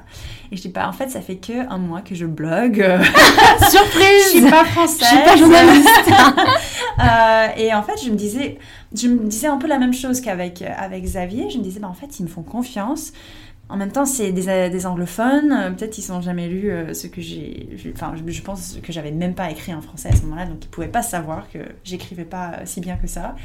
Et 0.52 0.58
je 0.58 0.63
dis 0.63 0.69
pas, 0.69 0.82
bah, 0.82 0.89
en 0.89 0.93
fait, 0.93 1.10
ça 1.10 1.21
fait 1.21 1.36
que 1.36 1.71
un 1.71 1.78
mois 1.78 2.02
que 2.02 2.15
je 2.15 2.26
blogue. 2.26 2.78
Surprise 3.69 4.24
Je 4.34 4.39
suis 4.39 4.50
pas 4.50 4.65
française. 4.65 5.02
Je 5.02 5.06
suis 5.06 5.24
pas 5.24 5.38
journaliste. 5.38 5.89
Euh, 6.98 7.48
et 7.58 7.74
en 7.74 7.84
fait, 7.84 8.02
je 8.02 8.10
me 8.10 8.15
disais, 8.15 8.58
je 8.95 9.10
me 9.10 9.28
disais 9.28 9.48
un 9.48 9.58
peu 9.58 9.67
la 9.67 9.80
même 9.80 9.93
chose 9.93 10.21
qu'avec 10.21 10.62
avec 10.62 11.04
Xavier. 11.04 11.50
Je 11.50 11.58
me 11.58 11.63
disais 11.63 11.82
bah 11.82 11.89
en 11.89 11.93
fait, 11.93 12.19
ils 12.19 12.24
me 12.24 12.30
font 12.30 12.41
confiance. 12.41 13.12
En 13.67 13.78
même 13.78 13.91
temps, 13.91 14.06
c'est 14.06 14.32
des, 14.32 14.69
des, 14.69 14.86
anglophones. 14.86 15.51
Euh, 15.51 15.71
peut-être 15.71 15.97
ils 15.97 16.12
n'ont 16.12 16.21
jamais 16.21 16.47
lu 16.47 16.69
euh, 16.69 16.93
ce 16.93 17.08
que 17.08 17.19
j'ai. 17.19 17.67
Enfin, 17.93 18.13
je, 18.15 18.41
pense 18.41 18.78
que 18.82 18.93
j'avais 18.93 19.12
même 19.12 19.34
pas 19.34 19.49
écrit 19.49 19.73
en 19.73 19.82
français 19.82 20.10
à 20.10 20.15
ce 20.15 20.21
moment-là, 20.23 20.45
donc 20.45 20.63
ils 20.63 20.67
pouvaient 20.67 20.88
pas 20.88 21.01
savoir 21.01 21.49
que 21.49 21.60
j'écrivais 21.84 22.25
pas 22.25 22.65
si 22.65 22.80
bien 22.80 22.95
que 22.95 23.08
ça. 23.08 23.36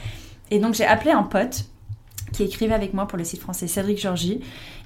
Et 0.50 0.58
donc 0.58 0.74
j'ai 0.74 0.84
appelé 0.84 1.12
un 1.12 1.22
pote 1.22 1.64
qui 2.32 2.42
écrivait 2.42 2.74
avec 2.74 2.94
moi 2.94 3.06
pour 3.06 3.18
le 3.18 3.24
site 3.24 3.40
français, 3.40 3.66
Cédric 3.66 4.00
Georgie. 4.00 4.40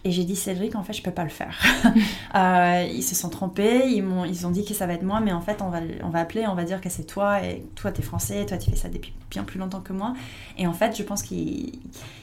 Et 0.04 0.10
j'ai 0.10 0.24
dit, 0.24 0.36
Cédric, 0.36 0.74
en 0.74 0.82
fait, 0.82 0.92
je 0.92 1.02
peux 1.02 1.10
pas 1.10 1.24
le 1.24 1.30
faire. 1.30 1.58
Euh, 2.34 2.88
ils 2.92 3.04
se 3.04 3.14
sont 3.14 3.28
trompés, 3.28 3.86
ils, 3.86 4.02
m'ont, 4.02 4.24
ils 4.24 4.44
ont 4.44 4.50
dit 4.50 4.64
que 4.64 4.74
ça 4.74 4.86
va 4.86 4.94
être 4.94 5.04
moi, 5.04 5.20
mais 5.20 5.32
en 5.32 5.40
fait, 5.40 5.62
on 5.62 5.68
va, 5.68 5.78
on 6.02 6.08
va 6.08 6.18
appeler, 6.18 6.44
on 6.48 6.56
va 6.56 6.64
dire 6.64 6.80
que 6.80 6.88
c'est 6.88 7.04
toi, 7.04 7.44
et 7.44 7.64
toi, 7.76 7.92
tu 7.92 8.00
es 8.00 8.04
français, 8.04 8.44
toi, 8.44 8.58
tu 8.58 8.70
fais 8.70 8.76
ça 8.76 8.88
depuis 8.88 9.12
bien 9.30 9.44
plus 9.44 9.60
longtemps 9.60 9.80
que 9.80 9.92
moi. 9.92 10.14
Et 10.58 10.66
en 10.66 10.72
fait, 10.72 10.96
je 10.96 11.04
pense 11.04 11.22
qu'il 11.22 11.78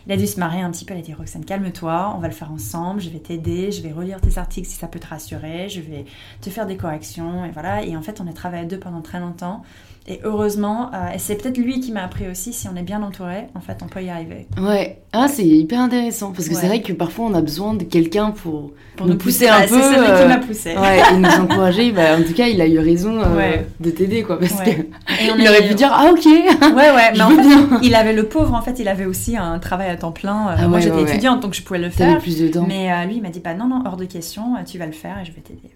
il 0.06 0.12
a 0.12 0.18
dû 0.18 0.28
se 0.28 0.38
marrer 0.38 0.60
un 0.60 0.70
petit 0.70 0.84
peu. 0.84 0.94
Il 0.94 1.00
a 1.00 1.02
dit, 1.02 1.14
Roxane, 1.14 1.46
calme-toi, 1.46 2.14
on 2.16 2.20
va 2.20 2.28
le 2.28 2.34
faire 2.34 2.52
ensemble, 2.52 3.00
je 3.00 3.10
vais 3.10 3.20
t'aider, 3.20 3.72
je 3.72 3.82
vais 3.82 3.94
relire 3.94 4.20
tes 4.20 4.38
articles 4.38 4.68
si 4.68 4.76
ça 4.76 4.88
peut 4.88 5.00
te 5.00 5.08
rassurer, 5.08 5.70
je 5.70 5.80
vais 5.80 6.04
te 6.42 6.50
faire 6.50 6.68
des 6.68 6.76
corrections, 6.76 7.46
et 7.46 7.52
voilà. 7.52 7.84
Et 7.86 7.96
en 7.96 8.02
fait, 8.02 8.20
on 8.20 8.28
a 8.28 8.34
travaillé 8.34 8.64
à 8.64 8.66
deux 8.66 8.80
pendant 8.80 9.02
très 9.02 9.22
longtemps. 9.22 9.64
Et 10.08 10.20
heureusement, 10.24 10.90
euh, 10.94 11.14
et 11.14 11.20
c'est 11.20 11.36
peut-être 11.36 11.60
lui 11.60 11.80
qui 11.80 11.92
m'a 11.92 12.04
appris 12.04 12.28
aussi, 12.28 12.54
si 12.54 12.68
on 12.68 12.76
est 12.76 12.82
bien 12.82 13.04
entouré, 13.04 13.44
en 13.54 13.60
fait, 13.60 13.78
on 13.84 13.88
peut 13.88 14.02
y 14.02 14.10
arriver. 14.10 14.48
Ouais, 14.60 15.04
ah, 15.14 15.28
c'est 15.28 15.46
hyper 15.46 15.80
intéressant, 15.80 16.32
parce 16.32 16.50
que 16.50 16.56
c'est 16.56 16.66
vrai 16.66 16.82
que 16.82 16.92
parfois 16.92 17.26
on 17.26 17.36
a 17.36 17.42
besoin 17.42 17.76
de 17.76 17.84
quelqu'un 17.84 18.32
pour, 18.32 18.72
pour 18.96 19.06
nous, 19.06 19.16
pousser, 19.16 19.48
un 19.48 19.62
peu. 19.62 19.68
C'est 19.68 19.96
celui 19.96 20.22
qui 20.22 20.28
m'a 20.28 20.38
poussé. 20.40 20.76
Ouais, 20.76 21.02
et 21.14 21.18
nous 21.18 21.30
encourager. 21.44 21.92
Bah, 21.92 22.18
en 22.18 22.24
tout 22.24 22.34
cas, 22.34 22.48
il 22.48 22.60
a 22.62 22.68
eu 22.68 22.80
raison 22.80 23.22
euh, 23.22 23.58
de 23.80 23.92
t'aider, 23.92 24.24
quoi, 24.24 24.40
parce 24.40 24.60
que 24.62 24.72
il 24.72 25.48
aurait 25.48 25.68
pu 25.68 25.76
dire, 25.76 25.92
ah 25.94 26.10
ok. 26.12 26.26
Ouais, 26.26 26.74
ouais, 26.74 27.12
mais 27.14 27.22
en 27.22 27.30
fait, 27.30 27.78
il 27.84 27.94
avait 27.94 28.14
le 28.14 28.24
pauvre, 28.24 28.56
en 28.56 28.62
fait, 28.64 28.80
il 28.80 28.88
avait 28.88 29.06
aussi 29.06 29.38
un 29.38 29.60
travail 29.60 29.92
à 29.92 29.98
temps 29.98 30.12
plein. 30.12 30.48
Euh, 30.48 30.56
ah 30.58 30.68
moi, 30.68 30.80
j'étais 30.80 31.04
étudiante, 31.04 31.42
donc 31.42 31.54
je 31.54 31.62
pouvais 31.62 31.80
le 31.80 31.92
faire. 31.92 32.18
plus 32.18 32.42
de 32.42 32.48
temps. 32.48 32.66
Mais 32.68 32.90
lui, 33.06 33.18
il 33.18 33.22
m'a 33.22 33.30
dit, 33.30 33.40
bah 33.40 33.54
non, 33.54 33.68
non, 33.68 33.84
hors 33.86 33.98
de 33.98 34.06
question, 34.06 34.56
tu 34.66 34.80
vas 34.80 34.88
le 34.88 34.94
faire 34.94 35.20
et 35.20 35.26
je 35.26 35.32
vais 35.32 35.42
t'aider. 35.42 35.70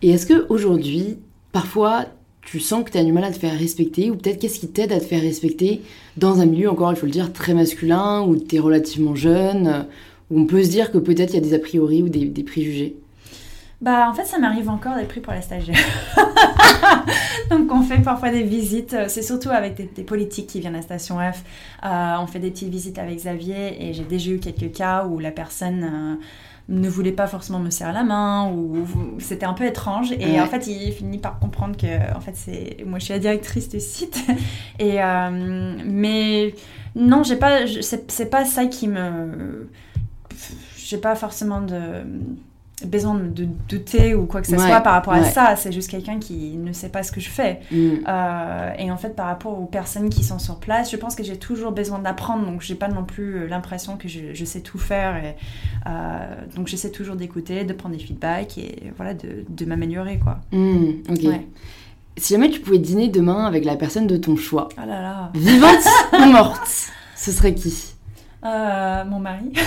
Et 0.00 0.10
est-ce 0.10 0.24
que 0.24 0.46
aujourd'hui, 0.48 1.18
parfois, 1.52 2.06
tu 2.46 2.60
sens 2.60 2.84
que 2.84 2.92
tu 2.92 2.98
as 2.98 3.04
du 3.04 3.12
mal 3.12 3.24
à 3.24 3.32
te 3.32 3.38
faire 3.38 3.58
respecter, 3.58 4.10
ou 4.10 4.16
peut-être 4.16 4.38
qu'est-ce 4.38 4.60
qui 4.60 4.68
t'aide 4.68 4.92
à 4.92 5.00
te 5.00 5.04
faire 5.04 5.20
respecter 5.20 5.82
dans 6.16 6.40
un 6.40 6.46
milieu, 6.46 6.70
encore 6.70 6.92
il 6.92 6.96
faut 6.96 7.06
le 7.06 7.12
dire, 7.12 7.32
très 7.32 7.54
masculin, 7.54 8.22
où 8.22 8.36
tu 8.36 8.56
es 8.56 8.58
relativement 8.60 9.16
jeune, 9.16 9.66
euh, 9.66 9.82
où 10.30 10.40
on 10.40 10.46
peut 10.46 10.62
se 10.62 10.70
dire 10.70 10.92
que 10.92 10.98
peut-être 10.98 11.32
il 11.32 11.34
y 11.34 11.38
a 11.38 11.42
des 11.42 11.54
a 11.54 11.58
priori 11.58 12.02
ou 12.02 12.08
des, 12.08 12.42
préjugés 12.44 12.96
bah 13.82 14.08
en 14.08 14.14
fait 14.14 14.24
ça 14.24 14.38
m'arrive 14.38 14.70
encore 14.70 14.96
des 14.96 15.04
prix 15.04 15.20
pour 15.20 15.34
la 15.34 15.42
stagiaire. 15.42 15.76
Donc 17.50 17.70
on 17.70 17.82
fait 17.82 17.98
parfois 17.98 18.30
des 18.30 18.42
visites, 18.42 18.94
euh, 18.94 19.04
c'est 19.06 19.20
surtout 19.20 19.50
avec 19.50 19.94
des, 19.94 20.02
politiques 20.02 20.46
qui 20.46 20.60
viennent 20.60 20.76
à 20.76 20.80
Station 20.80 21.16
F. 21.18 21.42
Euh, 21.84 22.14
on 22.18 22.26
fait 22.26 22.38
des 22.38 22.50
petites 22.50 22.70
visites 22.70 22.98
avec 22.98 23.16
Xavier 23.16 23.86
et 23.86 23.92
j'ai 23.92 24.04
déjà 24.04 24.30
eu 24.30 24.38
quelques 24.38 24.74
cas 24.74 25.04
où 25.04 25.18
la 25.18 25.30
personne 25.30 26.18
ne 26.68 26.88
voulait 26.88 27.12
pas 27.12 27.26
forcément 27.26 27.60
me 27.60 27.70
serrer 27.70 27.92
la 27.92 28.02
main 28.02 28.50
ou, 28.50 28.84
c'était 29.20 29.46
un 29.46 29.54
peu 29.54 29.64
étrange. 29.64 30.12
Et 30.12 30.40
en 30.40 30.46
fait 30.46 30.66
il 30.66 30.92
finit 30.92 31.18
par 31.18 31.38
comprendre 31.38 31.76
que 31.76 32.16
en 32.16 32.20
fait 32.20 32.34
c'est 32.34 32.84
moi 32.84 32.98
je 32.98 33.04
suis 33.04 33.12
la 33.12 33.20
directrice 33.20 33.68
du 33.68 33.80
site. 33.80 34.18
Et 34.78 35.02
euh, 35.02 35.76
mais 35.84 36.54
non 36.94 37.22
j'ai 37.22 37.36
pas 37.36 37.66
c'est 37.66 38.30
pas 38.30 38.44
ça 38.44 38.66
qui 38.66 38.88
me 38.88 39.68
j'ai 40.76 40.98
pas 40.98 41.14
forcément 41.14 41.60
de 41.60 42.04
besoin 42.84 43.14
de 43.14 43.48
douter 43.68 44.14
ou 44.14 44.26
quoi 44.26 44.42
que 44.42 44.48
ce 44.48 44.56
soit 44.56 44.80
par 44.80 44.92
rapport 44.92 45.14
à 45.14 45.24
ça. 45.24 45.56
C'est 45.56 45.72
juste 45.72 45.90
quelqu'un 45.90 46.18
qui 46.18 46.56
ne 46.56 46.72
sait 46.72 46.90
pas 46.90 47.02
ce 47.02 47.10
que 47.10 47.20
je 47.20 47.30
fais. 47.30 47.60
Mm. 47.70 47.90
Euh, 48.06 48.72
et 48.78 48.90
en 48.90 48.96
fait, 48.98 49.16
par 49.16 49.26
rapport 49.26 49.58
aux 49.58 49.64
personnes 49.64 50.10
qui 50.10 50.22
sont 50.22 50.38
sur 50.38 50.56
place, 50.56 50.90
je 50.90 50.96
pense 50.96 51.14
que 51.14 51.24
j'ai 51.24 51.38
toujours 51.38 51.72
besoin 51.72 51.98
d'apprendre. 51.98 52.44
Donc, 52.44 52.60
j'ai 52.60 52.74
pas 52.74 52.88
non 52.88 53.04
plus 53.04 53.36
euh, 53.36 53.46
l'impression 53.48 53.96
que 53.96 54.08
je, 54.08 54.44
sais 54.44 54.60
tout 54.60 54.78
faire. 54.78 55.16
Et, 55.16 55.36
euh, 55.86 56.34
donc, 56.54 56.66
j'essaie 56.68 56.90
toujours 56.90 57.16
d'écouter, 57.16 57.64
de 57.64 57.72
prendre 57.72 57.96
des 57.96 58.02
feedbacks 58.02 58.58
et 58.58 58.92
voilà, 58.96 59.14
de, 59.14 59.44
de 59.48 59.64
m'améliorer, 59.64 60.18
quoi. 60.18 60.40
Mm. 60.52 61.02
Si 62.18 62.32
jamais 62.34 62.50
tu 62.50 62.60
pouvais 62.60 62.78
dîner 62.78 63.08
demain 63.08 63.44
avec 63.44 63.64
la 63.64 63.76
personne 63.76 64.06
de 64.06 64.16
ton 64.16 64.36
choix, 64.36 64.68
oh 64.76 64.86
là 64.86 65.02
là. 65.02 65.30
vivante 65.34 65.84
ou 66.12 66.24
morte, 66.26 66.90
ce 67.14 67.30
serait 67.30 67.54
qui? 67.54 67.95
Mon 69.06 69.20
mari. 69.20 69.52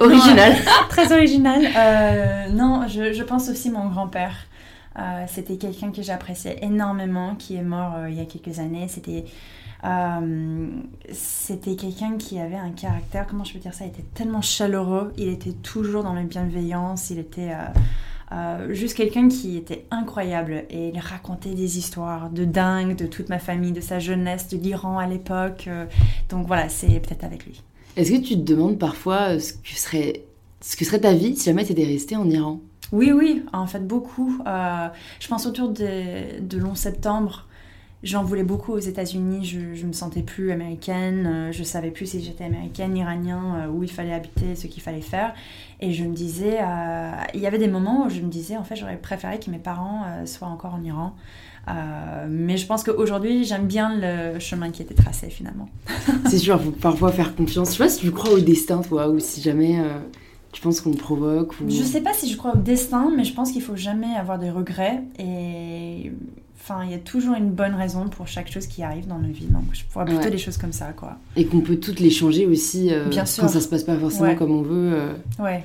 original. 0.00 0.54
très 0.88 1.12
original. 1.12 1.62
Euh, 1.76 2.48
non, 2.50 2.86
je, 2.88 3.22
pense 3.22 3.48
aussi 3.48 3.70
mon 3.70 3.88
grand-père. 3.88 4.34
Euh, 4.98 5.24
c'était 5.26 5.56
quelqu'un 5.56 5.90
que 5.90 6.02
j'appréciais 6.02 6.58
énormément, 6.62 7.34
qui 7.34 7.56
est 7.56 7.62
mort 7.62 7.94
euh, 7.96 8.10
il 8.10 8.16
y 8.16 8.20
a 8.20 8.24
quelques 8.24 8.58
années. 8.58 8.86
C'était 8.88 9.24
c'était 11.12 11.76
quelqu'un 11.76 12.16
qui 12.16 12.40
avait 12.40 12.56
un 12.56 12.70
caractère, 12.70 13.26
comment 13.26 13.44
je 13.44 13.52
peux 13.52 13.58
dire 13.58 13.74
ça, 13.74 13.84
il 13.84 13.88
était 13.88 14.06
tellement 14.14 14.40
chaleureux, 14.40 15.12
il 15.18 15.28
était 15.28 15.52
toujours 15.52 16.02
dans 16.02 16.14
la 16.14 16.22
bienveillance, 16.22 17.10
il 17.10 17.18
était 17.18 17.52
juste 18.70 18.96
quelqu'un 18.96 19.28
qui 19.28 19.56
était 19.56 19.84
incroyable 19.90 20.64
et 20.70 20.88
il 20.88 20.98
racontait 20.98 21.54
des 21.54 21.78
histoires 21.78 22.30
de 22.30 22.44
dingue 22.44 22.96
de 22.96 23.06
toute 23.06 23.28
ma 23.28 23.38
famille, 23.38 23.72
de 23.72 23.80
sa 23.80 23.98
jeunesse, 23.98 24.48
de 24.48 24.56
l'Iran 24.56 24.98
à 24.98 25.06
l'époque. 25.06 25.68
donc 26.28 26.46
voilà, 26.46 26.68
c'est 26.68 27.00
peut-être 27.00 27.24
avec 27.24 27.46
lui. 27.46 27.62
Est-ce 27.96 28.10
que 28.10 28.16
tu 28.16 28.34
te 28.34 28.40
demandes 28.40 28.78
parfois 28.78 29.34
euh, 29.34 29.38
ce 29.38 29.52
que 29.52 29.78
serait, 29.78 30.24
ce 30.60 30.76
que 30.76 30.84
serait 30.84 31.00
ta 31.00 31.12
vie 31.12 31.36
si 31.36 31.44
jamais 31.44 31.64
tu 31.64 31.72
étais 31.72 31.84
restée 31.84 32.16
en 32.16 32.28
Iran? 32.28 32.60
Oui, 32.92 33.12
oui, 33.12 33.44
en 33.52 33.66
fait 33.66 33.86
beaucoup. 33.86 34.42
Euh, 34.46 34.88
je 35.20 35.28
pense 35.28 35.46
autour 35.46 35.68
de, 35.68 36.40
de 36.40 36.62
11 36.62 36.76
septembre, 36.76 37.46
j'en 38.04 38.22
voulais 38.22 38.44
beaucoup 38.44 38.72
aux 38.72 38.78
États-Unis. 38.78 39.44
Je, 39.44 39.74
je 39.74 39.86
me 39.86 39.92
sentais 39.92 40.22
plus 40.22 40.52
américaine. 40.52 41.26
Euh, 41.26 41.52
je 41.52 41.64
savais 41.64 41.90
plus 41.90 42.06
si 42.06 42.22
j'étais 42.22 42.44
américaine, 42.44 42.96
iranien, 42.96 43.68
où 43.68 43.82
il 43.82 43.90
fallait 43.90 44.14
habiter, 44.14 44.54
ce 44.54 44.68
qu'il 44.68 44.82
fallait 44.82 45.00
faire. 45.00 45.34
Et 45.80 45.92
je 45.92 46.04
me 46.04 46.14
disais, 46.14 46.58
il 47.34 47.40
y 47.40 47.46
avait 47.46 47.58
des 47.58 47.68
moments 47.68 48.06
où 48.06 48.10
je 48.10 48.20
me 48.20 48.28
disais, 48.28 48.56
en 48.56 48.64
fait, 48.64 48.76
j'aurais 48.76 48.96
préféré 48.96 49.38
que 49.38 49.50
mes 49.50 49.58
parents 49.58 50.04
soient 50.24 50.48
encore 50.48 50.74
en 50.74 50.82
Iran. 50.82 51.14
Euh, 51.68 52.26
mais 52.28 52.56
je 52.56 52.66
pense 52.66 52.84
qu'aujourd'hui, 52.84 53.44
j'aime 53.44 53.66
bien 53.66 53.94
le 53.96 54.38
chemin 54.38 54.70
qui 54.70 54.82
était 54.82 54.94
tracé 54.94 55.28
finalement. 55.30 55.68
c'est 56.28 56.38
sûr, 56.38 56.60
faut 56.60 56.70
parfois 56.70 57.12
faire 57.12 57.34
confiance. 57.34 57.68
Je 57.68 57.72
sais 57.72 57.78
pas 57.78 57.88
si 57.88 58.00
tu 58.00 58.10
crois 58.10 58.32
au 58.32 58.40
destin, 58.40 58.82
toi, 58.82 59.08
ou 59.08 59.18
si 59.18 59.40
jamais 59.40 59.78
euh, 59.80 59.98
tu 60.52 60.60
penses 60.60 60.80
qu'on 60.80 60.92
provoque. 60.92 61.52
Ou... 61.60 61.70
Je 61.70 61.82
sais 61.82 62.02
pas 62.02 62.12
si 62.12 62.30
je 62.30 62.36
crois 62.36 62.54
au 62.54 62.58
destin, 62.58 63.10
mais 63.16 63.24
je 63.24 63.34
pense 63.34 63.52
qu'il 63.52 63.62
faut 63.62 63.76
jamais 63.76 64.14
avoir 64.14 64.38
de 64.38 64.48
regrets. 64.48 65.02
Et 65.18 66.12
enfin, 66.64 66.84
il 66.84 66.90
y 66.90 66.94
a 66.94 66.98
toujours 66.98 67.34
une 67.34 67.50
bonne 67.50 67.74
raison 67.74 68.08
pour 68.08 68.26
chaque 68.26 68.50
chose 68.50 68.66
qui 68.66 68.82
arrive 68.82 69.06
dans 69.06 69.18
nos 69.18 69.32
vies. 69.32 69.46
Donc, 69.46 69.64
je 69.72 69.82
vois 69.92 70.04
plutôt 70.04 70.30
des 70.30 70.38
choses 70.38 70.56
comme 70.56 70.72
ça, 70.72 70.92
quoi. 70.92 71.18
Et 71.36 71.46
qu'on 71.46 71.60
peut 71.60 71.76
toutes 71.76 72.00
les 72.00 72.10
changer 72.10 72.46
aussi 72.46 72.92
euh, 72.92 73.08
bien 73.08 73.24
quand 73.24 73.48
ça 73.48 73.60
se 73.60 73.68
passe 73.68 73.84
pas 73.84 73.96
forcément 73.96 74.34
comme 74.34 74.50
on 74.50 74.62
veut. 74.62 75.16
Ouais. 75.38 75.62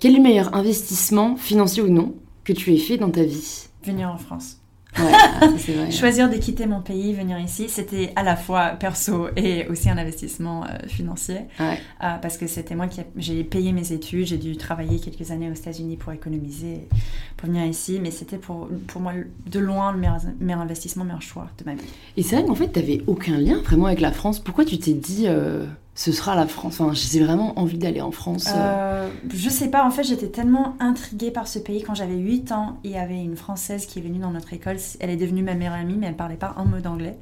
Quel 0.00 0.14
est 0.14 0.16
le 0.16 0.22
meilleur 0.22 0.54
investissement, 0.54 1.36
financier 1.36 1.82
ou 1.82 1.88
non, 1.88 2.14
que 2.44 2.52
tu 2.52 2.72
aies 2.72 2.78
fait 2.78 2.96
dans 2.96 3.10
ta 3.10 3.24
vie? 3.24 3.68
Venir 3.84 4.10
en 4.10 4.16
France. 4.16 4.57
Choisir 5.90 6.28
de 6.30 6.36
quitter 6.36 6.66
mon 6.66 6.80
pays, 6.80 7.14
venir 7.14 7.38
ici, 7.38 7.68
c'était 7.68 8.12
à 8.16 8.22
la 8.22 8.36
fois 8.36 8.70
perso 8.70 9.28
et 9.36 9.66
aussi 9.68 9.90
un 9.90 9.98
investissement 9.98 10.64
euh, 10.64 10.86
financier. 10.86 11.42
Euh, 11.60 11.74
parce 12.20 12.36
que 12.38 12.46
c'était 12.46 12.74
moi 12.74 12.86
qui 12.86 13.00
j'ai 13.16 13.44
payé 13.44 13.72
mes 13.72 13.92
études, 13.92 14.26
j'ai 14.26 14.38
dû 14.38 14.56
travailler 14.56 14.98
quelques 14.98 15.30
années 15.30 15.50
aux 15.50 15.54
États-Unis 15.54 15.96
pour 15.96 16.12
économiser, 16.12 16.88
pour 17.36 17.48
venir 17.48 17.64
ici. 17.64 17.98
Mais 18.02 18.10
c'était 18.10 18.38
pour, 18.38 18.68
pour 18.86 19.00
moi 19.00 19.12
de 19.46 19.58
loin 19.58 19.92
le 19.92 19.98
meilleur, 19.98 20.18
meilleur 20.40 20.60
investissement, 20.60 21.04
le 21.04 21.08
meilleur 21.08 21.22
choix 21.22 21.48
de 21.58 21.64
ma 21.64 21.74
vie. 21.74 21.88
Et 22.16 22.22
c'est 22.22 22.36
vrai 22.36 22.44
qu'en 22.44 22.54
fait, 22.54 22.72
tu 22.72 22.80
n'avais 22.80 23.02
aucun 23.06 23.38
lien 23.38 23.60
vraiment 23.62 23.86
avec 23.86 24.00
la 24.00 24.12
France. 24.12 24.40
Pourquoi 24.40 24.64
tu 24.64 24.78
t'es 24.78 24.94
dit 24.94 25.24
euh, 25.26 25.66
ce 25.98 26.12
sera 26.12 26.36
la 26.36 26.46
France. 26.46 26.80
Enfin, 26.80 26.92
j'ai 26.94 27.24
vraiment 27.24 27.58
envie 27.58 27.76
d'aller 27.76 28.00
en 28.00 28.12
France. 28.12 28.46
Euh. 28.46 28.52
Euh, 28.56 29.08
je 29.34 29.48
sais 29.48 29.68
pas, 29.68 29.84
en 29.84 29.90
fait, 29.90 30.04
j'étais 30.04 30.28
tellement 30.28 30.76
intriguée 30.78 31.32
par 31.32 31.48
ce 31.48 31.58
pays. 31.58 31.82
Quand 31.82 31.96
j'avais 31.96 32.14
8 32.14 32.52
ans, 32.52 32.78
il 32.84 32.92
y 32.92 32.96
avait 32.96 33.20
une 33.20 33.34
Française 33.34 33.84
qui 33.84 33.98
est 33.98 34.02
venue 34.02 34.20
dans 34.20 34.30
notre 34.30 34.52
école. 34.52 34.76
Elle 35.00 35.10
est 35.10 35.16
devenue 35.16 35.42
ma 35.42 35.54
meilleure 35.54 35.74
amie, 35.74 35.96
mais 35.98 36.06
elle 36.06 36.14
parlait 36.14 36.36
pas 36.36 36.54
un 36.56 36.64
mot 36.66 36.78
d'anglais. 36.78 37.16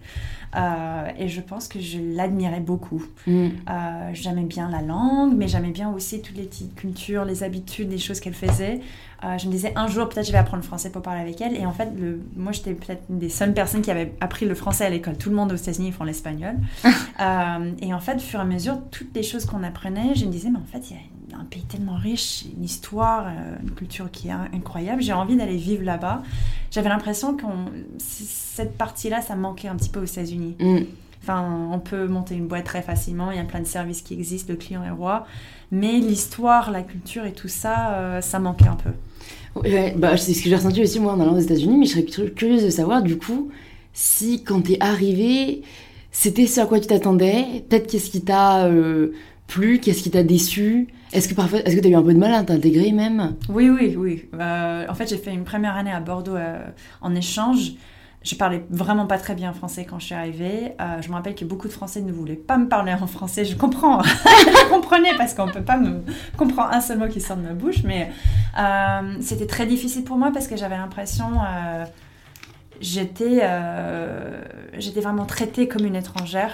Euh, 0.57 1.09
et 1.19 1.29
je 1.29 1.41
pense 1.41 1.69
que 1.69 1.81
je 1.81 1.99
l'admirais 1.99 2.61
beaucoup. 2.61 3.03
Mm. 3.27 3.49
j'aimais 4.13 4.43
bien 4.43 4.69
la 4.69 4.83
langue, 4.83 5.35
mais 5.35 5.49
j'aimais 5.49 5.71
bien 5.71 5.91
aussi 5.91 6.21
toutes 6.21 6.37
les 6.37 6.45
petites 6.45 6.75
cultures, 6.75 7.25
les 7.25 7.45
habitudes, 7.45 7.91
les 7.91 7.97
choses 7.97 8.21
qu'elle 8.21 8.35
faisait. 8.35 8.83
Je 9.23 9.47
me 9.47 9.53
disais, 9.53 9.73
un 9.77 9.89
jour, 9.89 10.09
peut-être 10.09 10.27
je 10.27 10.33
vais 10.33 10.39
apprendre 10.39 10.63
le 10.63 10.67
français 10.67 10.91
pour 10.91 11.03
parler 11.03 11.21
avec 11.21 11.41
elle. 11.41 11.57
Et 11.57 11.67
en 11.67 11.73
fait, 11.73 11.91
le, 11.99 12.21
moi, 12.37 12.53
j'étais 12.53 12.75
peut-être 12.75 13.03
une 13.11 13.19
des 13.19 13.29
seules 13.29 13.55
personnes 13.55 13.83
qui 13.83 13.91
avait 13.91 14.15
appris 14.21 14.47
le 14.47 14.55
français 14.55 14.85
à 14.85 14.91
l'école. 14.91 15.17
Tout 15.17 15.31
le 15.31 15.37
monde 15.37 15.53
aux 15.53 15.57
États-Unis 15.57 15.93
font 15.93 16.05
l'espagnol. 16.05 16.57
et 16.85 17.95
en 17.95 18.01
fait, 18.01 18.17
au 18.17 18.21
fur 18.21 18.39
et 18.39 18.43
à 18.43 18.47
mesure, 18.47 18.79
toutes 18.91 19.15
les 19.15 19.23
choses 19.23 19.47
qu'on 19.47 19.63
apprenait, 19.63 20.15
je 20.15 20.27
me 20.27 20.31
disais, 20.31 20.51
mais 20.51 20.59
en 20.59 20.71
fait, 20.71 20.91
il 20.91 20.97
y 20.97 21.35
a 21.35 21.39
un 21.39 21.45
pays 21.45 21.65
tellement 21.65 21.97
riche, 21.97 22.45
une 22.57 22.65
histoire, 22.65 23.27
euh, 23.27 23.57
une 23.63 23.71
culture 23.73 24.11
qui 24.11 24.29
est 24.29 24.33
incroyable. 24.33 25.03
J'ai 25.03 25.13
envie 25.13 25.37
d'aller 25.37 25.57
vivre 25.57 25.85
là-bas. 25.85 26.23
J'avais 26.71 26.89
l'impression 26.89 27.37
que 27.37 27.45
cette 27.99 28.77
partie-là, 28.77 29.23
ça 29.23 29.37
manquait 29.37 29.69
un 29.69 29.77
petit 29.77 29.91
peu 29.91 30.01
aux 30.01 30.05
États-Unis. 30.05 30.57
Mm. 30.59 30.79
Enfin, 31.23 31.69
on 31.73 31.79
peut 31.81 32.07
monter 32.07 32.37
une 32.37 32.47
boîte 32.47 32.65
très 32.65 32.83
facilement, 32.83 33.33
il 33.33 33.37
y 33.37 33.41
a 33.41 33.45
plein 33.45 33.61
de 33.61 33.67
services 33.67 34.03
qui 34.03 34.15
existent, 34.15 34.53
le 34.53 34.59
client 34.59 34.85
est 34.85 34.91
roi. 34.91 35.27
Mais 35.71 35.99
l'histoire, 35.99 36.71
la 36.71 36.83
culture 36.83 37.25
et 37.25 37.33
tout 37.33 37.49
ça, 37.49 37.95
euh, 37.95 38.21
ça 38.21 38.39
manquait 38.39 38.69
un 38.69 38.77
peu. 38.77 38.91
bah, 39.97 40.17
c'est 40.17 40.35
ce 40.35 40.43
que 40.43 40.49
j'ai 40.49 40.57
ressenti 40.57 40.83
aussi 40.83 41.01
moi 41.01 41.15
en 41.15 41.21
allant 41.21 41.35
aux 41.35 41.41
États-Unis, 41.41 41.79
mais 41.79 41.87
je 41.87 41.93
serais 41.93 42.31
curieuse 42.31 42.65
de 42.65 42.71
savoir 42.71 43.03
du 43.03 43.19
coup 43.19 43.51
si 43.97 44.45
quand 44.45 44.61
t'es 44.61 44.77
arrivé, 44.81 45.63
c'était 46.13 46.47
ce 46.47 46.61
à 46.61 46.67
quoi 46.67 46.79
tu 46.79 46.87
t'attendais 46.87 47.65
Peut-être 47.69 47.91
qu'est-ce 47.91 48.11
qui 48.11 48.23
t'a 48.23 48.67
euh, 48.67 49.13
plu 49.47 49.81
Qu'est-ce 49.81 50.03
qui 50.03 50.11
t'a 50.11 50.23
déçu? 50.23 50.89
Est-ce 51.13 51.29
que 51.29 51.35
parfois, 51.35 51.61
est-ce 51.61 51.77
que 51.77 51.81
tu 51.81 51.87
as 51.89 51.91
eu 51.91 51.95
un 51.95 52.03
peu 52.03 52.13
de 52.13 52.19
mal 52.19 52.35
à 52.35 52.43
t'intégrer 52.43 52.93
même? 52.93 53.37
Oui, 53.49 53.71
oui, 53.71 53.97
oui. 53.97 54.29
Euh, 54.35 54.85
en 54.87 54.95
fait, 54.95 55.09
j'ai 55.09 55.17
fait 55.17 55.33
une 55.33 55.45
première 55.45 55.77
année 55.77 55.91
à 55.91 56.01
Bordeaux 56.01 56.37
euh, 56.37 56.59
en 57.01 57.15
échange. 57.15 57.73
Je 58.27 58.35
parlais 58.35 58.65
vraiment 58.71 59.07
pas 59.07 59.19
très 59.19 59.37
bien 59.37 59.53
français 59.53 59.85
quand 59.85 60.01
je 60.01 60.07
suis 60.07 60.15
arrivée. 60.15 60.73
je 61.01 61.09
me 61.09 61.15
rappelle 61.15 61.37
que 61.37 61.45
beaucoup 61.45 61.69
de 61.69 61.73
Français 61.73 62.01
ne 62.01 62.11
voulaient 62.11 62.35
pas 62.35 62.59
me 62.59 62.69
parler 62.69 62.93
en 62.93 63.07
français. 63.07 63.45
Je 63.45 63.55
comprends, 63.57 64.03
je 64.03 64.69
comprenais 64.69 65.15
parce 65.17 65.33
qu'on 65.33 65.47
peut 65.47 65.63
pas 65.63 65.77
me 65.77 66.03
comprendre 66.37 66.73
un 66.73 66.81
seul 66.81 66.99
mot 66.99 67.07
qui 67.07 67.21
sort 67.21 67.37
de 67.37 67.43
ma 67.43 67.53
bouche, 67.53 67.85
mais 67.85 68.11
c'était 69.21 69.47
très 69.47 69.67
difficile 69.67 70.03
pour 70.03 70.19
moi 70.19 70.33
parce 70.33 70.49
que 70.49 70.57
j'avais 70.57 70.77
l'impression 70.77 71.31
j'étais 72.81 73.41
euh, 73.43 74.41
j'étais 74.79 75.01
vraiment 75.01 75.25
traitée 75.25 75.69
comme 75.69 75.85
une 75.85 75.97
étrangère. 75.97 76.53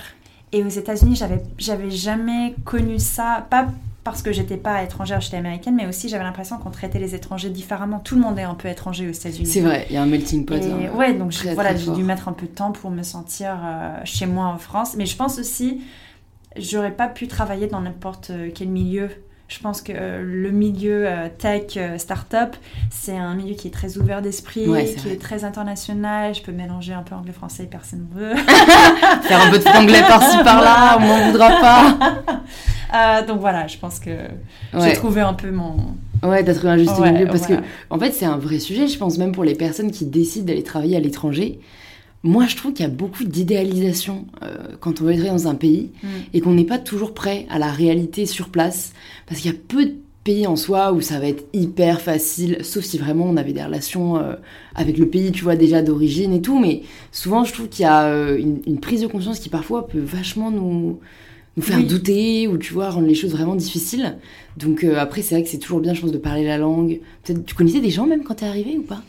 Et 0.52 0.62
aux 0.62 0.68
États-Unis, 0.68 1.16
j'avais 1.16 1.42
j'avais 1.58 1.90
jamais 1.90 2.54
connu 2.64 2.98
ça, 2.98 3.46
pas 3.48 3.68
parce 4.04 4.22
que 4.22 4.32
j'étais 4.32 4.56
pas 4.56 4.82
étrangère, 4.82 5.20
j'étais 5.20 5.36
américaine, 5.36 5.76
mais 5.76 5.86
aussi 5.86 6.08
j'avais 6.08 6.24
l'impression 6.24 6.58
qu'on 6.58 6.70
traitait 6.70 6.98
les 6.98 7.14
étrangers 7.14 7.50
différemment. 7.50 8.00
Tout 8.00 8.16
le 8.16 8.20
monde 8.20 8.38
est 8.38 8.42
un 8.42 8.54
peu 8.54 8.68
étranger 8.68 9.08
aux 9.08 9.12
États-Unis. 9.12 9.46
C'est 9.46 9.60
vrai, 9.60 9.86
il 9.90 9.94
y 9.94 9.96
a 9.96 10.02
un 10.02 10.06
melting 10.06 10.44
pot. 10.44 10.54
Et, 10.54 10.86
hein. 10.86 10.90
ouais, 10.94 11.14
donc 11.14 11.32
voilà, 11.54 11.76
j'ai 11.76 11.92
dû 11.92 12.02
mettre 12.02 12.28
un 12.28 12.32
peu 12.32 12.46
de 12.46 12.52
temps 12.52 12.72
pour 12.72 12.90
me 12.90 13.02
sentir 13.02 13.58
euh, 13.64 13.94
chez 14.04 14.26
moi 14.26 14.46
en 14.46 14.58
France. 14.58 14.94
Mais 14.96 15.06
je 15.06 15.16
pense 15.16 15.38
aussi, 15.38 15.82
j'aurais 16.56 16.90
pas 16.90 17.08
pu 17.08 17.28
travailler 17.28 17.68
dans 17.68 17.80
n'importe 17.80 18.32
quel 18.54 18.68
milieu 18.68 19.08
je 19.48 19.58
pense 19.58 19.82
que 19.82 19.92
euh, 19.94 20.22
le 20.24 20.50
milieu 20.50 21.06
euh, 21.06 21.28
tech, 21.36 21.76
euh, 21.76 21.98
startup, 21.98 22.56
c'est 22.90 23.16
un 23.16 23.34
milieu 23.34 23.54
qui 23.54 23.68
est 23.68 23.70
très 23.70 23.98
ouvert 23.98 24.22
d'esprit, 24.22 24.64
qui 24.96 25.08
est 25.08 25.20
très 25.20 25.44
international. 25.44 26.34
Je 26.34 26.42
peux 26.42 26.52
mélanger 26.52 26.94
un 26.94 27.02
peu 27.02 27.14
anglais-français, 27.14 27.68
personne 27.70 28.06
ne 28.14 28.20
veut. 28.20 28.36
Faire 29.22 29.46
un 29.46 29.50
peu 29.50 29.58
de 29.58 29.76
anglais 29.76 30.00
par-ci 30.00 30.38
par-là, 30.42 30.96
on 30.96 31.00
m'en 31.00 31.30
voudra 31.30 31.50
pas. 31.60 33.22
donc 33.26 33.40
voilà, 33.40 33.66
je 33.66 33.76
pense 33.76 33.98
que 33.98 34.10
j'ai 34.78 34.94
trouvé 34.94 35.20
un 35.20 35.34
peu 35.34 35.50
mon. 35.50 35.76
Ouais, 36.22 36.42
t'as 36.44 36.54
trouvé 36.54 36.72
un 36.72 36.78
juste 36.78 36.98
milieu 36.98 37.26
parce 37.26 37.46
que, 37.46 37.54
en 37.90 37.98
fait, 37.98 38.12
c'est 38.12 38.26
un 38.26 38.38
vrai 38.38 38.58
sujet, 38.58 38.86
je 38.86 38.96
pense, 38.96 39.18
même 39.18 39.32
pour 39.32 39.44
les 39.44 39.54
personnes 39.54 39.90
qui 39.90 40.06
décident 40.06 40.46
d'aller 40.46 40.62
travailler 40.62 40.96
à 40.96 41.00
l'étranger 41.00 41.60
moi, 42.24 42.46
je 42.46 42.54
trouve 42.54 42.72
qu'il 42.72 42.84
y 42.84 42.88
a 42.88 42.92
beaucoup 42.92 43.24
d'idéalisation 43.24 44.26
euh, 44.42 44.56
quand 44.78 45.00
on 45.00 45.04
veut 45.04 45.12
être 45.12 45.24
dans 45.24 45.48
un 45.48 45.56
pays 45.56 45.90
mm. 46.02 46.08
et 46.34 46.40
qu'on 46.40 46.52
n'est 46.54 46.64
pas 46.64 46.78
toujours 46.78 47.14
prêt 47.14 47.46
à 47.50 47.58
la 47.58 47.70
réalité 47.70 48.26
sur 48.26 48.48
place. 48.48 48.92
Parce 49.26 49.40
qu'il 49.40 49.50
y 49.50 49.54
a 49.54 49.58
peu 49.66 49.86
de 49.86 49.94
pays 50.22 50.46
en 50.46 50.54
soi 50.54 50.92
où 50.92 51.00
ça 51.00 51.18
va 51.18 51.26
être 51.26 51.44
hyper 51.52 52.00
facile, 52.00 52.58
sauf 52.62 52.84
si 52.84 52.96
vraiment 52.96 53.24
on 53.24 53.36
avait 53.36 53.52
des 53.52 53.64
relations 53.64 54.18
euh, 54.18 54.34
avec 54.76 54.98
le 54.98 55.08
pays, 55.08 55.32
tu 55.32 55.42
vois, 55.42 55.56
déjà 55.56 55.82
d'origine 55.82 56.32
et 56.32 56.40
tout. 56.40 56.60
Mais 56.60 56.82
souvent, 57.10 57.42
je 57.42 57.52
trouve 57.52 57.68
qu'il 57.68 57.82
y 57.82 57.88
a 57.88 58.04
euh, 58.04 58.38
une, 58.38 58.78
prise 58.78 59.00
de 59.00 59.08
conscience 59.08 59.40
qui 59.40 59.48
parfois 59.48 59.88
peut 59.88 59.98
vachement 59.98 60.52
nous, 60.52 61.00
nous 61.56 61.62
faire 61.62 61.82
douter 61.82 62.46
ou, 62.46 62.56
tu 62.56 62.72
vois, 62.72 62.90
rendre 62.90 63.08
les 63.08 63.16
choses 63.16 63.32
vraiment 63.32 63.56
difficiles. 63.56 64.16
Donc 64.56 64.84
après, 64.84 65.22
c'est 65.22 65.34
vrai 65.34 65.42
que 65.42 65.50
c'est 65.50 65.58
toujours 65.58 65.80
bien, 65.80 65.92
je 65.92 66.00
pense, 66.00 66.12
de 66.12 66.18
parler 66.18 66.44
la 66.44 66.58
langue. 66.58 67.00
Peut-être, 67.24 67.44
tu 67.44 67.56
connaissais 67.56 67.80
des 67.80 67.90
gens 67.90 68.06
même 68.06 68.22
quand 68.22 68.34
t'es 68.34 68.46
arrivé 68.46 68.78
ou 68.78 68.82
pas? 68.82 69.02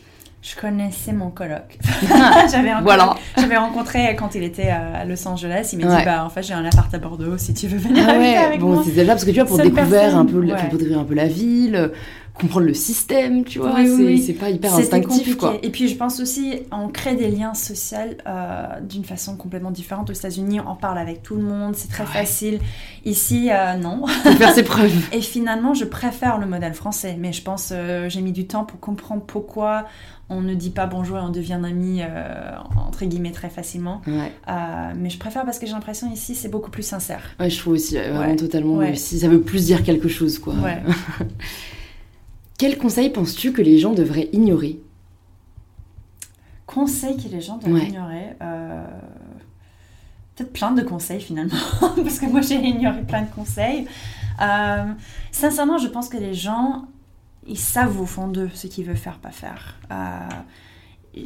Je 0.44 0.60
connaissais 0.60 1.14
mon 1.14 1.30
coloc. 1.30 1.80
j'avais 2.52 2.72
voilà. 2.84 3.16
J'avais 3.38 3.58
rencontré 3.58 4.16
quand 4.18 4.36
il 4.36 4.44
était 4.44 4.70
à 4.70 5.06
Los 5.06 5.26
Angeles. 5.28 5.70
Il 5.74 5.86
m'a 5.86 5.98
dit 5.98 6.06
bah 6.06 6.26
en 6.26 6.30
fait 6.30 6.44
j'ai 6.44 6.54
un 6.54 6.66
appart 6.66 6.94
à 6.94 7.00
Bordeaux 7.00 7.38
si 7.38 7.54
tu 7.54 7.68
veux 7.68 7.78
venir 7.78 8.06
ah 8.08 8.18
ouais. 8.18 8.36
avec 8.36 8.60
bon, 8.60 8.84
c'est 8.84 8.92
déjà 8.92 9.14
parce 9.14 9.24
que 9.24 9.32
tu 9.32 9.38
vois 9.38 9.46
pour 9.46 9.58
découvrir 9.58 10.18
un 10.18 10.26
peu, 10.26 10.46
pour 10.46 10.78
découvrir 10.78 11.00
un 11.00 11.06
peu 11.06 11.16
la 11.16 11.28
ville, 11.28 11.92
comprendre 12.34 12.66
le 12.66 12.74
système, 12.74 13.44
tu 13.44 13.60
vois. 13.60 13.76
c'est 14.26 14.34
pas 14.34 14.50
hyper 14.50 14.74
instinctif, 14.74 15.38
quoi. 15.38 15.58
Et 15.62 15.70
puis 15.70 15.88
je 15.88 15.96
pense 15.96 16.20
aussi, 16.20 16.62
on 16.72 16.88
crée 16.90 17.16
des 17.16 17.30
liens 17.30 17.54
sociaux 17.54 17.84
euh, 18.28 18.80
d'une 18.82 19.04
façon 19.04 19.38
complètement 19.38 19.72
différente. 19.72 20.10
Aux 20.10 20.14
États-Unis, 20.14 20.60
on 20.62 20.76
parle 20.76 20.98
avec 20.98 21.22
tout 21.22 21.36
le 21.36 21.44
monde, 21.44 21.76
c'est 21.76 21.90
très 21.90 22.06
facile. 22.06 22.60
Ici, 23.06 23.50
euh, 23.52 23.76
non. 23.76 24.08
Faut 24.08 24.32
faire 24.32 24.54
ses 24.54 24.64
preuves. 24.64 24.92
et 25.12 25.22
finalement, 25.22 25.74
je 25.74 25.86
préfère 25.86 26.40
le 26.40 26.48
modèle 26.48 26.74
français, 26.74 27.16
mais 27.20 27.34
je 27.34 27.44
pense 27.44 27.70
euh, 27.72 28.10
j'ai 28.10 28.22
mis 28.22 28.32
du 28.32 28.48
temps 28.48 28.64
pour 28.64 28.80
comprendre 28.80 29.22
pourquoi 29.22 29.86
on 30.34 30.42
ne 30.42 30.54
dit 30.54 30.70
pas 30.70 30.86
bonjour 30.86 31.18
et 31.18 31.22
on 31.22 31.30
devient 31.30 31.60
ami 31.64 32.02
entre 32.76 33.06
guillemets 33.06 33.32
très 33.32 33.50
facilement. 33.50 34.02
mais 34.08 35.10
je 35.10 35.18
préfère 35.18 35.46
parce 35.46 35.60
que 35.60 35.66
j'ai 35.66 35.74
l'impression 35.74 36.12
ici 36.12 36.36
c'est 36.36 36.50
beaucoup 36.50 36.72
plus 36.72 36.84
sincère. 36.84 37.24
Ouais, 37.40 37.50
je 37.50 37.58
trouve 37.60 37.74
aussi 37.74 37.96
vraiment 37.96 38.36
totalement. 38.36 38.82
Si 38.96 39.20
ça 39.20 39.28
veut 39.28 39.42
plus 39.42 39.66
dire 39.66 39.84
quelque 39.84 40.08
chose, 40.08 40.40
quoi. 40.40 40.54
Ouais. 40.56 40.82
Quel 42.58 42.78
conseil 42.78 43.10
penses-tu 43.10 43.52
que 43.52 43.62
les 43.62 43.78
gens 43.78 43.94
devraient 43.94 44.30
ignorer? 44.32 44.80
Conseil 46.66 47.18
que 47.18 47.28
les 47.28 47.42
gens 47.42 47.58
devraient 47.58 47.88
ignorer 47.88 48.38
euh, 48.42 48.86
Peut-être 50.36 50.54
plein 50.54 50.72
de 50.72 50.82
conseils 50.82 51.20
finalement, 51.20 51.58
parce 51.82 52.20
que 52.20 52.26
moi 52.26 52.42
j'ai 52.42 52.56
ignoré 52.56 53.02
plein 53.02 53.24
de 53.24 53.30
conseils. 53.30 53.86
Euh, 54.42 54.86
sincèrement, 55.32 55.78
je 55.78 55.88
pense 55.88 56.10
que 56.10 56.18
les 56.18 56.34
gens, 56.34 56.86
ils 57.48 57.58
savent 57.58 58.00
au 58.00 58.06
fond 58.06 58.28
d'eux 58.28 58.50
ce 58.54 58.68
qu'ils 58.68 58.86
veulent 58.86 58.96
faire, 58.96 59.20
pas 59.20 59.32
faire. 59.32 59.80
Euh, 59.92 60.20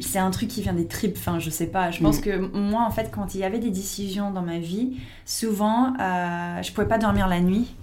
c'est 0.00 0.18
un 0.18 0.30
truc 0.30 0.48
qui 0.48 0.62
vient 0.62 0.74
des 0.74 0.86
tripes, 0.86 1.16
enfin 1.16 1.38
je 1.38 1.50
sais 1.50 1.66
pas. 1.66 1.90
Je 1.90 2.02
pense 2.02 2.18
mm. 2.18 2.22
que 2.22 2.36
moi 2.58 2.82
en 2.82 2.90
fait 2.90 3.10
quand 3.10 3.34
il 3.34 3.40
y 3.40 3.44
avait 3.44 3.58
des 3.58 3.70
décisions 3.70 4.30
dans 4.30 4.42
ma 4.42 4.58
vie, 4.58 4.98
souvent 5.24 5.94
je 5.98 6.72
pouvais 6.72 6.88
pas 6.88 6.98
dormir 6.98 7.26
la 7.28 7.40
nuit 7.40 7.74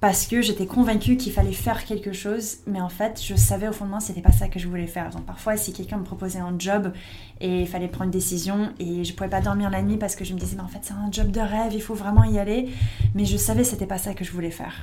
parce 0.00 0.26
que 0.26 0.42
j'étais 0.42 0.66
convaincue 0.66 1.16
qu'il 1.16 1.32
fallait 1.32 1.52
faire 1.52 1.84
quelque 1.84 2.12
chose, 2.12 2.58
mais 2.66 2.80
en 2.80 2.90
fait, 2.90 3.20
je 3.22 3.34
savais 3.34 3.66
au 3.66 3.72
fond 3.72 3.86
de 3.86 3.90
moi, 3.90 4.00
c'était 4.00 4.20
pas 4.20 4.32
ça 4.32 4.48
que 4.48 4.58
je 4.58 4.68
voulais 4.68 4.86
faire. 4.86 5.10
Donc 5.10 5.24
parfois, 5.24 5.56
si 5.56 5.72
quelqu'un 5.72 5.96
me 5.96 6.04
proposait 6.04 6.38
un 6.38 6.54
job 6.58 6.92
et 7.40 7.62
il 7.62 7.66
fallait 7.66 7.88
prendre 7.88 8.04
une 8.04 8.10
décision 8.10 8.72
et 8.78 9.04
je 9.04 9.14
pouvais 9.14 9.30
pas 9.30 9.40
dormir 9.40 9.70
la 9.70 9.80
nuit 9.82 9.96
parce 9.96 10.14
que 10.14 10.24
je 10.24 10.34
me 10.34 10.38
disais, 10.38 10.56
mais 10.56 10.62
en 10.62 10.68
fait, 10.68 10.80
c'est 10.82 10.92
un 10.92 11.10
job 11.10 11.30
de 11.30 11.40
rêve, 11.40 11.72
il 11.72 11.80
faut 11.80 11.94
vraiment 11.94 12.24
y 12.24 12.38
aller, 12.38 12.68
mais 13.14 13.24
je 13.24 13.38
savais 13.38 13.62
que 13.62 13.68
c'était 13.68 13.86
pas 13.86 13.98
ça 13.98 14.12
que 14.12 14.24
je 14.24 14.32
voulais 14.32 14.50
faire. 14.50 14.74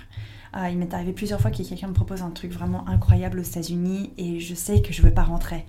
Euh, 0.55 0.69
il 0.69 0.77
m'est 0.77 0.93
arrivé 0.93 1.13
plusieurs 1.13 1.41
fois 1.41 1.51
que 1.51 1.61
quelqu'un 1.63 1.87
me 1.87 1.93
propose 1.93 2.21
un 2.21 2.29
truc 2.29 2.51
vraiment 2.51 2.87
incroyable 2.87 3.39
aux 3.39 3.43
États-Unis 3.43 4.11
et 4.17 4.39
je 4.39 4.55
sais 4.55 4.81
que 4.81 4.93
je 4.93 5.01
veux 5.01 5.13
pas 5.13 5.23
rentrer. 5.23 5.65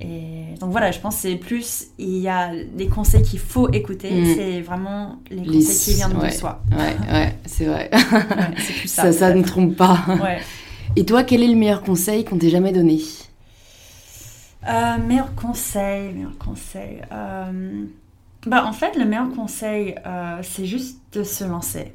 Et 0.00 0.54
donc 0.58 0.70
voilà, 0.70 0.90
je 0.92 0.98
pense 0.98 1.16
que 1.16 1.22
c'est 1.22 1.36
plus, 1.36 1.88
il 1.98 2.18
y 2.18 2.28
a 2.28 2.52
des 2.54 2.86
conseils 2.86 3.22
qu'il 3.22 3.38
faut 3.38 3.70
écouter, 3.70 4.10
mm. 4.10 4.34
c'est 4.34 4.60
vraiment 4.62 5.18
les 5.30 5.44
conseils 5.44 5.94
qui 5.94 5.94
viennent 5.94 6.18
de 6.18 6.30
soi. 6.30 6.62
Ouais, 6.72 6.96
ouais 7.12 7.36
c'est 7.44 7.66
vrai. 7.66 7.90
c'est 8.58 8.72
plus 8.72 8.88
ça. 8.88 9.12
Ça, 9.12 9.34
ne 9.34 9.42
trompe 9.42 9.76
pas. 9.76 9.98
Et 10.96 11.04
toi, 11.04 11.22
quel 11.22 11.42
est 11.42 11.48
le 11.48 11.54
meilleur 11.54 11.82
conseil 11.82 12.24
qu'on 12.24 12.38
t'ait 12.38 12.50
jamais 12.50 12.72
donné? 12.72 12.98
Euh, 14.68 14.98
Meilleur 14.98 15.34
conseil, 15.34 16.12
meilleur 16.12 16.36
conseil. 16.38 17.02
Euh, 17.12 17.84
bah, 18.46 18.64
en 18.66 18.72
fait, 18.72 18.96
le 18.96 19.04
meilleur 19.04 19.30
conseil, 19.30 19.94
euh, 20.06 20.38
c'est 20.42 20.66
juste 20.66 20.98
de 21.12 21.22
se 21.24 21.44
lancer. 21.44 21.92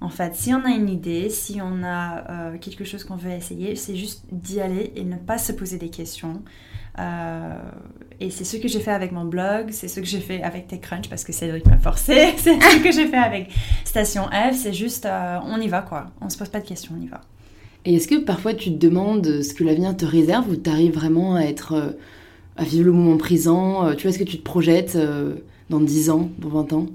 En 0.00 0.08
fait, 0.08 0.34
si 0.34 0.52
on 0.54 0.64
a 0.64 0.70
une 0.70 0.88
idée, 0.88 1.28
si 1.28 1.60
on 1.62 1.84
a 1.84 2.56
quelque 2.60 2.84
chose 2.84 3.04
qu'on 3.04 3.14
veut 3.14 3.30
essayer, 3.30 3.76
c'est 3.76 3.94
juste 3.94 4.24
d'y 4.32 4.60
aller 4.60 4.92
et 4.96 5.04
ne 5.04 5.16
pas 5.16 5.38
se 5.38 5.52
poser 5.52 5.78
des 5.78 5.90
questions. 5.90 6.42
Et 6.98 8.30
c'est 8.30 8.44
ce 8.44 8.56
que 8.56 8.68
j'ai 8.68 8.80
fait 8.80 8.90
avec 8.90 9.12
mon 9.12 9.24
blog, 9.24 9.70
c'est 9.70 9.88
ce 9.88 10.00
que 10.00 10.06
j'ai 10.06 10.20
fait 10.20 10.42
avec 10.42 10.68
TechCrunch 10.68 11.08
parce 11.08 11.24
que 11.24 11.32
Cédric 11.32 11.66
m'a 11.66 11.78
forcé, 11.78 12.34
c'est 12.36 12.60
ce 12.60 12.82
que 12.82 12.92
j'ai 12.92 13.06
fait 13.06 13.16
avec 13.16 13.50
Station 13.84 14.24
F, 14.24 14.54
c'est 14.54 14.72
juste 14.72 15.06
on 15.06 15.60
y 15.60 15.68
va 15.68 15.82
quoi, 15.82 16.10
on 16.20 16.28
se 16.28 16.36
pose 16.36 16.48
pas 16.48 16.60
de 16.60 16.66
questions, 16.66 16.94
on 16.98 17.02
y 17.02 17.08
va. 17.08 17.20
Et 17.84 17.94
est-ce 17.94 18.06
que 18.06 18.16
parfois 18.16 18.54
tu 18.54 18.70
te 18.70 18.78
demandes 18.78 19.42
ce 19.42 19.54
que 19.54 19.64
l'avenir 19.64 19.96
te 19.96 20.04
réserve 20.04 20.50
ou 20.50 20.56
tu 20.56 20.70
arrives 20.70 20.94
vraiment 20.94 21.34
à 21.34 21.42
être 21.42 21.96
à 22.56 22.64
vivre 22.64 22.86
le 22.86 22.92
moment 22.92 23.16
présent 23.16 23.92
Tu 23.94 24.02
vois, 24.02 24.10
est-ce 24.10 24.18
que 24.18 24.28
tu 24.28 24.38
te 24.38 24.44
projettes 24.44 24.96
dans 25.70 25.80
10 25.80 26.10
ans, 26.10 26.30
dans 26.38 26.50
20 26.50 26.72
ans? 26.74 26.86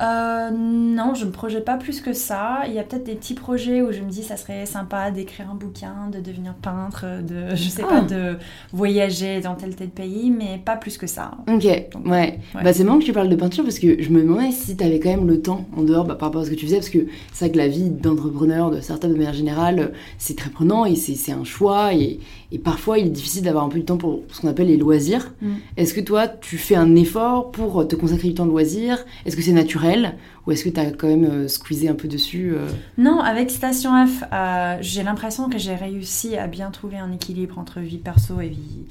Euh, 0.00 0.50
non, 0.50 1.14
je 1.14 1.26
me 1.26 1.30
projette 1.30 1.64
pas 1.64 1.76
plus 1.76 2.00
que 2.00 2.12
ça. 2.12 2.60
Il 2.66 2.72
y 2.72 2.78
a 2.78 2.82
peut-être 2.82 3.04
des 3.04 3.14
petits 3.14 3.34
projets 3.34 3.82
où 3.82 3.92
je 3.92 4.00
me 4.00 4.08
dis 4.08 4.22
ça 4.22 4.36
serait 4.36 4.64
sympa 4.64 5.10
d'écrire 5.10 5.50
un 5.50 5.54
bouquin, 5.54 6.08
de 6.10 6.20
devenir 6.20 6.54
peintre, 6.54 7.04
de 7.22 7.54
je 7.54 7.68
sais 7.68 7.82
pas, 7.82 7.98
ah. 7.98 8.00
de 8.00 8.38
voyager 8.72 9.40
dans 9.40 9.54
tel 9.54 9.76
tel 9.76 9.90
pays, 9.90 10.30
mais 10.30 10.60
pas 10.64 10.76
plus 10.76 10.96
que 10.96 11.06
ça. 11.06 11.32
Ok, 11.48 11.64
ouais. 11.64 12.38
Bah 12.54 12.72
c'est 12.72 12.84
marrant 12.84 12.98
que 12.98 13.04
tu 13.04 13.12
parles 13.12 13.28
de 13.28 13.36
peinture 13.36 13.64
parce 13.64 13.78
que 13.78 14.02
je 14.02 14.10
me 14.10 14.22
demandais 14.22 14.50
si 14.50 14.76
tu 14.76 14.84
avais 14.84 14.98
quand 14.98 15.10
même 15.10 15.26
le 15.26 15.40
temps 15.40 15.66
en 15.76 15.82
dehors 15.82 16.04
bah, 16.04 16.14
par 16.14 16.28
rapport 16.28 16.42
à 16.42 16.44
ce 16.46 16.50
que 16.50 16.54
tu 16.56 16.66
faisais 16.66 16.76
parce 16.76 16.90
que 16.90 17.06
c'est 17.32 17.46
vrai 17.46 17.52
que 17.52 17.58
la 17.58 17.68
vie 17.68 17.90
d'entrepreneur, 17.90 18.70
de 18.70 18.80
certains 18.80 19.08
de 19.08 19.14
manière 19.14 19.34
générale, 19.34 19.92
c'est 20.18 20.36
très 20.36 20.50
prenant 20.50 20.86
et 20.86 20.96
c'est 20.96 21.32
un 21.32 21.44
choix 21.44 21.94
et, 21.94 22.20
et 22.52 22.58
parfois, 22.58 22.98
il 22.98 23.06
est 23.06 23.10
difficile 23.10 23.42
d'avoir 23.42 23.64
un 23.64 23.70
peu 23.70 23.78
de 23.78 23.84
temps 23.84 23.96
pour 23.96 24.20
ce 24.30 24.42
qu'on 24.42 24.48
appelle 24.48 24.66
les 24.66 24.76
loisirs. 24.76 25.32
Mm. 25.40 25.54
Est-ce 25.78 25.94
que 25.94 26.02
toi, 26.02 26.28
tu 26.28 26.58
fais 26.58 26.74
un 26.74 26.94
effort 26.96 27.50
pour 27.50 27.88
te 27.88 27.96
consacrer 27.96 28.28
du 28.28 28.34
temps 28.34 28.44
de 28.44 28.50
loisirs? 28.50 29.04
Est-ce 29.24 29.36
que 29.36 29.42
c'est 29.42 29.52
naturel? 29.52 30.16
Ou 30.46 30.52
est-ce 30.52 30.64
que 30.64 30.68
tu 30.68 30.78
as 30.78 30.90
quand 30.90 31.08
même 31.08 31.24
euh, 31.24 31.48
squeezé 31.48 31.88
un 31.88 31.94
peu 31.94 32.08
dessus 32.08 32.52
euh? 32.54 32.68
Non, 32.98 33.20
avec 33.20 33.50
Station 33.50 34.06
F, 34.06 34.24
euh, 34.32 34.76
j'ai 34.82 35.02
l'impression 35.02 35.48
que 35.48 35.56
j'ai 35.56 35.74
réussi 35.74 36.36
à 36.36 36.46
bien 36.46 36.70
trouver 36.70 36.98
un 36.98 37.10
équilibre 37.10 37.58
entre 37.58 37.80
vie 37.80 37.98
perso 37.98 38.40
et 38.40 38.48
vie 38.48 38.84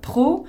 pro. 0.00 0.46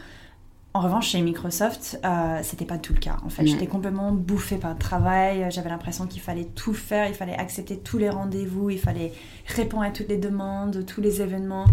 En 0.76 0.80
revanche, 0.80 1.09
chez 1.09 1.21
Microsoft, 1.21 1.99
euh, 2.03 2.39
c'était 2.41 2.65
pas 2.65 2.80
tout 2.80 2.93
le 2.93 2.99
cas. 2.99 3.17
En 3.24 3.30
fait, 3.30 3.45
j'étais 3.45 3.67
complètement 3.67 4.11
bouffée 4.11 4.55
par 4.55 4.71
le 4.71 4.80
travail. 4.80 5.45
J'avais 5.51 5.69
l'impression 5.69 6.07
qu'il 6.07 6.21
fallait 6.21 6.47
tout 6.55 6.74
faire, 6.74 7.07
il 7.07 7.13
fallait 7.13 7.36
accepter 7.36 7.78
tous 7.78 7.99
les 7.99 8.09
rendez-vous, 8.09 8.71
il 8.71 8.80
fallait 8.80 9.13
répondre 9.45 9.84
à 9.84 9.91
toutes 9.91 10.09
les 10.09 10.17
demandes, 10.17 10.84
tous 10.88 10.99
les 10.99 11.21
événements. 11.21 11.65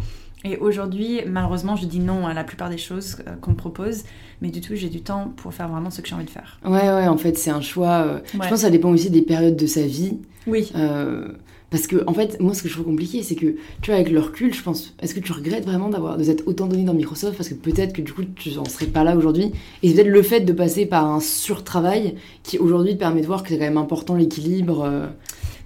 Et 0.45 0.57
aujourd'hui, 0.57 1.21
malheureusement, 1.27 1.77
je 1.77 1.85
dis 1.85 2.01
non 2.01 2.27
à 2.27 2.33
la 2.33 2.45
plupart 2.45 2.71
des 2.71 2.79
choses 2.79 3.19
euh, 3.27 3.35
qu'on 3.41 3.51
me 3.51 3.57
propose, 3.57 4.05
mais 4.41 4.49
du 4.49 4.61
tout, 4.61 4.75
j'ai 4.75 4.89
du 4.89 5.03
temps 5.03 5.33
pour 5.37 5.53
faire 5.53 5.69
vraiment 5.69 5.91
ce 5.91 6.01
que 6.01 6.09
j'ai 6.09 6.15
envie 6.15 6.25
de 6.25 6.31
faire. 6.31 6.59
Ouais, 6.65 6.71
ouais, 6.71 7.09
en 7.09 7.19
fait, 7.19 7.37
c'est 7.37 7.51
un 7.51 7.61
choix. 7.61 8.05
Euh, 8.07 8.21
je 8.33 8.39
pense 8.39 8.49
que 8.49 8.57
ça 8.57 8.71
dépend 8.71 8.91
aussi 8.91 9.11
des 9.11 9.23
périodes 9.23 9.57
de 9.57 9.67
sa 9.67 9.83
vie. 9.83 10.19
Oui. 10.47 10.73
Euh, 10.77 11.29
parce 11.69 11.87
que, 11.87 12.03
en 12.07 12.15
fait, 12.15 12.41
moi, 12.41 12.55
ce 12.55 12.63
que 12.63 12.69
je 12.69 12.75
trouve 12.75 12.87
compliqué, 12.87 13.23
c'est 13.23 13.35
que, 13.35 13.55
tu 13.83 13.91
vois, 13.91 13.97
avec 13.97 14.11
le 14.11 14.19
recul, 14.19 14.55
je 14.55 14.63
pense, 14.63 14.95
est-ce 15.03 15.15
que 15.15 15.21
tu 15.21 15.33
regrettes 15.33 15.67
vraiment 15.67 15.91
d'avoir, 15.91 16.17
de 16.17 16.25
s'être 16.25 16.49
autant 16.49 16.67
donné 16.67 16.85
dans 16.85 16.95
Microsoft? 16.95 17.37
Parce 17.37 17.51
que 17.51 17.55
peut-être 17.55 17.93
que 17.93 18.03
du 18.03 18.13
coup, 18.13 18.25
tu 18.25 18.51
n'en 18.55 18.65
serais 18.65 18.87
pas 18.87 19.05
là 19.05 19.17
aujourd'hui. 19.17 19.53
Et 19.83 19.89
c'est 19.89 19.95
peut-être 19.95 20.09
le 20.09 20.23
fait 20.23 20.41
de 20.41 20.53
passer 20.55 20.87
par 20.87 21.05
un 21.05 21.21
surtravail 21.21 22.15
qui 22.43 22.59
aujourd'hui 22.59 22.95
te 22.95 22.99
permet 22.99 23.21
de 23.21 23.27
voir 23.27 23.43
que 23.43 23.51
c'est 23.51 23.59
quand 23.59 23.65
même 23.65 23.77
important 23.77 24.17
l'équilibre. 24.17 25.11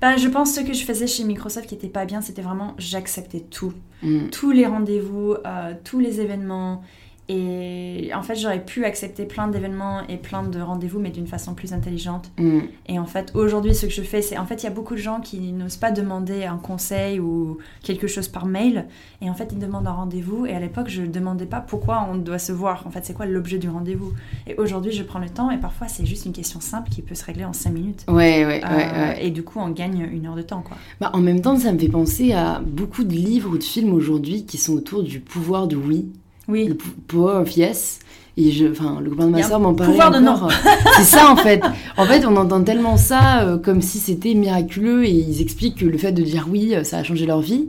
Bah, 0.00 0.16
je 0.16 0.28
pense 0.28 0.54
que 0.54 0.60
ce 0.62 0.66
que 0.66 0.72
je 0.72 0.84
faisais 0.84 1.06
chez 1.06 1.24
Microsoft 1.24 1.66
qui 1.66 1.74
était 1.74 1.88
pas 1.88 2.04
bien, 2.04 2.20
c'était 2.20 2.42
vraiment 2.42 2.74
j'acceptais 2.78 3.40
tout. 3.40 3.72
Mm. 4.02 4.28
Tous 4.30 4.50
les 4.50 4.66
rendez-vous, 4.66 5.36
euh, 5.46 5.74
tous 5.84 5.98
les 5.98 6.20
événements. 6.20 6.82
Et 7.28 8.10
en 8.14 8.22
fait, 8.22 8.36
j'aurais 8.36 8.62
pu 8.62 8.84
accepter 8.84 9.24
plein 9.24 9.48
d'événements 9.48 10.06
et 10.08 10.18
plein 10.18 10.42
de 10.42 10.60
rendez-vous, 10.60 10.98
mais 10.98 11.10
d'une 11.10 11.26
façon 11.26 11.54
plus 11.54 11.72
intelligente. 11.72 12.30
Mm. 12.38 12.60
Et 12.86 12.98
en 12.98 13.06
fait, 13.06 13.32
aujourd'hui, 13.34 13.74
ce 13.74 13.86
que 13.86 13.92
je 13.92 14.02
fais, 14.02 14.20
c'est 14.20 14.36
en 14.36 14.44
fait, 14.44 14.62
il 14.62 14.64
y 14.64 14.66
a 14.66 14.72
beaucoup 14.72 14.94
de 14.94 15.00
gens 15.00 15.20
qui 15.20 15.52
n'osent 15.52 15.78
pas 15.78 15.90
demander 15.90 16.44
un 16.44 16.58
conseil 16.58 17.20
ou 17.20 17.58
quelque 17.82 18.06
chose 18.06 18.28
par 18.28 18.44
mail. 18.44 18.86
Et 19.22 19.30
en 19.30 19.34
fait, 19.34 19.50
ils 19.52 19.58
demandent 19.58 19.86
un 19.86 19.92
rendez-vous. 19.92 20.44
Et 20.44 20.52
à 20.52 20.60
l'époque, 20.60 20.88
je 20.88 21.00
ne 21.00 21.06
demandais 21.06 21.46
pas 21.46 21.60
pourquoi 21.60 22.06
on 22.10 22.16
doit 22.16 22.38
se 22.38 22.52
voir. 22.52 22.86
En 22.86 22.90
fait, 22.90 23.06
c'est 23.06 23.14
quoi 23.14 23.24
l'objet 23.24 23.58
du 23.58 23.70
rendez-vous? 23.70 24.12
Et 24.46 24.54
aujourd'hui, 24.56 24.92
je 24.92 25.02
prends 25.02 25.18
le 25.18 25.30
temps. 25.30 25.50
Et 25.50 25.58
parfois, 25.58 25.88
c'est 25.88 26.04
juste 26.04 26.26
une 26.26 26.32
question 26.32 26.60
simple 26.60 26.90
qui 26.90 27.00
peut 27.00 27.14
se 27.14 27.24
régler 27.24 27.46
en 27.46 27.54
5 27.54 27.70
minutes. 27.70 28.04
Ouais, 28.06 28.44
ouais, 28.44 28.60
euh, 28.62 29.12
ouais, 29.12 29.24
Et 29.24 29.30
du 29.30 29.42
coup, 29.42 29.60
on 29.60 29.70
gagne 29.70 30.06
une 30.12 30.26
heure 30.26 30.36
de 30.36 30.42
temps, 30.42 30.60
quoi. 30.60 30.76
Bah, 31.00 31.10
en 31.14 31.20
même 31.20 31.40
temps, 31.40 31.56
ça 31.56 31.72
me 31.72 31.78
fait 31.78 31.88
penser 31.88 32.32
à 32.32 32.60
beaucoup 32.60 33.04
de 33.04 33.14
livres 33.14 33.50
ou 33.50 33.56
de 33.56 33.62
films 33.62 33.94
aujourd'hui 33.94 34.44
qui 34.44 34.58
sont 34.58 34.74
autour 34.74 35.02
du 35.02 35.20
pouvoir 35.20 35.66
du 35.66 35.76
oui. 35.76 36.12
Oui. 36.48 36.68
Le 36.68 36.74
pouvoir 36.74 37.42
of 37.42 37.56
yes. 37.56 38.00
Et 38.36 38.50
je, 38.50 38.66
enfin, 38.66 39.00
le 39.00 39.10
copain 39.10 39.26
de 39.26 39.30
ma 39.30 39.42
soeur 39.42 39.60
m'en 39.60 39.74
parlait. 39.74 39.92
Pouvoir 39.92 40.10
de 40.10 40.18
non. 40.18 40.48
C'est 40.96 41.04
ça 41.04 41.30
en 41.30 41.36
fait. 41.36 41.62
En 41.96 42.04
fait, 42.04 42.26
on 42.26 42.36
entend 42.36 42.62
tellement 42.64 42.96
ça 42.96 43.42
euh, 43.42 43.58
comme 43.58 43.80
si 43.80 43.98
c'était 43.98 44.34
miraculeux 44.34 45.04
et 45.04 45.10
ils 45.10 45.40
expliquent 45.40 45.78
que 45.78 45.84
le 45.84 45.98
fait 45.98 46.10
de 46.10 46.22
dire 46.22 46.48
oui, 46.50 46.74
euh, 46.74 46.82
ça 46.82 46.98
a 46.98 47.04
changé 47.04 47.26
leur 47.26 47.40
vie. 47.40 47.68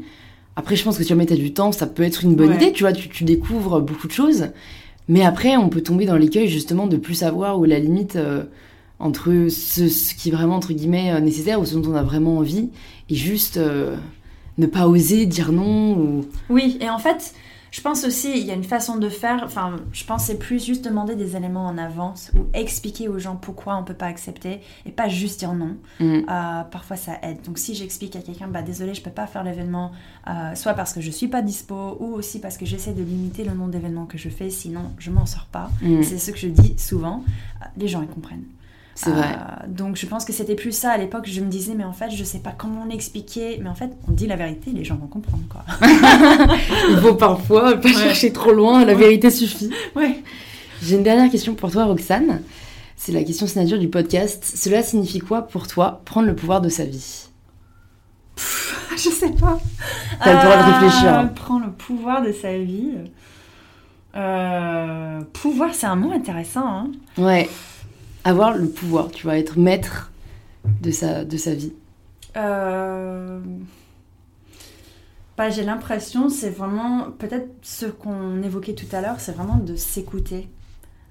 Après, 0.55 0.76
je 0.76 0.84
pense 0.84 0.97
que 0.97 1.03
si 1.03 1.09
jamais 1.09 1.26
tu 1.28 1.34
as 1.34 1.38
du 1.38 1.53
temps, 1.53 1.71
ça 1.71 1.86
peut 1.86 2.01
être 2.01 2.23
une 2.23 2.34
bonne 2.34 2.55
idée, 2.55 2.71
tu 2.71 2.84
vois, 2.84 2.93
tu, 2.93 3.09
tu, 3.09 3.26
découvres 3.26 3.82
beaucoup 3.82 4.07
de 4.07 4.13
choses. 4.13 4.47
Mais 5.07 5.23
après, 5.23 5.57
on 5.57 5.69
peut 5.69 5.82
tomber 5.82 6.05
dans 6.05 6.15
l'écueil 6.15 6.47
justement 6.47 6.88
de 6.88 6.97
plus 6.97 7.15
savoir 7.15 7.59
où 7.59 7.65
la 7.65 7.78
limite 7.78 8.15
euh, 8.15 8.43
entre 8.97 9.49
ce, 9.49 9.88
ce, 9.88 10.15
qui 10.15 10.30
est 10.30 10.32
vraiment 10.32 10.55
entre 10.55 10.73
guillemets 10.73 11.19
nécessaire 11.21 11.59
ou 11.59 11.65
ce 11.65 11.76
dont 11.76 11.91
on 11.91 11.95
a 11.95 12.03
vraiment 12.03 12.38
envie 12.38 12.69
et 13.09 13.15
juste 13.15 13.59
ne 14.57 14.65
pas 14.65 14.88
oser 14.88 15.26
dire 15.28 15.51
non. 15.51 15.97
Ou... 15.97 16.26
Oui, 16.49 16.78
et 16.82 16.89
en 16.89 16.97
fait, 16.97 17.34
je 17.72 17.82
pense 17.82 18.05
aussi, 18.05 18.32
il 18.39 18.45
y 18.45 18.51
a 18.51 18.53
une 18.53 18.63
façon 18.63 18.97
de 18.97 19.09
faire, 19.09 19.41
enfin, 19.43 19.78
je 19.91 20.03
pense 20.05 20.26
c'est 20.26 20.39
plus 20.39 20.63
juste 20.63 20.86
demander 20.86 21.16
des 21.16 21.36
éléments 21.36 21.66
en 21.66 21.78
avance 21.78 22.32
ou 22.36 22.45
expliquer 22.53 23.07
aux 23.07 23.20
gens 23.20 23.36
pourquoi 23.36 23.78
on 23.78 23.84
peut 23.84 23.93
pas 23.93 24.05
accepter 24.05 24.61
et 24.86 24.91
pas 24.91 25.07
juste 25.07 25.39
dire 25.39 25.53
non. 25.53 25.76
Mm. 25.99 26.22
Euh, 26.30 26.63
parfois 26.63 26.95
ça 26.95 27.13
aide. 27.22 27.41
Donc 27.43 27.57
si 27.57 27.76
j'explique 27.76 28.16
à 28.16 28.22
quelqu'un, 28.22 28.47
bah 28.47 28.61
désolé, 28.61 28.93
je 28.93 29.01
peux 29.01 29.11
pas 29.11 29.28
faire 29.28 29.43
l'événement, 29.43 29.91
euh, 30.28 30.55
soit 30.55 30.74
parce 30.74 30.93
que 30.93 31.01
je 31.01 31.11
suis 31.11 31.28
pas 31.28 31.41
dispo 31.41 31.97
ou 31.99 32.13
aussi 32.13 32.39
parce 32.39 32.57
que 32.57 32.66
j'essaie 32.66 32.93
de 32.93 33.03
limiter 33.03 33.43
le 33.43 33.53
nombre 33.53 33.72
d'événements 33.72 34.05
que 34.05 34.18
je 34.18 34.30
fais, 34.30 34.49
sinon 34.49 34.91
je 34.97 35.11
m'en 35.11 35.26
sors 35.26 35.47
pas. 35.47 35.70
Mm. 35.82 36.03
C'est 36.03 36.18
ce 36.18 36.32
que 36.32 36.38
je 36.38 36.47
dis 36.47 36.76
souvent. 36.78 37.24
Euh, 37.61 37.66
les 37.78 37.88
gens 37.88 38.01
ils 38.01 38.07
comprennent. 38.07 38.45
C'est 38.95 39.09
vrai. 39.09 39.25
Euh, 39.25 39.67
donc 39.67 39.97
je 39.97 40.05
pense 40.05 40.23
que 40.23 40.31
c'était 40.31 40.55
plus 40.55 40.71
ça 40.71 40.91
à 40.91 40.97
l'époque. 40.97 41.25
Je 41.27 41.41
me 41.41 41.49
disais, 41.49 41.73
mais 41.75 41.83
en 41.83 41.91
fait, 41.91 42.09
je 42.11 42.23
sais 42.23 42.39
pas 42.39 42.53
comment 42.57 42.85
l'expliquer. 42.85 43.59
Mais 43.61 43.69
en 43.69 43.75
fait, 43.75 43.91
on 44.07 44.11
dit 44.13 44.25
la 44.25 44.37
vérité, 44.37 44.71
les 44.71 44.85
gens 44.85 44.95
vont 44.95 45.07
comprendre 45.07 45.43
quoi. 45.49 45.63
Il 46.89 46.97
faut 46.97 47.15
parfois 47.15 47.75
pas 47.75 47.89
chercher 47.89 48.31
trop 48.31 48.53
loin, 48.53 48.85
la 48.85 48.95
vérité 48.95 49.29
suffit. 49.29 49.69
Ouais. 49.95 50.23
J'ai 50.81 50.95
une 50.95 51.03
dernière 51.03 51.29
question 51.29 51.55
pour 51.55 51.71
toi, 51.71 51.85
Roxane. 51.85 52.41
C'est 52.95 53.11
la 53.11 53.23
question 53.23 53.47
signature 53.47 53.79
du 53.79 53.89
podcast. 53.89 54.43
Cela 54.55 54.81
signifie 54.81 55.19
quoi 55.19 55.43
pour 55.43 55.67
toi 55.67 56.01
prendre 56.05 56.27
le 56.27 56.35
pouvoir 56.35 56.61
de 56.61 56.69
sa 56.69 56.85
vie? 56.85 57.27
Je 58.37 59.09
sais 59.09 59.31
pas. 59.31 59.59
T'as 60.23 60.33
le 60.33 60.45
droit 60.45 60.57
de 60.57 60.85
réfléchir. 60.85 61.19
Euh, 61.19 61.23
prendre 61.25 61.65
le 61.65 61.71
pouvoir 61.71 62.21
de 62.21 62.31
sa 62.31 62.57
vie. 62.57 62.91
Euh, 64.15 65.21
pouvoir, 65.33 65.73
c'est 65.73 65.87
un 65.87 65.95
mot 65.95 66.11
intéressant. 66.11 66.65
Hein. 66.65 66.91
Ouais 67.17 67.49
avoir 68.26 68.57
le 68.57 68.67
pouvoir, 68.67 69.11
tu 69.11 69.23
vois, 69.23 69.38
être 69.38 69.57
maître 69.57 70.11
de 70.82 70.91
sa, 70.91 71.23
de 71.23 71.38
sa 71.38 71.53
vie 71.53 71.73
euh... 72.36 73.39
bah, 75.38 75.49
J'ai 75.51 75.63
l'impression, 75.63 76.28
c'est 76.30 76.49
vraiment, 76.49 77.11
peut-être 77.17 77.47
ce 77.61 77.86
qu'on 77.86 78.41
évoquait 78.41 78.73
tout 78.73 78.93
à 78.93 78.99
l'heure, 78.99 79.19
c'est 79.19 79.32
vraiment 79.32 79.57
de 79.57 79.76
s'écouter. 79.76 80.49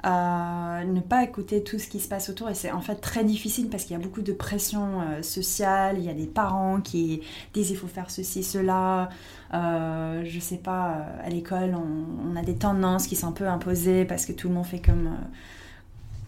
Euh, 0.05 0.85
ne 0.85 1.01
pas 1.01 1.25
écouter 1.25 1.63
tout 1.63 1.79
ce 1.79 1.89
qui 1.89 1.99
se 1.99 2.09
passe 2.09 2.29
autour 2.29 2.51
et 2.51 2.55
c'est 2.55 2.71
en 2.71 2.83
fait 2.83 2.97
très 2.97 3.25
difficile 3.25 3.71
parce 3.71 3.85
qu'il 3.85 3.97
y 3.97 3.99
a 3.99 4.03
beaucoup 4.03 4.21
de 4.21 4.35
pression 4.35 5.01
euh, 5.01 5.23
sociale, 5.23 5.97
il 5.97 6.05
y 6.05 6.11
a 6.11 6.13
des 6.15 6.27
parents 6.27 6.83
qui 6.83 7.23
disent 7.55 7.71
il 7.71 7.77
faut 7.79 7.87
faire 7.87 8.11
ceci, 8.11 8.43
cela, 8.43 9.09
euh, 9.55 10.23
je 10.27 10.41
sais 10.41 10.59
pas, 10.59 11.07
à 11.25 11.31
l'école 11.31 11.75
on, 11.75 12.33
on, 12.33 12.37
a 12.37 12.43
des 12.43 12.55
tendances 12.55 13.07
qui 13.07 13.17
sont 13.17 13.29
un 13.29 13.33
peu 13.33 13.49
imposées 13.49 14.05
parce 14.05 14.27
que 14.27 14.33
tout 14.33 14.49
le 14.49 14.55
monde 14.55 14.67
fait 14.67 14.81
comme 14.81 15.17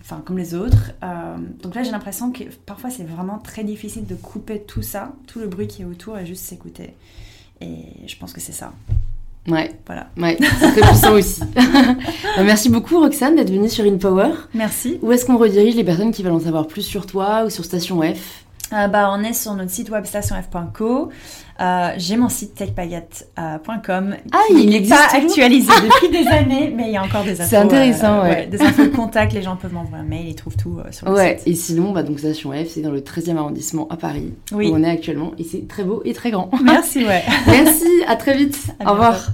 enfin 0.06 0.22
comme 0.24 0.38
les 0.38 0.54
autres. 0.54 0.92
Euh, 1.02 1.36
donc 1.62 1.74
là, 1.74 1.82
j'ai 1.82 1.90
l'impression 1.90 2.30
que 2.30 2.44
parfois 2.64 2.90
c'est 2.90 3.04
vraiment 3.04 3.38
très 3.38 3.64
difficile 3.64 4.06
de 4.06 4.14
couper 4.14 4.60
tout 4.60 4.82
ça, 4.82 5.12
tout 5.26 5.40
le 5.40 5.48
bruit 5.48 5.66
qui 5.66 5.82
est 5.82 5.84
autour 5.84 6.16
et 6.16 6.24
juste 6.24 6.44
s'écouter. 6.44 6.94
Et 7.60 8.06
je 8.06 8.16
pense 8.16 8.32
que 8.32 8.40
c'est 8.40 8.52
ça. 8.52 8.72
Ouais. 9.48 9.72
Voilà. 9.86 10.08
Ouais, 10.16 10.36
c'est 10.58 10.84
je 10.84 10.94
sens 10.94 11.10
aussi. 11.10 11.40
Bah, 12.36 12.42
merci 12.42 12.68
beaucoup 12.68 13.00
Roxane 13.00 13.36
d'être 13.36 13.50
venue 13.50 13.70
sur 13.70 13.84
InPower. 13.84 14.32
Merci. 14.52 14.98
Où 15.00 15.10
est-ce 15.12 15.24
qu'on 15.24 15.38
redirige 15.38 15.74
les 15.74 15.84
personnes 15.84 16.12
qui 16.12 16.22
veulent 16.22 16.32
en 16.32 16.40
savoir 16.40 16.66
plus 16.66 16.82
sur 16.82 17.06
toi 17.06 17.44
ou 17.46 17.50
sur 17.50 17.64
Station 17.64 18.02
F? 18.02 18.45
Euh, 18.72 18.88
bah, 18.88 19.10
On 19.12 19.22
est 19.22 19.32
sur 19.32 19.54
notre 19.54 19.70
site 19.70 19.90
web 19.90 20.04
stationf.co. 20.04 21.10
Euh, 21.58 21.92
j'ai 21.96 22.16
mon 22.16 22.28
site 22.28 22.54
techbaguette.com 22.54 24.16
ah, 24.32 24.38
il 24.50 24.68
n'est 24.68 24.86
pas 24.86 25.06
actualisé 25.14 25.72
depuis 25.82 26.10
des 26.10 26.28
années, 26.28 26.70
mais 26.74 26.88
il 26.88 26.92
y 26.92 26.96
a 26.98 27.02
encore 27.02 27.24
des 27.24 27.40
infos. 27.40 27.48
C'est 27.48 27.56
intéressant, 27.56 28.18
euh, 28.18 28.22
ouais. 28.24 28.46
Des 28.46 28.60
infos 28.60 28.84
de 28.84 28.94
contact, 28.94 29.32
les 29.32 29.40
gens 29.40 29.56
peuvent 29.56 29.72
m'envoyer 29.72 30.04
un 30.04 30.06
mail, 30.06 30.28
ils 30.28 30.34
trouvent 30.34 30.56
tout 30.56 30.78
euh, 30.78 30.92
sur 30.92 31.08
le 31.08 31.14
ouais. 31.14 31.38
site. 31.38 31.48
Et 31.48 31.54
sinon, 31.54 31.92
bah, 31.92 32.02
donc 32.02 32.18
Station 32.18 32.52
F, 32.52 32.68
c'est 32.68 32.82
dans 32.82 32.90
le 32.90 33.00
13e 33.00 33.38
arrondissement 33.38 33.88
à 33.88 33.96
Paris, 33.96 34.34
oui. 34.52 34.68
où 34.68 34.74
on 34.74 34.82
est 34.82 34.90
actuellement, 34.90 35.32
et 35.38 35.44
c'est 35.44 35.66
très 35.66 35.82
beau 35.82 36.02
et 36.04 36.12
très 36.12 36.30
grand. 36.30 36.50
Merci, 36.62 37.06
ouais. 37.06 37.22
Merci, 37.46 37.88
à 38.06 38.16
très 38.16 38.36
vite. 38.36 38.58
À 38.78 38.90
Au 38.90 38.92
revoir. 38.92 39.28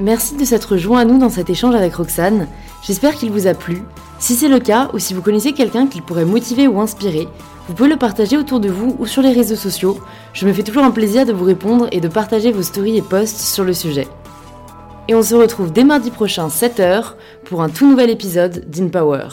Merci 0.00 0.36
de 0.36 0.44
s'être 0.44 0.78
joint 0.78 1.00
à 1.00 1.04
nous 1.04 1.18
dans 1.18 1.28
cet 1.28 1.50
échange 1.50 1.74
avec 1.74 1.94
Roxane. 1.94 2.46
J'espère 2.82 3.14
qu'il 3.14 3.30
vous 3.30 3.46
a 3.46 3.52
plu. 3.52 3.82
Si 4.18 4.34
c'est 4.34 4.48
le 4.48 4.58
cas, 4.58 4.88
ou 4.94 4.98
si 4.98 5.12
vous 5.12 5.20
connaissez 5.20 5.52
quelqu'un 5.52 5.86
qui 5.86 6.00
pourrait 6.00 6.24
motiver 6.24 6.66
ou 6.66 6.80
inspirer, 6.80 7.28
vous 7.68 7.74
pouvez 7.74 7.88
le 7.88 7.96
partager 7.96 8.36
autour 8.36 8.60
de 8.60 8.68
vous 8.68 8.96
ou 8.98 9.06
sur 9.06 9.22
les 9.22 9.32
réseaux 9.32 9.56
sociaux. 9.56 9.98
Je 10.32 10.46
me 10.46 10.52
fais 10.52 10.62
toujours 10.62 10.84
un 10.84 10.90
plaisir 10.90 11.24
de 11.24 11.32
vous 11.32 11.44
répondre 11.44 11.88
et 11.92 12.00
de 12.00 12.08
partager 12.08 12.50
vos 12.50 12.62
stories 12.62 12.98
et 12.98 13.02
posts 13.02 13.40
sur 13.40 13.64
le 13.64 13.72
sujet. 13.72 14.08
Et 15.08 15.14
on 15.14 15.22
se 15.22 15.34
retrouve 15.34 15.72
dès 15.72 15.84
mardi 15.84 16.10
prochain 16.10 16.48
7h 16.48 17.14
pour 17.44 17.62
un 17.62 17.68
tout 17.68 17.88
nouvel 17.88 18.10
épisode 18.10 18.64
d'InPower. 18.68 19.28